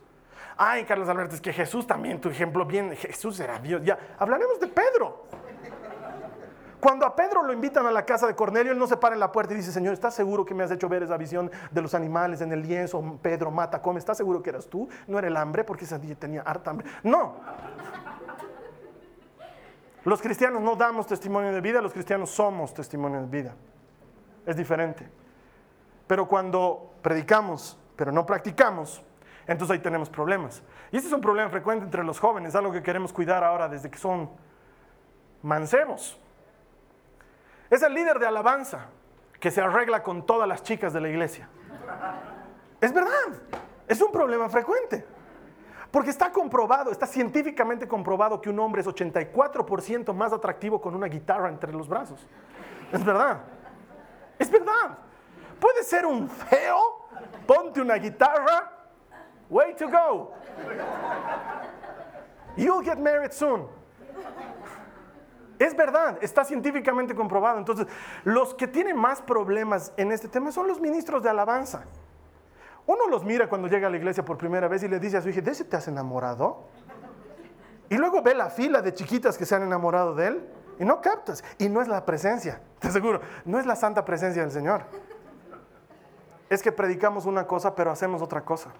Ay, 0.58 0.86
Carlos 0.86 1.10
Alberto, 1.10 1.36
es 1.36 1.42
que 1.42 1.54
Jesús 1.54 1.88
también, 1.88 2.22
tu 2.22 2.30
ejemplo 2.30 2.66
bien, 2.66 2.96
Jesús 2.96 3.40
era 3.40 3.60
Dios. 3.60 3.82
Ya, 3.84 3.98
hablaremos 4.20 4.60
de 4.60 4.68
Pedro. 4.68 5.26
Cuando 6.84 7.06
a 7.06 7.16
Pedro 7.16 7.44
lo 7.44 7.54
invitan 7.54 7.86
a 7.86 7.92
la 7.92 8.06
casa 8.06 8.28
de 8.28 8.36
Cornelio, 8.36 8.74
él 8.74 8.78
no 8.78 8.88
se 8.88 8.98
para 8.98 9.16
en 9.16 9.22
la 9.22 9.32
puerta 9.32 9.54
y 9.54 9.56
dice, 9.56 9.72
Señor, 9.72 9.94
¿estás 9.94 10.14
seguro 10.14 10.44
que 10.44 10.54
me 10.54 10.64
has 10.64 10.72
hecho 10.72 10.90
ver 10.90 11.02
esa 11.02 11.16
visión 11.16 11.50
de 11.72 11.82
los 11.82 11.94
animales 11.94 12.42
en 12.42 12.52
el 12.52 12.62
lienzo? 12.62 13.18
Pedro 13.22 13.52
mata, 13.52 13.82
come. 13.82 14.00
¿Estás 14.00 14.18
seguro 14.18 14.44
que 14.44 14.50
eras 14.50 14.68
tú? 14.68 14.90
No 15.08 15.18
era 15.18 15.30
el 15.30 15.38
hambre 15.38 15.64
porque 15.64 15.86
esa 15.86 15.98
día 15.98 16.14
tenía 16.16 16.42
harta 16.42 16.72
hambre. 16.72 16.86
No. 17.04 17.36
Los 20.04 20.22
cristianos 20.22 20.62
no 20.62 20.76
damos 20.76 21.08
testimonio 21.08 21.54
de 21.54 21.62
vida, 21.62 21.82
los 21.82 21.94
cristianos 21.94 22.30
somos 22.32 22.74
testimonio 22.74 23.22
de 23.22 23.28
vida. 23.28 23.56
Es 24.46 24.58
diferente. 24.58 25.10
Pero 26.06 26.28
cuando 26.28 26.96
predicamos, 27.02 27.78
pero 27.96 28.12
no 28.12 28.26
practicamos, 28.26 29.02
entonces 29.48 29.76
ahí 29.76 29.80
tenemos 29.80 30.10
problemas. 30.10 30.64
Y 30.92 30.98
este 30.98 31.08
es 31.08 31.14
un 31.14 31.22
problema 31.22 31.50
frecuente 31.50 31.86
entre 31.86 32.04
los 32.04 32.20
jóvenes, 32.20 32.56
algo 32.56 32.72
que 32.72 32.82
queremos 32.82 33.12
cuidar 33.12 33.44
ahora 33.44 33.68
desde 33.68 33.90
que 33.90 33.98
son 33.98 34.30
mancebos. 35.42 36.20
Es 37.70 37.82
el 37.82 37.94
líder 37.94 38.20
de 38.20 38.28
alabanza 38.28 38.88
que 39.40 39.52
se 39.52 39.62
arregla 39.62 40.04
con 40.04 40.26
todas 40.26 40.48
las 40.48 40.64
chicas 40.64 40.94
de 40.94 41.02
la 41.02 41.10
iglesia. 41.10 41.50
Es 42.80 42.94
verdad, 42.94 43.42
es 43.88 44.02
un 44.02 44.12
problema 44.12 44.50
frecuente. 44.50 45.06
Porque 45.92 46.10
está 46.10 46.32
comprobado, 46.32 46.92
está 46.92 47.06
científicamente 47.06 47.88
comprobado 47.88 48.42
que 48.42 48.50
un 48.50 48.58
hombre 48.60 48.82
es 48.82 48.88
84% 48.88 50.12
más 50.14 50.34
atractivo 50.34 50.82
con 50.82 50.96
una 50.96 51.06
guitarra 51.06 51.50
entre 51.50 51.72
los 51.72 51.88
brazos. 51.88 52.26
Es 52.92 53.06
verdad. 53.06 53.42
Es 54.40 54.50
verdad. 54.50 54.98
Puede 55.60 55.84
ser 55.84 56.06
un 56.06 56.28
feo, 56.30 57.08
ponte 57.46 57.80
una 57.80 57.96
guitarra 57.96 58.83
Way 59.54 59.76
to 59.76 59.88
go. 59.88 60.32
You'll 62.58 62.84
get 62.84 62.98
married 62.98 63.32
soon. 63.32 63.68
Es 65.60 65.76
verdad, 65.76 66.18
está 66.22 66.44
científicamente 66.44 67.14
comprobado. 67.14 67.60
Entonces, 67.60 67.86
los 68.24 68.56
que 68.56 68.68
tienen 68.68 68.98
más 68.98 69.22
problemas 69.22 69.94
en 69.96 70.12
este 70.12 70.28
tema 70.28 70.52
son 70.52 70.68
los 70.68 70.82
ministros 70.82 71.22
de 71.22 71.30
alabanza. 71.30 71.84
Uno 72.88 73.08
los 73.08 73.24
mira 73.24 73.48
cuando 73.48 73.68
llega 73.68 73.88
a 73.88 73.92
la 73.92 73.98
iglesia 73.98 74.26
por 74.26 74.40
primera 74.40 74.68
vez 74.68 74.82
y 74.82 74.88
le 74.88 75.00
dice 75.00 75.18
a 75.18 75.22
su 75.22 75.30
hija, 75.30 75.42
¿de 75.42 75.52
ese 75.52 75.64
te 75.66 75.78
has 75.78 75.88
enamorado? 75.88 76.64
Y 77.90 77.98
luego 77.98 78.24
ve 78.24 78.34
la 78.34 78.50
fila 78.50 78.82
de 78.82 78.96
chiquitas 78.96 79.38
que 79.38 79.46
se 79.46 79.54
han 79.54 79.62
enamorado 79.62 80.16
de 80.16 80.28
él 80.30 80.50
y 80.80 80.84
no 80.84 81.00
captas. 81.00 81.44
Y 81.60 81.70
no 81.70 81.80
es 81.80 81.88
la 81.88 82.04
presencia, 82.04 82.60
te 82.80 82.88
aseguro, 82.88 83.22
no 83.46 83.60
es 83.60 83.68
la 83.68 83.76
santa 83.76 84.04
presencia 84.04 84.42
del 84.42 84.52
Señor. 84.52 84.86
Es 86.50 86.64
que 86.64 86.72
predicamos 86.72 87.28
una 87.28 87.46
cosa 87.46 87.76
pero 87.76 87.92
hacemos 87.92 88.24
otra 88.24 88.44
cosa. 88.44 88.72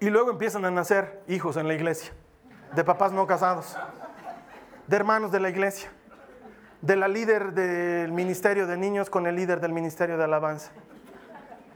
Y 0.00 0.10
luego 0.10 0.30
empiezan 0.30 0.64
a 0.64 0.70
nacer 0.70 1.22
hijos 1.26 1.56
en 1.56 1.66
la 1.66 1.74
iglesia, 1.74 2.12
de 2.74 2.84
papás 2.84 3.12
no 3.12 3.26
casados, 3.26 3.76
de 4.86 4.96
hermanos 4.96 5.32
de 5.32 5.40
la 5.40 5.48
iglesia, 5.48 5.90
de 6.80 6.94
la 6.94 7.08
líder 7.08 7.52
del 7.52 8.12
ministerio 8.12 8.66
de 8.66 8.76
niños 8.76 9.10
con 9.10 9.26
el 9.26 9.34
líder 9.34 9.60
del 9.60 9.72
ministerio 9.72 10.16
de 10.16 10.24
alabanza. 10.24 10.70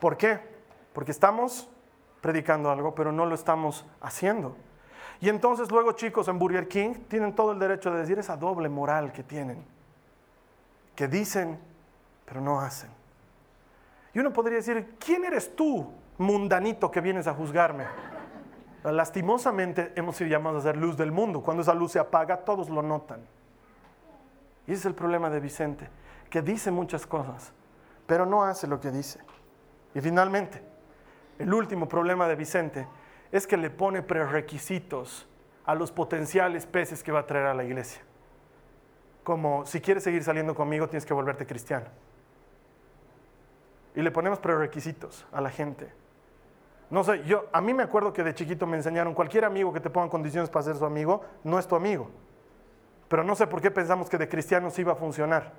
¿Por 0.01 0.17
qué? 0.17 0.39
Porque 0.93 1.11
estamos 1.11 1.69
predicando 2.21 2.71
algo, 2.71 2.95
pero 2.95 3.11
no 3.11 3.27
lo 3.27 3.35
estamos 3.35 3.85
haciendo. 4.01 4.57
Y 5.21 5.29
entonces 5.29 5.71
luego 5.71 5.93
chicos 5.93 6.29
en 6.29 6.39
Burger 6.39 6.69
King 6.69 6.95
tienen 7.09 7.35
todo 7.35 7.53
el 7.53 7.59
derecho 7.59 7.93
de 7.93 8.01
decir 8.01 8.19
esa 8.19 8.37
doble 8.37 8.69
moral 8.69 9.13
que 9.13 9.23
tienen, 9.23 9.65
que 10.95 11.09
dicen, 11.09 11.59
pero 12.25 12.41
no 12.41 12.61
hacen. 12.61 12.91
Y 14.15 14.21
uno 14.21 14.33
podría 14.33 14.57
decir, 14.57 14.95
¿quién 14.99 15.25
eres 15.25 15.57
tú, 15.57 15.93
mundanito, 16.19 16.91
que 16.91 17.01
vienes 17.01 17.27
a 17.27 17.35
juzgarme? 17.35 17.85
Lastimosamente 18.85 19.93
hemos 19.95 20.17
sido 20.17 20.31
llamados 20.31 20.65
a 20.65 20.69
ser 20.69 20.77
luz 20.77 20.97
del 20.97 21.13
mundo. 21.13 21.43
Cuando 21.43 21.63
esa 21.63 21.75
luz 21.75 21.93
se 21.93 21.99
apaga, 22.01 22.39
todos 22.39 22.69
lo 22.69 22.83
notan. 22.83 23.21
Y 24.67 24.73
ese 24.73 24.81
es 24.81 24.87
el 24.87 24.95
problema 24.95 25.31
de 25.31 25.41
Vicente, 25.41 25.89
que 26.31 26.43
dice 26.43 26.71
muchas 26.71 27.07
cosas, 27.07 27.53
pero 28.07 28.27
no 28.27 28.45
hace 28.45 28.67
lo 28.67 28.81
que 28.81 28.91
dice. 28.91 29.21
Y 29.95 30.01
finalmente, 30.01 30.63
el 31.39 31.53
último 31.53 31.89
problema 31.89 32.27
de 32.27 32.37
Vicente 32.37 32.87
es 33.31 33.47
que 33.47 33.57
le 33.57 33.71
pone 33.71 34.03
prerequisitos 34.03 35.29
a 35.65 35.75
los 35.75 35.93
potenciales 35.93 36.67
peces 36.67 37.03
que 37.03 37.13
va 37.13 37.21
a 37.21 37.27
traer 37.27 37.47
a 37.47 37.55
la 37.55 37.65
iglesia. 37.65 38.03
Como 39.23 39.65
si 39.65 39.81
quieres 39.81 40.03
seguir 40.03 40.25
saliendo 40.25 40.55
conmigo, 40.55 40.89
tienes 40.89 41.07
que 41.07 41.15
volverte 41.15 41.47
cristiano. 41.47 41.87
Y 43.95 44.03
le 44.03 44.11
ponemos 44.11 44.39
prerequisitos 44.39 45.27
a 45.33 45.41
la 45.41 45.51
gente. 45.51 45.93
No 46.93 47.03
sé, 47.03 47.25
yo 47.25 47.47
a 47.53 47.63
mí 47.63 47.73
me 47.73 47.83
acuerdo 47.83 48.13
que 48.13 48.23
de 48.23 48.35
chiquito 48.35 48.67
me 48.67 48.77
enseñaron, 48.77 49.15
cualquier 49.15 49.47
amigo 49.47 49.73
que 49.73 49.81
te 49.81 49.89
ponga 49.89 50.11
condiciones 50.11 50.51
para 50.51 50.63
ser 50.63 50.77
su 50.77 50.85
amigo, 50.85 51.23
no 51.43 51.59
es 51.59 51.67
tu 51.67 51.75
amigo. 51.75 52.11
Pero 53.09 53.25
no 53.25 53.35
sé 53.35 53.47
por 53.47 53.63
qué 53.63 53.71
pensamos 53.71 54.11
que 54.11 54.19
de 54.19 54.29
cristianos 54.29 54.79
iba 54.79 54.93
a 54.93 54.95
funcionar. 54.95 55.55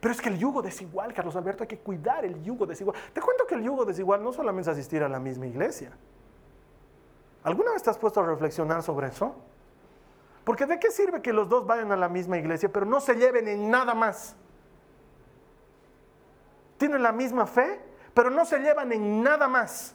Pero 0.00 0.10
es 0.10 0.22
que 0.22 0.30
el 0.30 0.38
yugo 0.38 0.62
desigual, 0.62 1.12
Carlos 1.12 1.36
Alberto, 1.36 1.64
hay 1.64 1.68
que 1.68 1.80
cuidar 1.80 2.24
el 2.24 2.42
yugo 2.42 2.64
desigual. 2.64 2.96
Te 3.12 3.20
cuento 3.20 3.46
que 3.46 3.56
el 3.56 3.62
yugo 3.62 3.84
desigual 3.84 4.22
no 4.22 4.32
solamente 4.32 4.70
es 4.70 4.74
asistir 4.74 5.02
a 5.02 5.08
la 5.10 5.20
misma 5.20 5.46
iglesia. 5.46 5.92
¿Alguna 7.42 7.72
vez 7.72 7.82
te 7.82 7.90
has 7.90 7.98
puesto 7.98 8.20
a 8.20 8.26
reflexionar 8.26 8.82
sobre 8.82 9.08
eso? 9.08 9.36
Porque 10.44 10.64
¿de 10.64 10.80
qué 10.80 10.90
sirve 10.90 11.20
que 11.20 11.34
los 11.34 11.46
dos 11.46 11.66
vayan 11.66 11.92
a 11.92 11.96
la 11.96 12.08
misma 12.08 12.38
iglesia, 12.38 12.72
pero 12.72 12.86
no 12.86 13.00
se 13.00 13.16
lleven 13.16 13.48
en 13.48 13.70
nada 13.70 13.92
más? 13.92 14.34
Tienen 16.78 17.02
la 17.02 17.12
misma 17.12 17.46
fe, 17.46 17.82
pero 18.14 18.30
no 18.30 18.46
se 18.46 18.60
llevan 18.60 18.92
en 18.92 19.22
nada 19.22 19.46
más 19.46 19.94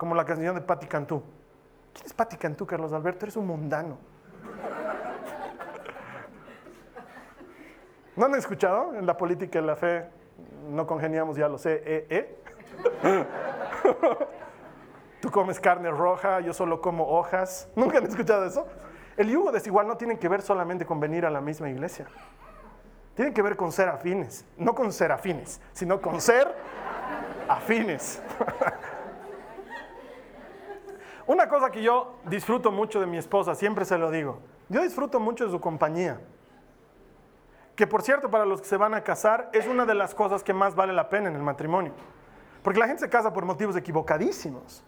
como 0.00 0.14
la 0.14 0.24
canción 0.24 0.54
de 0.54 0.62
Patti 0.62 0.86
Cantú. 0.86 1.22
¿Quién 1.92 2.06
es 2.06 2.14
Patti 2.14 2.38
Cantú, 2.38 2.64
Carlos 2.64 2.90
Alberto? 2.94 3.26
Eres 3.26 3.36
un 3.36 3.46
mundano. 3.46 3.98
¿No 8.16 8.24
han 8.24 8.34
escuchado? 8.34 8.94
En 8.94 9.04
la 9.04 9.14
política 9.18 9.58
y 9.58 9.62
la 9.62 9.76
fe 9.76 10.08
no 10.70 10.86
congeniamos, 10.86 11.36
ya 11.36 11.48
lo 11.50 11.58
sé, 11.58 11.82
eh, 11.84 12.06
eh. 13.02 13.26
Tú 15.20 15.30
comes 15.30 15.60
carne 15.60 15.90
roja, 15.90 16.40
yo 16.40 16.54
solo 16.54 16.80
como 16.80 17.06
hojas. 17.06 17.68
¿Nunca 17.76 17.98
han 17.98 18.06
escuchado 18.06 18.46
eso? 18.46 18.66
El 19.18 19.28
yugo 19.28 19.52
desigual 19.52 19.86
no 19.86 19.98
tiene 19.98 20.18
que 20.18 20.30
ver 20.30 20.40
solamente 20.40 20.86
con 20.86 20.98
venir 20.98 21.26
a 21.26 21.30
la 21.30 21.42
misma 21.42 21.68
iglesia. 21.68 22.06
Tiene 23.14 23.34
que 23.34 23.42
ver 23.42 23.54
con 23.54 23.70
ser 23.70 23.90
afines. 23.90 24.46
No 24.56 24.74
con 24.74 24.94
ser 24.94 25.12
afines, 25.12 25.60
sino 25.74 26.00
con 26.00 26.22
ser 26.22 26.54
afines. 27.48 28.22
Una 31.30 31.48
cosa 31.48 31.70
que 31.70 31.80
yo 31.80 32.16
disfruto 32.24 32.72
mucho 32.72 32.98
de 32.98 33.06
mi 33.06 33.16
esposa, 33.16 33.54
siempre 33.54 33.84
se 33.84 33.96
lo 33.96 34.10
digo, 34.10 34.40
yo 34.68 34.82
disfruto 34.82 35.20
mucho 35.20 35.44
de 35.44 35.52
su 35.52 35.60
compañía. 35.60 36.20
Que 37.76 37.86
por 37.86 38.02
cierto, 38.02 38.28
para 38.28 38.44
los 38.44 38.60
que 38.60 38.66
se 38.66 38.76
van 38.76 38.94
a 38.94 39.04
casar, 39.04 39.48
es 39.52 39.68
una 39.68 39.86
de 39.86 39.94
las 39.94 40.12
cosas 40.12 40.42
que 40.42 40.52
más 40.52 40.74
vale 40.74 40.92
la 40.92 41.08
pena 41.08 41.28
en 41.28 41.36
el 41.36 41.42
matrimonio. 41.42 41.92
Porque 42.64 42.80
la 42.80 42.88
gente 42.88 43.02
se 43.02 43.08
casa 43.08 43.32
por 43.32 43.44
motivos 43.44 43.76
equivocadísimos. 43.76 44.82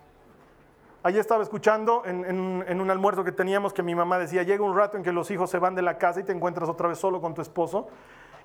Ayer 1.05 1.21
estaba 1.21 1.45
escuchando 1.45 2.03
en, 2.07 2.25
en, 2.25 2.81
un 2.81 2.91
almuerzo 2.91 3.23
que 3.23 3.31
teníamos 3.31 3.73
que 3.73 3.85
mi 3.85 3.95
mamá 3.95 4.19
decía, 4.19 4.43
llega 4.43 4.65
un 4.65 4.77
rato 4.77 4.97
en 4.97 5.05
que 5.05 5.13
los 5.13 5.31
hijos 5.31 5.49
se 5.49 5.61
van 5.61 5.77
de 5.77 5.83
la 5.83 5.97
casa 5.97 6.19
y 6.19 6.25
te 6.25 6.33
encuentras 6.33 6.69
otra 6.69 6.89
vez 6.89 6.99
solo 6.99 7.21
con 7.21 7.35
tu 7.35 7.41
esposo 7.41 7.87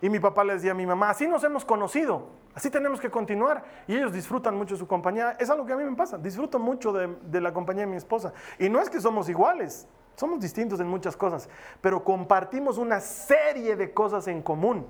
y 0.01 0.09
mi 0.09 0.19
papá 0.19 0.43
le 0.43 0.53
decía 0.53 0.71
a 0.71 0.75
mi 0.75 0.85
mamá, 0.85 1.09
así 1.09 1.27
nos 1.27 1.43
hemos 1.43 1.65
conocido, 1.65 2.27
así 2.53 2.69
tenemos 2.69 2.99
que 2.99 3.09
continuar. 3.09 3.63
Y 3.87 3.95
ellos 3.95 4.13
disfrutan 4.13 4.55
mucho 4.55 4.75
su 4.75 4.87
compañía. 4.87 5.35
Es 5.39 5.49
algo 5.49 5.65
que 5.65 5.73
a 5.73 5.77
mí 5.77 5.83
me 5.83 5.95
pasa, 5.95 6.17
disfruto 6.17 6.59
mucho 6.59 6.91
de, 6.93 7.15
de 7.23 7.41
la 7.41 7.53
compañía 7.53 7.85
de 7.85 7.91
mi 7.91 7.97
esposa. 7.97 8.33
Y 8.59 8.69
no 8.69 8.79
es 8.79 8.89
que 8.89 9.01
somos 9.01 9.27
iguales, 9.29 9.87
somos 10.15 10.39
distintos 10.39 10.79
en 10.79 10.87
muchas 10.87 11.17
cosas, 11.17 11.49
pero 11.81 12.03
compartimos 12.03 12.77
una 12.77 12.99
serie 12.99 13.75
de 13.75 13.93
cosas 13.93 14.27
en 14.27 14.41
común. 14.41 14.85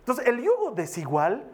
Entonces, 0.00 0.26
el 0.26 0.42
yugo 0.42 0.70
desigual 0.70 1.50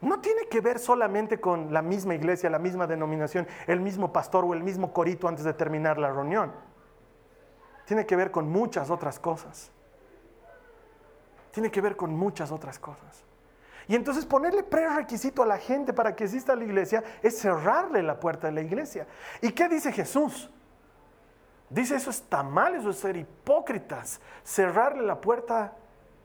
no 0.00 0.20
tiene 0.20 0.48
que 0.48 0.60
ver 0.60 0.80
solamente 0.80 1.40
con 1.40 1.72
la 1.72 1.80
misma 1.80 2.14
iglesia, 2.16 2.50
la 2.50 2.58
misma 2.58 2.88
denominación, 2.88 3.46
el 3.68 3.80
mismo 3.80 4.12
pastor 4.12 4.44
o 4.44 4.52
el 4.52 4.64
mismo 4.64 4.92
corito 4.92 5.28
antes 5.28 5.44
de 5.44 5.54
terminar 5.54 5.96
la 5.98 6.10
reunión. 6.10 6.52
Tiene 7.86 8.04
que 8.04 8.16
ver 8.16 8.32
con 8.32 8.48
muchas 8.50 8.90
otras 8.90 9.20
cosas 9.20 9.72
tiene 11.52 11.70
que 11.70 11.80
ver 11.80 11.96
con 11.96 12.14
muchas 12.16 12.50
otras 12.50 12.78
cosas. 12.78 13.24
Y 13.88 13.94
entonces 13.94 14.26
ponerle 14.26 14.62
prerequisito 14.62 15.42
a 15.42 15.46
la 15.46 15.58
gente 15.58 15.92
para 15.92 16.14
que 16.14 16.24
exista 16.24 16.56
la 16.56 16.64
iglesia 16.64 17.02
es 17.22 17.38
cerrarle 17.38 18.02
la 18.02 18.18
puerta 18.18 18.46
de 18.46 18.52
la 18.52 18.60
iglesia. 18.60 19.06
¿Y 19.40 19.52
qué 19.52 19.68
dice 19.68 19.92
Jesús? 19.92 20.50
Dice 21.68 21.96
eso 21.96 22.10
está 22.10 22.42
mal, 22.42 22.74
eso 22.74 22.90
es 22.90 22.98
ser 22.98 23.16
hipócritas, 23.16 24.20
cerrarle 24.44 25.02
la 25.02 25.20
puerta 25.20 25.74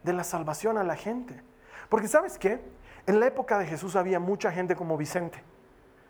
de 0.04 0.14
la 0.14 0.24
salvación 0.24 0.78
a 0.78 0.84
la 0.84 0.96
gente. 0.96 1.42
Porque 1.90 2.08
sabes 2.08 2.38
qué? 2.38 2.62
En 3.06 3.20
la 3.20 3.28
época 3.28 3.58
de 3.58 3.66
Jesús 3.66 3.96
había 3.96 4.20
mucha 4.20 4.52
gente 4.52 4.76
como 4.76 4.98
Vicente. 4.98 5.42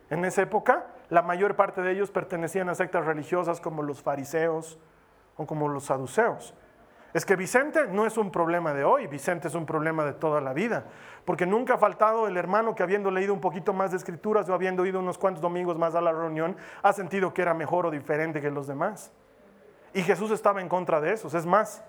En 0.10 0.26
esa 0.26 0.42
época 0.42 0.88
la 1.10 1.22
mayor 1.22 1.56
parte 1.56 1.82
de 1.82 1.92
ellos 1.92 2.12
pertenecían 2.12 2.70
a 2.70 2.76
sectas 2.76 3.06
religiosas 3.06 3.62
como 3.62 3.84
los 3.84 4.02
fariseos 4.02 4.78
o 5.38 5.46
como 5.46 5.70
los 5.70 5.86
saduceos. 5.86 6.54
Es 7.14 7.26
que 7.26 7.36
Vicente 7.36 7.88
no 7.88 8.06
es 8.06 8.18
un 8.18 8.32
problema 8.32 8.74
de 8.74 8.84
hoy, 8.84 9.08
Vicente 9.08 9.48
es 9.48 9.56
un 9.56 9.66
problema 9.66 10.04
de 10.04 10.14
toda 10.14 10.42
la 10.42 10.54
vida, 10.54 10.86
porque 11.26 11.46
nunca 11.46 11.76
ha 11.76 11.78
faltado 11.78 12.28
el 12.28 12.36
hermano 12.38 12.76
que 12.76 12.84
habiendo 12.84 13.12
leído 13.12 13.34
un 13.34 13.42
poquito 13.42 13.74
más 13.74 13.92
de 13.92 13.98
escrituras 13.98 14.50
o 14.50 14.54
habiendo 14.54 14.86
ido 14.86 15.00
unos 15.00 15.18
cuantos 15.18 15.42
domingos 15.42 15.78
más 15.78 15.96
a 15.96 16.02
la 16.02 16.12
reunión, 16.12 16.58
ha 16.84 16.94
sentido 16.94 17.34
que 17.34 17.42
era 17.42 17.54
mejor 17.54 17.86
o 17.86 17.92
diferente 17.92 18.42
que 18.42 18.52
los 18.52 18.68
demás. 18.68 19.12
Y 19.94 20.04
Jesús 20.04 20.32
estaba 20.32 20.62
en 20.62 20.70
contra 20.70 21.00
de 21.00 21.14
esos. 21.14 21.34
Es 21.34 21.46
más, 21.46 21.84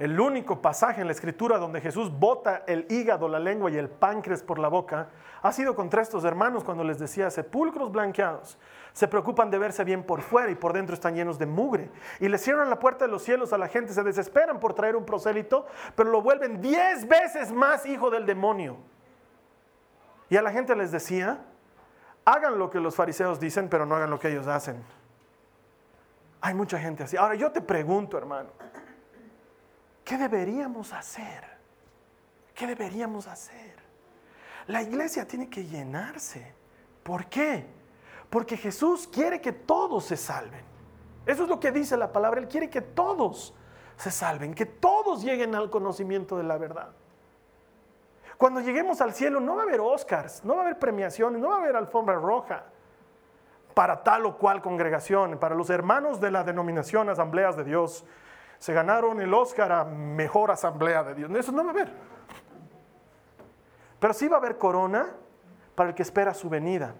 el 0.00 0.18
único 0.18 0.62
pasaje 0.62 1.02
en 1.02 1.06
la 1.06 1.12
escritura 1.12 1.58
donde 1.58 1.80
Jesús 1.80 2.10
bota 2.10 2.64
el 2.66 2.86
hígado, 2.88 3.28
la 3.28 3.38
lengua 3.38 3.70
y 3.70 3.76
el 3.76 3.90
páncreas 3.90 4.42
por 4.42 4.58
la 4.58 4.68
boca 4.68 5.08
ha 5.42 5.52
sido 5.52 5.74
contra 5.74 6.00
estos 6.00 6.24
hermanos 6.24 6.64
cuando 6.64 6.82
les 6.84 6.98
decía 6.98 7.30
sepulcros 7.30 7.92
blanqueados. 7.92 8.58
Se 8.92 9.08
preocupan 9.08 9.50
de 9.50 9.58
verse 9.58 9.84
bien 9.84 10.02
por 10.02 10.22
fuera 10.22 10.50
y 10.50 10.54
por 10.54 10.72
dentro 10.72 10.94
están 10.94 11.14
llenos 11.14 11.38
de 11.38 11.46
mugre. 11.46 11.90
Y 12.18 12.28
le 12.28 12.38
cierran 12.38 12.70
la 12.70 12.78
puerta 12.78 13.06
de 13.06 13.10
los 13.10 13.22
cielos 13.22 13.52
a 13.52 13.58
la 13.58 13.68
gente, 13.68 13.92
se 13.92 14.02
desesperan 14.02 14.60
por 14.60 14.74
traer 14.74 14.96
un 14.96 15.04
prosélito, 15.04 15.66
pero 15.94 16.10
lo 16.10 16.22
vuelven 16.22 16.60
diez 16.60 17.06
veces 17.06 17.52
más 17.52 17.86
hijo 17.86 18.10
del 18.10 18.26
demonio. 18.26 18.76
Y 20.28 20.36
a 20.36 20.42
la 20.42 20.50
gente 20.50 20.74
les 20.76 20.92
decía, 20.92 21.38
hagan 22.24 22.58
lo 22.58 22.70
que 22.70 22.80
los 22.80 22.94
fariseos 22.94 23.40
dicen, 23.40 23.68
pero 23.68 23.86
no 23.86 23.96
hagan 23.96 24.10
lo 24.10 24.18
que 24.18 24.28
ellos 24.28 24.46
hacen. 24.46 24.82
Hay 26.40 26.54
mucha 26.54 26.78
gente 26.78 27.02
así. 27.04 27.16
Ahora 27.16 27.34
yo 27.34 27.52
te 27.52 27.60
pregunto, 27.60 28.16
hermano, 28.16 28.48
¿Qué 30.10 30.18
deberíamos 30.18 30.92
hacer? 30.92 31.44
¿Qué 32.52 32.66
deberíamos 32.66 33.28
hacer? 33.28 33.76
La 34.66 34.82
iglesia 34.82 35.24
tiene 35.24 35.48
que 35.48 35.64
llenarse. 35.64 36.52
¿Por 37.04 37.26
qué? 37.26 37.64
Porque 38.30 38.56
Jesús 38.56 39.08
quiere 39.08 39.40
que 39.40 39.52
todos 39.52 40.04
se 40.04 40.16
salven. 40.16 40.64
Eso 41.26 41.42
es 41.42 41.48
lo 41.48 41.60
que 41.60 41.72
dice 41.72 41.96
la 41.96 42.12
palabra. 42.12 42.40
Él 42.40 42.48
quiere 42.48 42.70
que 42.70 42.80
todos 42.80 43.52
se 43.96 44.10
salven, 44.10 44.54
que 44.54 44.66
todos 44.66 45.22
lleguen 45.22 45.54
al 45.54 45.68
conocimiento 45.68 46.36
de 46.36 46.44
la 46.44 46.56
verdad. 46.56 46.92
Cuando 48.38 48.60
lleguemos 48.60 49.02
al 49.02 49.12
cielo 49.12 49.38
no 49.38 49.56
va 49.56 49.62
a 49.62 49.64
haber 49.64 49.80
Oscars, 49.80 50.42
no 50.44 50.54
va 50.54 50.60
a 50.60 50.64
haber 50.64 50.78
premiaciones, 50.78 51.42
no 51.42 51.48
va 51.48 51.56
a 51.56 51.58
haber 51.58 51.76
alfombra 51.76 52.14
roja. 52.14 52.64
para 53.74 54.02
tal 54.02 54.26
o 54.26 54.36
cual 54.36 54.60
congregación, 54.60 55.38
para 55.38 55.54
los 55.54 55.70
hermanos 55.70 56.20
de 56.20 56.30
la 56.30 56.42
denominación 56.42 57.08
Asambleas 57.08 57.56
de 57.56 57.64
Dios, 57.64 58.04
se 58.58 58.74
ganaron 58.74 59.20
el 59.20 59.32
Oscar 59.32 59.72
a 59.72 59.84
Mejor 59.84 60.50
Asamblea 60.50 61.02
de 61.04 61.14
Dios. 61.14 61.30
Eso 61.30 61.52
no 61.52 61.62
va 61.62 61.68
a 61.68 61.72
haber. 61.72 61.92
Pero 63.98 64.12
sí 64.12 64.28
va 64.28 64.36
a 64.36 64.40
haber 64.40 64.58
corona 64.58 65.08
para 65.74 65.90
el 65.90 65.94
que 65.94 66.02
espera 66.02 66.34
su 66.34 66.48
venida. 66.48 66.94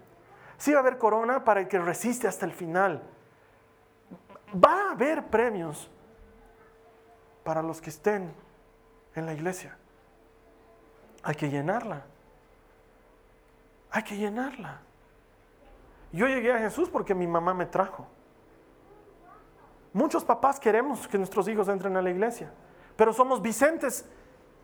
Sí 0.61 0.73
va 0.73 0.77
a 0.77 0.81
haber 0.81 0.99
corona 0.99 1.43
para 1.43 1.61
el 1.61 1.69
que 1.69 1.79
resiste 1.79 2.29
hasta 2.29 2.45
el 2.45 2.53
final. 2.53 3.03
Va 4.55 4.89
a 4.89 4.91
haber 4.93 5.25
premios 5.29 5.91
para 7.43 7.63
los 7.63 7.81
que 7.81 7.89
estén 7.89 8.31
en 9.15 9.25
la 9.25 9.33
iglesia. 9.33 9.79
Hay 11.23 11.35
que 11.35 11.49
llenarla. 11.49 12.05
Hay 13.91 14.03
que 14.03 14.19
llenarla. 14.19 14.83
Yo 16.13 16.27
llegué 16.27 16.53
a 16.53 16.59
Jesús 16.59 16.91
porque 16.91 17.15
mi 17.15 17.27
mamá 17.27 17.55
me 17.55 17.65
trajo. 17.65 18.07
Muchos 19.95 20.25
papás 20.25 20.61
queremos 20.61 21.09
que 21.09 21.17
nuestros 21.17 21.49
hijos 21.49 21.69
entren 21.69 21.97
a 21.97 22.03
la 22.03 22.11
iglesia, 22.11 22.53
pero 22.97 23.15
somos 23.15 23.41
Vicentes, 23.41 24.05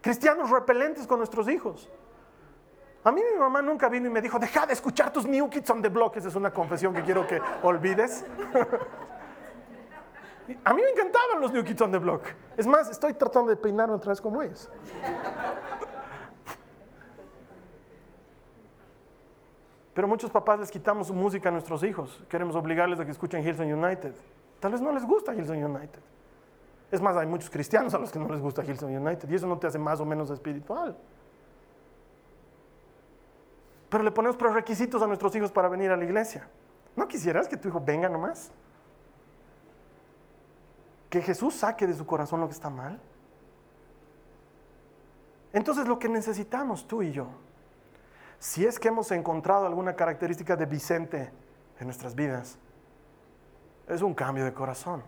cristianos 0.03 0.51
repelentes 0.51 1.07
con 1.07 1.16
nuestros 1.16 1.49
hijos. 1.49 1.88
A 3.07 3.12
mí 3.12 3.22
mi 3.22 3.38
mamá 3.38 3.62
nunca 3.62 3.88
vino 3.88 4.09
y 4.09 4.11
me 4.11 4.20
dijo, 4.20 4.36
deja 4.36 4.66
de 4.66 4.72
escuchar 4.72 5.12
tus 5.12 5.26
New 5.26 5.48
Kids 5.48 5.70
on 5.70 5.80
the 5.80 5.88
Block. 5.88 6.16
Esa 6.16 6.26
es 6.26 6.34
una 6.34 6.50
confesión 6.50 6.92
que 6.92 7.02
quiero 7.02 7.24
que 7.24 7.40
olvides. 7.62 8.26
A 10.64 10.74
mí 10.74 10.82
me 10.82 10.90
encantaban 10.90 11.40
los 11.40 11.52
New 11.52 11.62
Kids 11.62 11.82
on 11.82 11.92
the 11.92 11.98
Block. 11.98 12.24
Es 12.57 12.66
más, 12.66 12.90
estoy 12.90 13.14
tratando 13.14 13.50
de 13.50 13.57
peinarme 13.57 13.94
otra 13.94 14.09
vez 14.09 14.20
como 14.20 14.42
ellos. 14.42 14.68
Pero 19.94 20.09
muchos 20.09 20.28
papás 20.28 20.59
les 20.59 20.72
quitamos 20.72 21.12
música 21.12 21.48
a 21.48 21.52
nuestros 21.52 21.84
hijos. 21.84 22.24
Queremos 22.28 22.57
obligarles 22.57 22.98
a 22.98 23.04
que 23.04 23.12
escuchen 23.12 23.46
Hillsong 23.46 23.72
United. 23.72 24.14
Tal 24.59 24.72
vez 24.72 24.80
no 24.80 24.90
les 24.90 25.04
gusta 25.04 25.32
Hillsong 25.32 25.64
United. 25.64 26.00
Es 26.90 27.00
más, 27.00 27.16
hay 27.16 27.28
muchos 27.28 27.50
cristianos 27.50 27.94
a 27.94 27.98
los 27.98 28.11
que 28.11 28.18
no 28.18 28.26
les 28.26 28.40
gusta 28.40 28.64
Hillsong 28.64 28.96
United 28.96 29.30
y 29.30 29.36
eso 29.36 29.46
no 29.46 29.59
te 29.59 29.68
hace 29.68 29.78
más 29.78 30.00
o 30.00 30.04
menos 30.04 30.28
espiritual. 30.30 30.96
Pero 33.97 34.05
le 34.05 34.11
ponemos 34.11 34.36
prerequisitos 34.36 35.01
a 35.01 35.07
nuestros 35.07 35.34
hijos 35.36 35.51
para 35.51 35.70
venir 35.70 35.90
a 35.90 35.97
la 35.97 36.05
iglesia. 36.05 36.47
¿No 36.94 37.09
quisieras 37.09 37.49
que 37.49 37.57
tu 37.57 37.68
hijo 37.68 37.80
venga 37.80 38.11
nomás? 38.11 38.53
Que 41.09 41.22
Jesús 41.22 41.55
saque 41.55 41.86
de 41.86 41.94
su 41.94 42.05
corazón 42.05 42.42
lo 42.42 42.47
que 42.47 42.53
está 42.53 42.68
mal. 42.68 43.01
Entonces 45.55 45.88
lo 45.88 45.99
que 45.99 46.11
necesitamos 46.11 46.86
tú 46.86 47.01
y 47.01 47.11
yo 47.11 47.28
si 48.38 48.66
es 48.66 48.78
que 48.78 48.88
hemos 48.88 49.11
encontrado 49.12 49.64
alguna 49.64 49.97
característica 49.97 50.57
de 50.57 50.66
Vicente 50.66 51.32
en 51.80 51.86
nuestras 51.86 52.14
vidas, 52.14 52.59
es 53.88 54.03
un 54.03 54.12
cambio 54.12 54.44
de 54.44 54.53
corazón. 54.53 55.03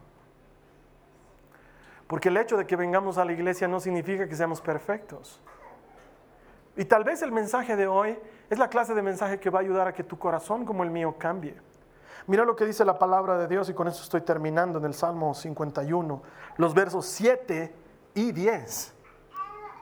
Porque 2.07 2.31
el 2.31 2.39
hecho 2.39 2.57
de 2.57 2.67
que 2.67 2.75
vengamos 2.75 3.19
a 3.19 3.27
la 3.27 3.33
iglesia 3.33 3.69
no 3.69 3.81
significa 3.81 4.27
que 4.27 4.35
seamos 4.35 4.63
perfectos. 4.63 5.43
Y 6.79 6.85
tal 6.85 7.03
vez 7.03 7.23
el 7.23 7.33
mensaje 7.33 7.75
de 7.75 7.89
hoy 7.89 8.17
es 8.49 8.57
la 8.57 8.71
clase 8.71 8.95
de 8.95 9.03
mensaje 9.03 9.41
que 9.41 9.51
va 9.51 9.59
a 9.59 9.63
ayudar 9.63 9.89
a 9.89 9.93
que 9.93 10.05
tu 10.05 10.17
corazón 10.17 10.65
como 10.65 10.85
el 10.85 10.93
mío 10.93 11.17
cambie. 11.19 11.57
Mira 12.29 12.45
lo 12.45 12.55
que 12.55 12.65
dice 12.65 12.85
la 12.85 12.97
palabra 12.97 13.37
de 13.37 13.49
Dios 13.49 13.69
y 13.69 13.75
con 13.75 13.89
eso 13.89 14.01
estoy 14.01 14.21
terminando 14.21 14.79
en 14.79 14.85
el 14.85 14.95
Salmo 14.95 15.35
51, 15.35 16.23
los 16.57 16.75
versos 16.75 17.05
7 17.07 17.75
y 18.15 18.31
10. 18.31 18.95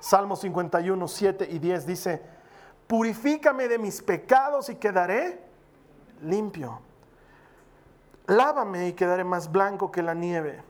Salmo 0.00 0.36
51, 0.36 1.06
7 1.06 1.48
y 1.50 1.58
10 1.58 1.86
dice, 1.86 2.22
purifícame 2.86 3.68
de 3.68 3.78
mis 3.78 4.00
pecados 4.00 4.70
y 4.70 4.76
quedaré 4.76 5.38
limpio. 6.22 6.80
Lávame 8.26 8.88
y 8.88 8.92
quedaré 8.94 9.22
más 9.22 9.52
blanco 9.52 9.90
que 9.90 10.02
la 10.02 10.14
nieve. 10.14 10.62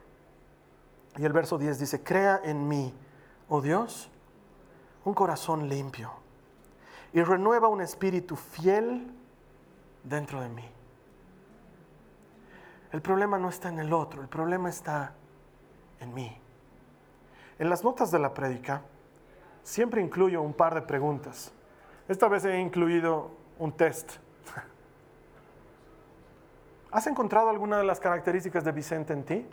Y 1.18 1.24
el 1.24 1.32
verso 1.32 1.56
10 1.56 1.78
dice, 1.78 2.02
crea 2.02 2.40
en 2.42 2.66
mí, 2.66 2.92
oh 3.48 3.60
Dios, 3.60 4.10
un 5.06 5.14
corazón 5.14 5.68
limpio 5.68 6.10
y 7.12 7.22
renueva 7.22 7.68
un 7.68 7.80
espíritu 7.80 8.34
fiel 8.34 9.06
dentro 10.02 10.40
de 10.40 10.48
mí. 10.48 10.68
El 12.90 13.00
problema 13.00 13.38
no 13.38 13.48
está 13.48 13.68
en 13.68 13.78
el 13.78 13.92
otro, 13.92 14.20
el 14.20 14.28
problema 14.28 14.68
está 14.68 15.14
en 16.00 16.12
mí. 16.12 16.36
En 17.60 17.70
las 17.70 17.84
notas 17.84 18.10
de 18.10 18.18
la 18.18 18.34
prédica 18.34 18.82
siempre 19.62 20.02
incluyo 20.02 20.42
un 20.42 20.52
par 20.52 20.74
de 20.74 20.82
preguntas. 20.82 21.52
Esta 22.08 22.26
vez 22.26 22.44
he 22.44 22.58
incluido 22.58 23.30
un 23.60 23.76
test. 23.76 24.14
¿Has 26.90 27.06
encontrado 27.06 27.48
alguna 27.48 27.78
de 27.78 27.84
las 27.84 28.00
características 28.00 28.64
de 28.64 28.72
Vicente 28.72 29.12
en 29.12 29.24
ti? 29.24 29.46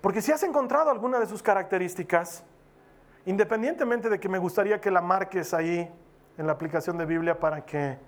Porque 0.00 0.22
si 0.22 0.30
has 0.30 0.44
encontrado 0.44 0.90
alguna 0.90 1.18
de 1.18 1.26
sus 1.26 1.42
características, 1.42 2.44
independientemente 3.26 4.08
de 4.08 4.18
que 4.18 4.28
me 4.28 4.38
gustaría 4.38 4.80
que 4.80 4.90
la 4.90 5.00
marques 5.00 5.52
ahí 5.52 5.92
en 6.38 6.46
la 6.46 6.52
aplicación 6.52 6.96
de 6.96 7.04
Biblia 7.04 7.38
para 7.38 7.64
que 7.64 7.98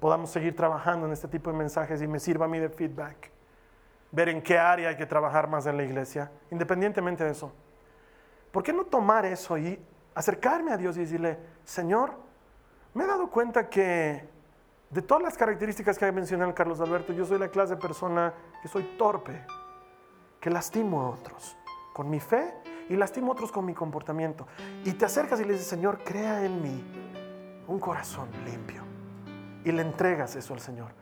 podamos 0.00 0.30
seguir 0.30 0.56
trabajando 0.56 1.06
en 1.06 1.12
este 1.12 1.28
tipo 1.28 1.52
de 1.52 1.58
mensajes 1.58 2.00
y 2.02 2.06
me 2.06 2.18
sirva 2.18 2.46
a 2.46 2.48
mí 2.48 2.58
de 2.58 2.70
feedback, 2.70 3.30
ver 4.10 4.30
en 4.30 4.42
qué 4.42 4.58
área 4.58 4.90
hay 4.90 4.96
que 4.96 5.06
trabajar 5.06 5.48
más 5.48 5.66
en 5.66 5.76
la 5.76 5.82
iglesia, 5.82 6.30
independientemente 6.50 7.22
de 7.22 7.30
eso. 7.30 7.52
¿Por 8.50 8.62
qué 8.62 8.72
no 8.72 8.84
tomar 8.84 9.26
eso 9.26 9.58
y 9.58 9.78
acercarme 10.14 10.72
a 10.72 10.78
Dios 10.78 10.96
y 10.96 11.00
decirle, 11.00 11.38
Señor, 11.64 12.14
me 12.94 13.04
he 13.04 13.06
dado 13.06 13.28
cuenta 13.28 13.68
que 13.68 14.26
de 14.88 15.02
todas 15.02 15.22
las 15.22 15.36
características 15.36 15.98
que 15.98 16.06
ha 16.06 16.12
mencionado 16.12 16.54
Carlos 16.54 16.80
Alberto, 16.80 17.12
yo 17.12 17.26
soy 17.26 17.38
la 17.38 17.48
clase 17.48 17.74
de 17.74 17.80
persona 17.80 18.32
que 18.62 18.68
soy 18.68 18.84
torpe, 18.96 19.44
que 20.40 20.48
lastimo 20.48 21.02
a 21.02 21.10
otros 21.10 21.56
con 21.92 22.08
mi 22.08 22.20
fe 22.20 22.54
y 22.88 22.96
lastimo 22.96 23.28
a 23.28 23.32
otros 23.32 23.52
con 23.52 23.64
mi 23.64 23.74
comportamiento. 23.74 24.46
Y 24.84 24.92
te 24.92 25.04
acercas 25.04 25.40
y 25.40 25.44
le 25.44 25.52
dices, 25.52 25.66
Señor, 25.66 25.98
crea 26.04 26.44
en 26.44 26.62
mí 26.62 26.84
un 27.66 27.78
corazón 27.78 28.28
limpio. 28.44 28.82
Y 29.64 29.72
le 29.72 29.82
entregas 29.82 30.34
eso 30.36 30.54
al 30.54 30.60
Señor. 30.60 30.92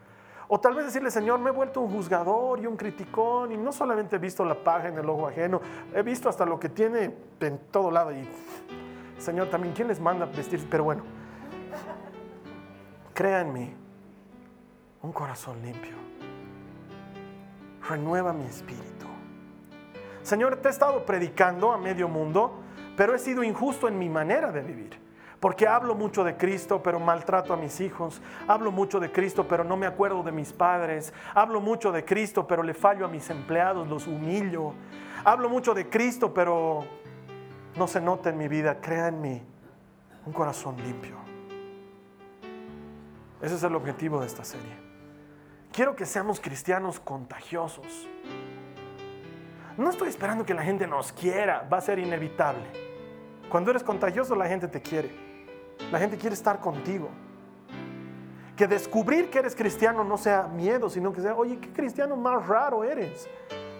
O 0.48 0.60
tal 0.60 0.74
vez 0.74 0.86
decirle, 0.86 1.10
Señor, 1.10 1.40
me 1.40 1.50
he 1.50 1.52
vuelto 1.52 1.80
un 1.80 1.92
juzgador 1.92 2.60
y 2.60 2.66
un 2.66 2.76
criticón 2.76 3.50
y 3.52 3.56
no 3.56 3.72
solamente 3.72 4.16
he 4.16 4.18
visto 4.18 4.44
la 4.44 4.54
paja 4.54 4.88
en 4.88 4.98
el 4.98 5.08
ojo 5.08 5.26
ajeno, 5.26 5.60
he 5.92 6.02
visto 6.02 6.28
hasta 6.28 6.46
lo 6.46 6.60
que 6.60 6.68
tiene 6.68 7.12
en 7.40 7.58
todo 7.70 7.90
lado 7.90 8.12
y 8.12 8.28
Señor, 9.18 9.48
también, 9.48 9.74
¿quién 9.74 9.88
les 9.88 9.98
manda 9.98 10.26
a 10.26 10.28
vestirse? 10.28 10.66
Pero 10.70 10.84
bueno, 10.84 11.02
crea 13.14 13.40
en 13.40 13.52
mí 13.52 13.74
un 15.02 15.12
corazón 15.12 15.60
limpio. 15.62 15.96
Renueva 17.88 18.32
mi 18.32 18.44
espíritu. 18.44 19.05
Señor, 20.26 20.56
te 20.56 20.66
he 20.66 20.70
estado 20.72 21.06
predicando 21.06 21.70
a 21.70 21.78
medio 21.78 22.08
mundo, 22.08 22.58
pero 22.96 23.14
he 23.14 23.18
sido 23.20 23.44
injusto 23.44 23.86
en 23.86 23.96
mi 23.96 24.08
manera 24.08 24.50
de 24.50 24.60
vivir. 24.60 24.98
Porque 25.38 25.68
hablo 25.68 25.94
mucho 25.94 26.24
de 26.24 26.36
Cristo, 26.36 26.82
pero 26.82 26.98
maltrato 26.98 27.52
a 27.52 27.56
mis 27.56 27.80
hijos. 27.80 28.20
Hablo 28.48 28.72
mucho 28.72 28.98
de 28.98 29.12
Cristo, 29.12 29.46
pero 29.46 29.62
no 29.62 29.76
me 29.76 29.86
acuerdo 29.86 30.24
de 30.24 30.32
mis 30.32 30.52
padres. 30.52 31.14
Hablo 31.32 31.60
mucho 31.60 31.92
de 31.92 32.04
Cristo, 32.04 32.44
pero 32.44 32.64
le 32.64 32.74
fallo 32.74 33.04
a 33.04 33.08
mis 33.08 33.30
empleados, 33.30 33.86
los 33.86 34.08
humillo. 34.08 34.72
Hablo 35.24 35.48
mucho 35.48 35.74
de 35.74 35.88
Cristo, 35.88 36.34
pero 36.34 36.84
no 37.76 37.86
se 37.86 38.00
nota 38.00 38.28
en 38.30 38.36
mi 38.36 38.48
vida, 38.48 38.80
crea 38.80 39.06
en 39.06 39.20
mí 39.20 39.40
un 40.26 40.32
corazón 40.32 40.76
limpio. 40.82 41.14
Ese 43.40 43.54
es 43.54 43.62
el 43.62 43.76
objetivo 43.76 44.18
de 44.18 44.26
esta 44.26 44.42
serie. 44.42 44.76
Quiero 45.70 45.94
que 45.94 46.04
seamos 46.04 46.40
cristianos 46.40 46.98
contagiosos. 46.98 48.08
No 49.76 49.90
estoy 49.90 50.08
esperando 50.08 50.44
que 50.44 50.54
la 50.54 50.62
gente 50.62 50.86
nos 50.86 51.12
quiera, 51.12 51.66
va 51.70 51.78
a 51.78 51.80
ser 51.80 51.98
inevitable. 51.98 52.64
Cuando 53.50 53.70
eres 53.70 53.82
contagioso 53.82 54.34
la 54.34 54.46
gente 54.46 54.68
te 54.68 54.80
quiere. 54.80 55.10
La 55.92 55.98
gente 55.98 56.16
quiere 56.16 56.34
estar 56.34 56.60
contigo. 56.60 57.08
Que 58.56 58.66
descubrir 58.66 59.28
que 59.28 59.38
eres 59.38 59.54
cristiano 59.54 60.02
no 60.02 60.16
sea 60.16 60.44
miedo, 60.44 60.88
sino 60.88 61.12
que 61.12 61.20
sea, 61.20 61.34
oye, 61.34 61.58
qué 61.58 61.70
cristiano 61.72 62.16
más 62.16 62.46
raro 62.46 62.84
eres 62.84 63.28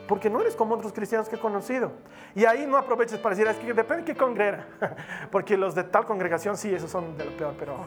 porque 0.07 0.31
no 0.31 0.41
eres 0.41 0.55
como 0.55 0.75
otros 0.75 0.93
cristianos 0.93 1.29
que 1.29 1.37
he 1.37 1.39
conocido. 1.39 1.93
Y 2.35 2.45
ahí 2.45 2.67
no 2.67 2.77
aproveches 2.77 3.19
para 3.19 3.35
decir, 3.35 3.49
es 3.51 3.57
que 3.57 3.73
depende 3.73 4.05
de 4.05 4.13
qué 4.13 4.17
congrega, 4.17 4.67
porque 5.31 5.57
los 5.57 5.75
de 5.75 5.85
tal 5.85 6.07
congregación 6.07 6.57
sí, 6.57 6.73
esos 6.75 6.91
son 6.91 7.17
de 7.17 7.25
lo 7.25 7.37
peor, 7.37 7.55
pero... 7.59 7.77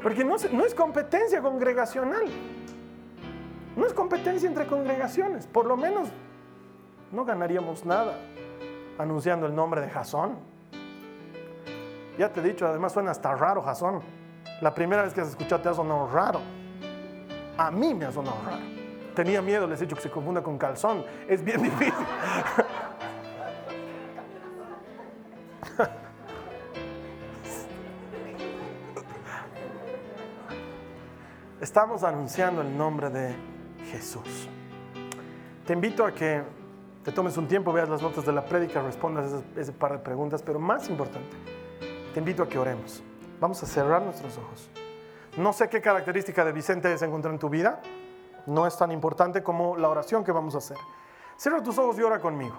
Porque 0.00 0.24
no, 0.24 0.36
no 0.52 0.64
es 0.64 0.74
competencia 0.74 1.40
congregacional, 1.40 2.24
no 3.76 3.86
es 3.86 3.92
competencia 3.92 4.48
entre 4.48 4.66
congregaciones, 4.66 5.46
por 5.46 5.66
lo 5.66 5.76
menos 5.76 6.08
no 7.10 7.24
ganaríamos 7.24 7.84
nada 7.84 8.14
anunciando 8.98 9.46
el 9.46 9.54
nombre 9.54 9.80
de 9.80 9.88
Jasón. 9.88 10.36
Ya 12.18 12.30
te 12.32 12.40
he 12.40 12.42
dicho, 12.42 12.66
además 12.66 12.92
suena 12.92 13.10
hasta 13.10 13.34
raro 13.34 13.62
Jasón. 13.62 14.00
La 14.60 14.74
primera 14.74 15.02
vez 15.02 15.14
que 15.14 15.20
has 15.20 15.28
escuchado 15.28 15.62
te 15.62 15.68
ha 15.68 15.74
sonado 15.74 16.08
raro. 16.08 16.40
A 17.56 17.70
mí 17.70 17.94
me 17.94 18.04
ha 18.04 18.12
sonado 18.12 18.36
raro. 18.44 18.62
Tenía 19.14 19.42
miedo, 19.42 19.66
les 19.66 19.80
he 19.80 19.84
dicho 19.84 19.96
que 19.96 20.02
se 20.02 20.10
confunda 20.10 20.42
con 20.42 20.58
calzón. 20.58 21.04
Es 21.28 21.42
bien 21.42 21.62
difícil. 21.62 21.94
estamos 31.72 32.02
anunciando 32.02 32.60
el 32.60 32.76
nombre 32.76 33.08
de 33.08 33.34
Jesús. 33.92 34.48
Te 35.66 35.74
invito 35.74 36.04
a 36.04 36.12
que 36.12 36.42
te 37.04 37.12
tomes 37.12 37.36
un 37.36 37.46
tiempo, 37.46 37.72
veas 37.72 37.88
las 37.88 38.00
notas 38.00 38.24
de 38.24 38.32
la 38.32 38.44
prédica, 38.44 38.80
respondas 38.80 39.26
ese, 39.26 39.60
ese 39.60 39.72
par 39.72 39.92
de 39.92 39.98
preguntas, 39.98 40.42
pero 40.42 40.58
más 40.58 40.88
importante, 40.88 41.36
te 42.14 42.18
invito 42.18 42.42
a 42.42 42.48
que 42.48 42.58
oremos. 42.58 43.02
Vamos 43.38 43.62
a 43.62 43.66
cerrar 43.66 44.02
nuestros 44.02 44.38
ojos. 44.38 44.70
No 45.36 45.52
sé 45.52 45.68
qué 45.68 45.80
característica 45.80 46.44
de 46.44 46.52
Vicente 46.52 46.96
se 46.96 47.04
encuentra 47.04 47.30
en 47.30 47.38
tu 47.38 47.48
vida, 47.48 47.80
no 48.46 48.66
es 48.66 48.76
tan 48.76 48.90
importante 48.90 49.42
como 49.42 49.76
la 49.76 49.88
oración 49.88 50.24
que 50.24 50.32
vamos 50.32 50.54
a 50.54 50.58
hacer. 50.58 50.78
Cierra 51.36 51.62
tus 51.62 51.76
ojos 51.78 51.98
y 51.98 52.02
ora 52.02 52.18
conmigo. 52.18 52.56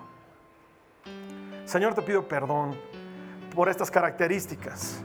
Señor, 1.66 1.94
te 1.94 2.02
pido 2.02 2.28
perdón 2.28 2.76
por 3.56 3.70
estas 3.70 3.90
características 3.90 5.02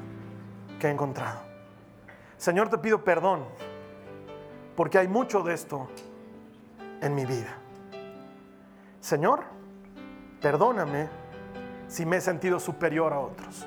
que 0.79 0.89
he 0.89 0.91
encontrado. 0.91 1.41
Señor, 2.37 2.68
te 2.68 2.79
pido 2.79 3.03
perdón 3.03 3.45
porque 4.76 4.99
hay 4.99 5.09
mucho 5.09 5.43
de 5.43 5.55
esto 5.55 5.89
en 7.01 7.15
mi 7.15 7.25
vida. 7.25 7.55
Señor, 9.01 9.45
perdóname 10.41 11.09
si 11.87 12.05
me 12.05 12.17
he 12.17 12.21
sentido 12.21 12.61
superior 12.61 13.13
a 13.13 13.21
otros. 13.21 13.67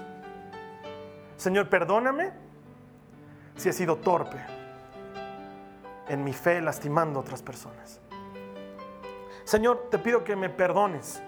Señor, 1.37 1.69
perdóname 1.69 2.31
si 3.55 3.69
he 3.69 3.73
sido 3.73 3.97
torpe 3.97 4.37
en 6.07 6.23
mi 6.23 6.33
fe 6.33 6.61
lastimando 6.61 7.19
a 7.19 7.21
otras 7.21 7.41
personas. 7.41 7.99
Señor, 9.43 9.87
te 9.89 9.97
pido 9.97 10.23
que 10.23 10.35
me 10.35 10.49
perdones 10.49 11.21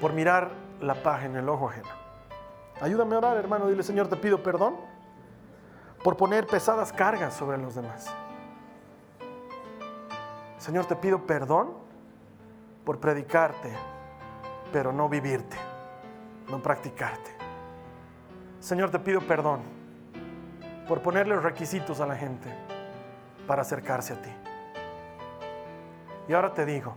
por 0.00 0.12
mirar 0.12 0.50
la 0.80 0.94
paja 0.94 1.26
en 1.26 1.36
el 1.36 1.48
ojo 1.48 1.68
ajeno. 1.68 1.88
Ayúdame 2.80 3.16
a 3.16 3.18
orar, 3.18 3.36
hermano. 3.36 3.66
Dile, 3.66 3.82
Señor, 3.82 4.08
te 4.08 4.16
pido 4.16 4.42
perdón 4.42 4.76
por 6.04 6.16
poner 6.16 6.46
pesadas 6.46 6.92
cargas 6.92 7.34
sobre 7.34 7.58
los 7.58 7.74
demás. 7.74 8.14
Señor, 10.58 10.86
te 10.86 10.96
pido 10.96 11.24
perdón 11.26 11.72
por 12.84 12.98
predicarte, 12.98 13.72
pero 14.72 14.92
no 14.92 15.08
vivirte, 15.08 15.56
no 16.48 16.60
practicarte. 16.60 17.30
Señor, 18.60 18.90
te 18.90 18.98
pido 18.98 19.20
perdón 19.20 19.60
por 20.88 21.00
ponerle 21.00 21.36
requisitos 21.36 22.00
a 22.00 22.06
la 22.06 22.16
gente 22.16 22.52
para 23.46 23.62
acercarse 23.62 24.14
a 24.14 24.22
ti. 24.22 24.30
Y 26.28 26.34
ahora 26.34 26.52
te 26.52 26.66
digo, 26.66 26.94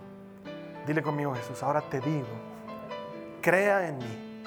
dile 0.88 1.04
conmigo 1.04 1.34
Jesús, 1.36 1.62
ahora 1.62 1.82
te 1.82 2.02
digo, 2.02 2.28
crea 3.42 3.88
en 3.88 3.98
mí 3.98 4.44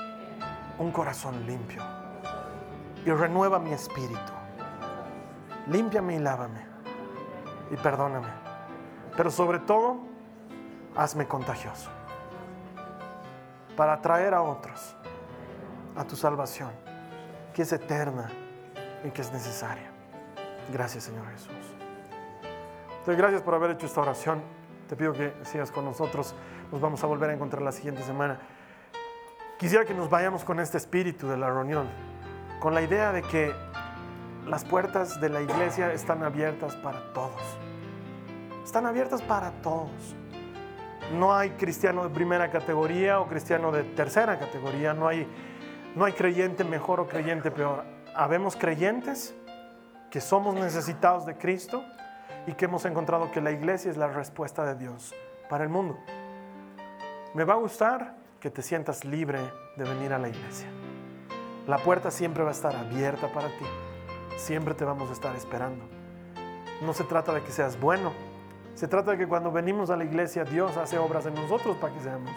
un 0.78 0.90
corazón 0.90 1.46
limpio 1.46 1.82
y 3.06 3.10
renueva 3.10 3.58
mi 3.58 3.72
espíritu. 3.72 4.32
Límpiame 5.68 6.16
y 6.16 6.18
lávame 6.18 6.60
y 7.70 7.76
perdóname. 7.76 8.43
Pero 9.16 9.30
sobre 9.30 9.58
todo, 9.60 9.98
hazme 10.96 11.26
contagioso 11.26 11.90
para 13.76 13.94
atraer 13.94 14.34
a 14.34 14.42
otros 14.42 14.94
a 15.96 16.04
tu 16.04 16.16
salvación, 16.16 16.70
que 17.52 17.62
es 17.62 17.72
eterna 17.72 18.30
y 19.04 19.10
que 19.10 19.22
es 19.22 19.32
necesaria. 19.32 19.90
Gracias, 20.72 21.04
Señor 21.04 21.26
Jesús. 21.30 21.54
Doy 23.06 23.16
gracias 23.16 23.42
por 23.42 23.54
haber 23.54 23.72
hecho 23.72 23.86
esta 23.86 24.00
oración. 24.00 24.42
Te 24.88 24.96
pido 24.96 25.12
que 25.12 25.32
sigas 25.42 25.70
con 25.70 25.84
nosotros. 25.84 26.34
Nos 26.72 26.80
vamos 26.80 27.02
a 27.04 27.06
volver 27.06 27.30
a 27.30 27.34
encontrar 27.34 27.62
la 27.62 27.72
siguiente 27.72 28.02
semana. 28.02 28.40
Quisiera 29.58 29.84
que 29.84 29.94
nos 29.94 30.10
vayamos 30.10 30.44
con 30.44 30.58
este 30.58 30.78
espíritu 30.78 31.28
de 31.28 31.36
la 31.36 31.48
reunión, 31.48 31.88
con 32.60 32.74
la 32.74 32.82
idea 32.82 33.12
de 33.12 33.22
que 33.22 33.52
las 34.46 34.64
puertas 34.64 35.20
de 35.20 35.28
la 35.28 35.42
iglesia 35.42 35.92
están 35.92 36.22
abiertas 36.22 36.74
para 36.76 37.12
todos. 37.12 37.58
Están 38.64 38.86
abiertas 38.86 39.20
para 39.22 39.50
todos. 39.62 39.90
No 41.12 41.34
hay 41.34 41.50
cristiano 41.50 42.02
de 42.02 42.10
primera 42.10 42.50
categoría 42.50 43.20
o 43.20 43.26
cristiano 43.26 43.70
de 43.70 43.84
tercera 43.84 44.38
categoría. 44.38 44.94
No 44.94 45.06
hay, 45.06 45.28
no 45.94 46.04
hay 46.06 46.14
creyente 46.14 46.64
mejor 46.64 46.98
o 46.98 47.06
creyente 47.06 47.50
peor. 47.50 47.84
Habemos 48.14 48.56
creyentes 48.56 49.34
que 50.10 50.20
somos 50.20 50.54
necesitados 50.54 51.26
de 51.26 51.36
Cristo 51.36 51.84
y 52.46 52.52
que 52.54 52.64
hemos 52.64 52.84
encontrado 52.84 53.30
que 53.30 53.40
la 53.40 53.50
iglesia 53.50 53.90
es 53.90 53.96
la 53.96 54.08
respuesta 54.08 54.64
de 54.64 54.76
Dios 54.76 55.14
para 55.50 55.64
el 55.64 55.70
mundo. 55.70 55.98
Me 57.34 57.44
va 57.44 57.54
a 57.54 57.58
gustar 57.58 58.14
que 58.40 58.50
te 58.50 58.62
sientas 58.62 59.04
libre 59.04 59.40
de 59.76 59.84
venir 59.84 60.12
a 60.12 60.18
la 60.18 60.28
iglesia. 60.28 60.68
La 61.66 61.78
puerta 61.78 62.10
siempre 62.10 62.42
va 62.42 62.50
a 62.50 62.52
estar 62.52 62.74
abierta 62.74 63.32
para 63.32 63.48
ti. 63.48 63.66
Siempre 64.36 64.74
te 64.74 64.84
vamos 64.84 65.10
a 65.10 65.12
estar 65.12 65.34
esperando. 65.36 65.84
No 66.82 66.92
se 66.92 67.04
trata 67.04 67.32
de 67.32 67.42
que 67.42 67.52
seas 67.52 67.78
bueno. 67.78 68.12
Se 68.74 68.88
trata 68.88 69.12
de 69.12 69.18
que 69.18 69.28
cuando 69.28 69.52
venimos 69.52 69.90
a 69.90 69.96
la 69.96 70.04
iglesia 70.04 70.44
Dios 70.44 70.76
hace 70.76 70.98
obras 70.98 71.26
en 71.26 71.34
nosotros 71.34 71.76
para 71.76 71.94
que 71.94 72.00
seamos 72.00 72.32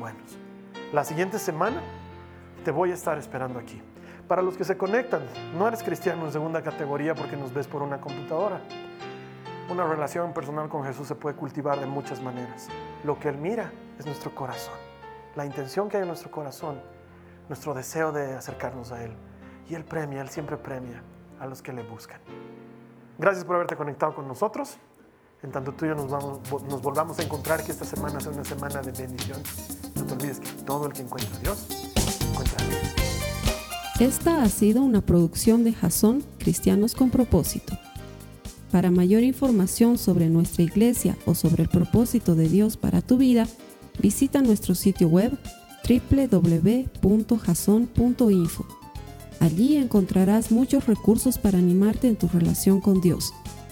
buenos. 0.00 0.36
La 0.92 1.04
siguiente 1.04 1.38
semana 1.38 1.80
te 2.64 2.72
voy 2.72 2.90
a 2.90 2.94
estar 2.94 3.16
esperando 3.18 3.60
aquí. 3.60 3.80
Para 4.26 4.42
los 4.42 4.56
que 4.56 4.64
se 4.64 4.76
conectan, 4.76 5.22
no 5.56 5.68
eres 5.68 5.84
cristiano 5.84 6.26
en 6.26 6.32
segunda 6.32 6.60
categoría 6.60 7.14
porque 7.14 7.36
nos 7.36 7.54
ves 7.54 7.68
por 7.68 7.82
una 7.82 8.00
computadora. 8.00 8.60
Una 9.70 9.86
relación 9.86 10.32
personal 10.32 10.68
con 10.68 10.82
Jesús 10.82 11.06
se 11.06 11.14
puede 11.14 11.36
cultivar 11.36 11.78
de 11.78 11.86
muchas 11.86 12.20
maneras. 12.20 12.68
Lo 13.04 13.20
que 13.20 13.28
Él 13.28 13.38
mira 13.38 13.70
es 13.96 14.06
nuestro 14.06 14.34
corazón, 14.34 14.74
la 15.36 15.46
intención 15.46 15.88
que 15.88 15.98
hay 15.98 16.02
en 16.02 16.08
nuestro 16.08 16.32
corazón, 16.32 16.80
nuestro 17.48 17.74
deseo 17.74 18.10
de 18.10 18.34
acercarnos 18.34 18.90
a 18.90 19.04
Él. 19.04 19.12
Y 19.68 19.76
Él 19.76 19.84
premia, 19.84 20.20
Él 20.20 20.28
siempre 20.30 20.56
premia 20.56 21.02
a 21.38 21.46
los 21.46 21.62
que 21.62 21.72
le 21.72 21.84
buscan. 21.84 22.20
Gracias 23.18 23.44
por 23.44 23.54
haberte 23.54 23.76
conectado 23.76 24.14
con 24.16 24.26
nosotros. 24.26 24.78
En 25.42 25.52
tanto 25.52 25.72
tú 25.72 25.84
y 25.84 25.88
yo 25.88 25.94
nos, 25.94 26.10
vamos, 26.10 26.40
nos 26.68 26.80
volvamos 26.82 27.18
a 27.18 27.22
encontrar, 27.22 27.62
que 27.62 27.72
esta 27.72 27.84
semana 27.84 28.18
sea 28.20 28.32
una 28.32 28.44
semana 28.44 28.80
de 28.80 28.90
bendición. 28.92 29.38
No 29.94 30.04
te 30.04 30.14
olvides 30.14 30.40
que 30.40 30.50
todo 30.64 30.86
el 30.86 30.92
que 30.92 31.02
encuentra 31.02 31.36
a 31.36 31.40
Dios, 31.40 31.66
encuentra 32.30 32.64
a 32.64 32.68
Dios. 32.68 32.78
Esta 34.00 34.42
ha 34.42 34.48
sido 34.48 34.82
una 34.82 35.00
producción 35.00 35.64
de 35.64 35.72
Jason 35.72 36.24
Cristianos 36.38 36.94
con 36.94 37.10
Propósito. 37.10 37.78
Para 38.70 38.90
mayor 38.90 39.22
información 39.22 39.96
sobre 39.98 40.28
nuestra 40.28 40.62
iglesia 40.64 41.16
o 41.24 41.34
sobre 41.34 41.62
el 41.62 41.68
propósito 41.68 42.34
de 42.34 42.48
Dios 42.48 42.76
para 42.76 43.00
tu 43.00 43.16
vida, 43.16 43.46
visita 44.00 44.42
nuestro 44.42 44.74
sitio 44.74 45.08
web 45.08 45.38
www.jason.info. 45.88 46.66
Allí 49.40 49.76
encontrarás 49.76 50.50
muchos 50.50 50.86
recursos 50.86 51.38
para 51.38 51.58
animarte 51.58 52.08
en 52.08 52.16
tu 52.16 52.26
relación 52.28 52.80
con 52.80 53.00
Dios, 53.00 53.32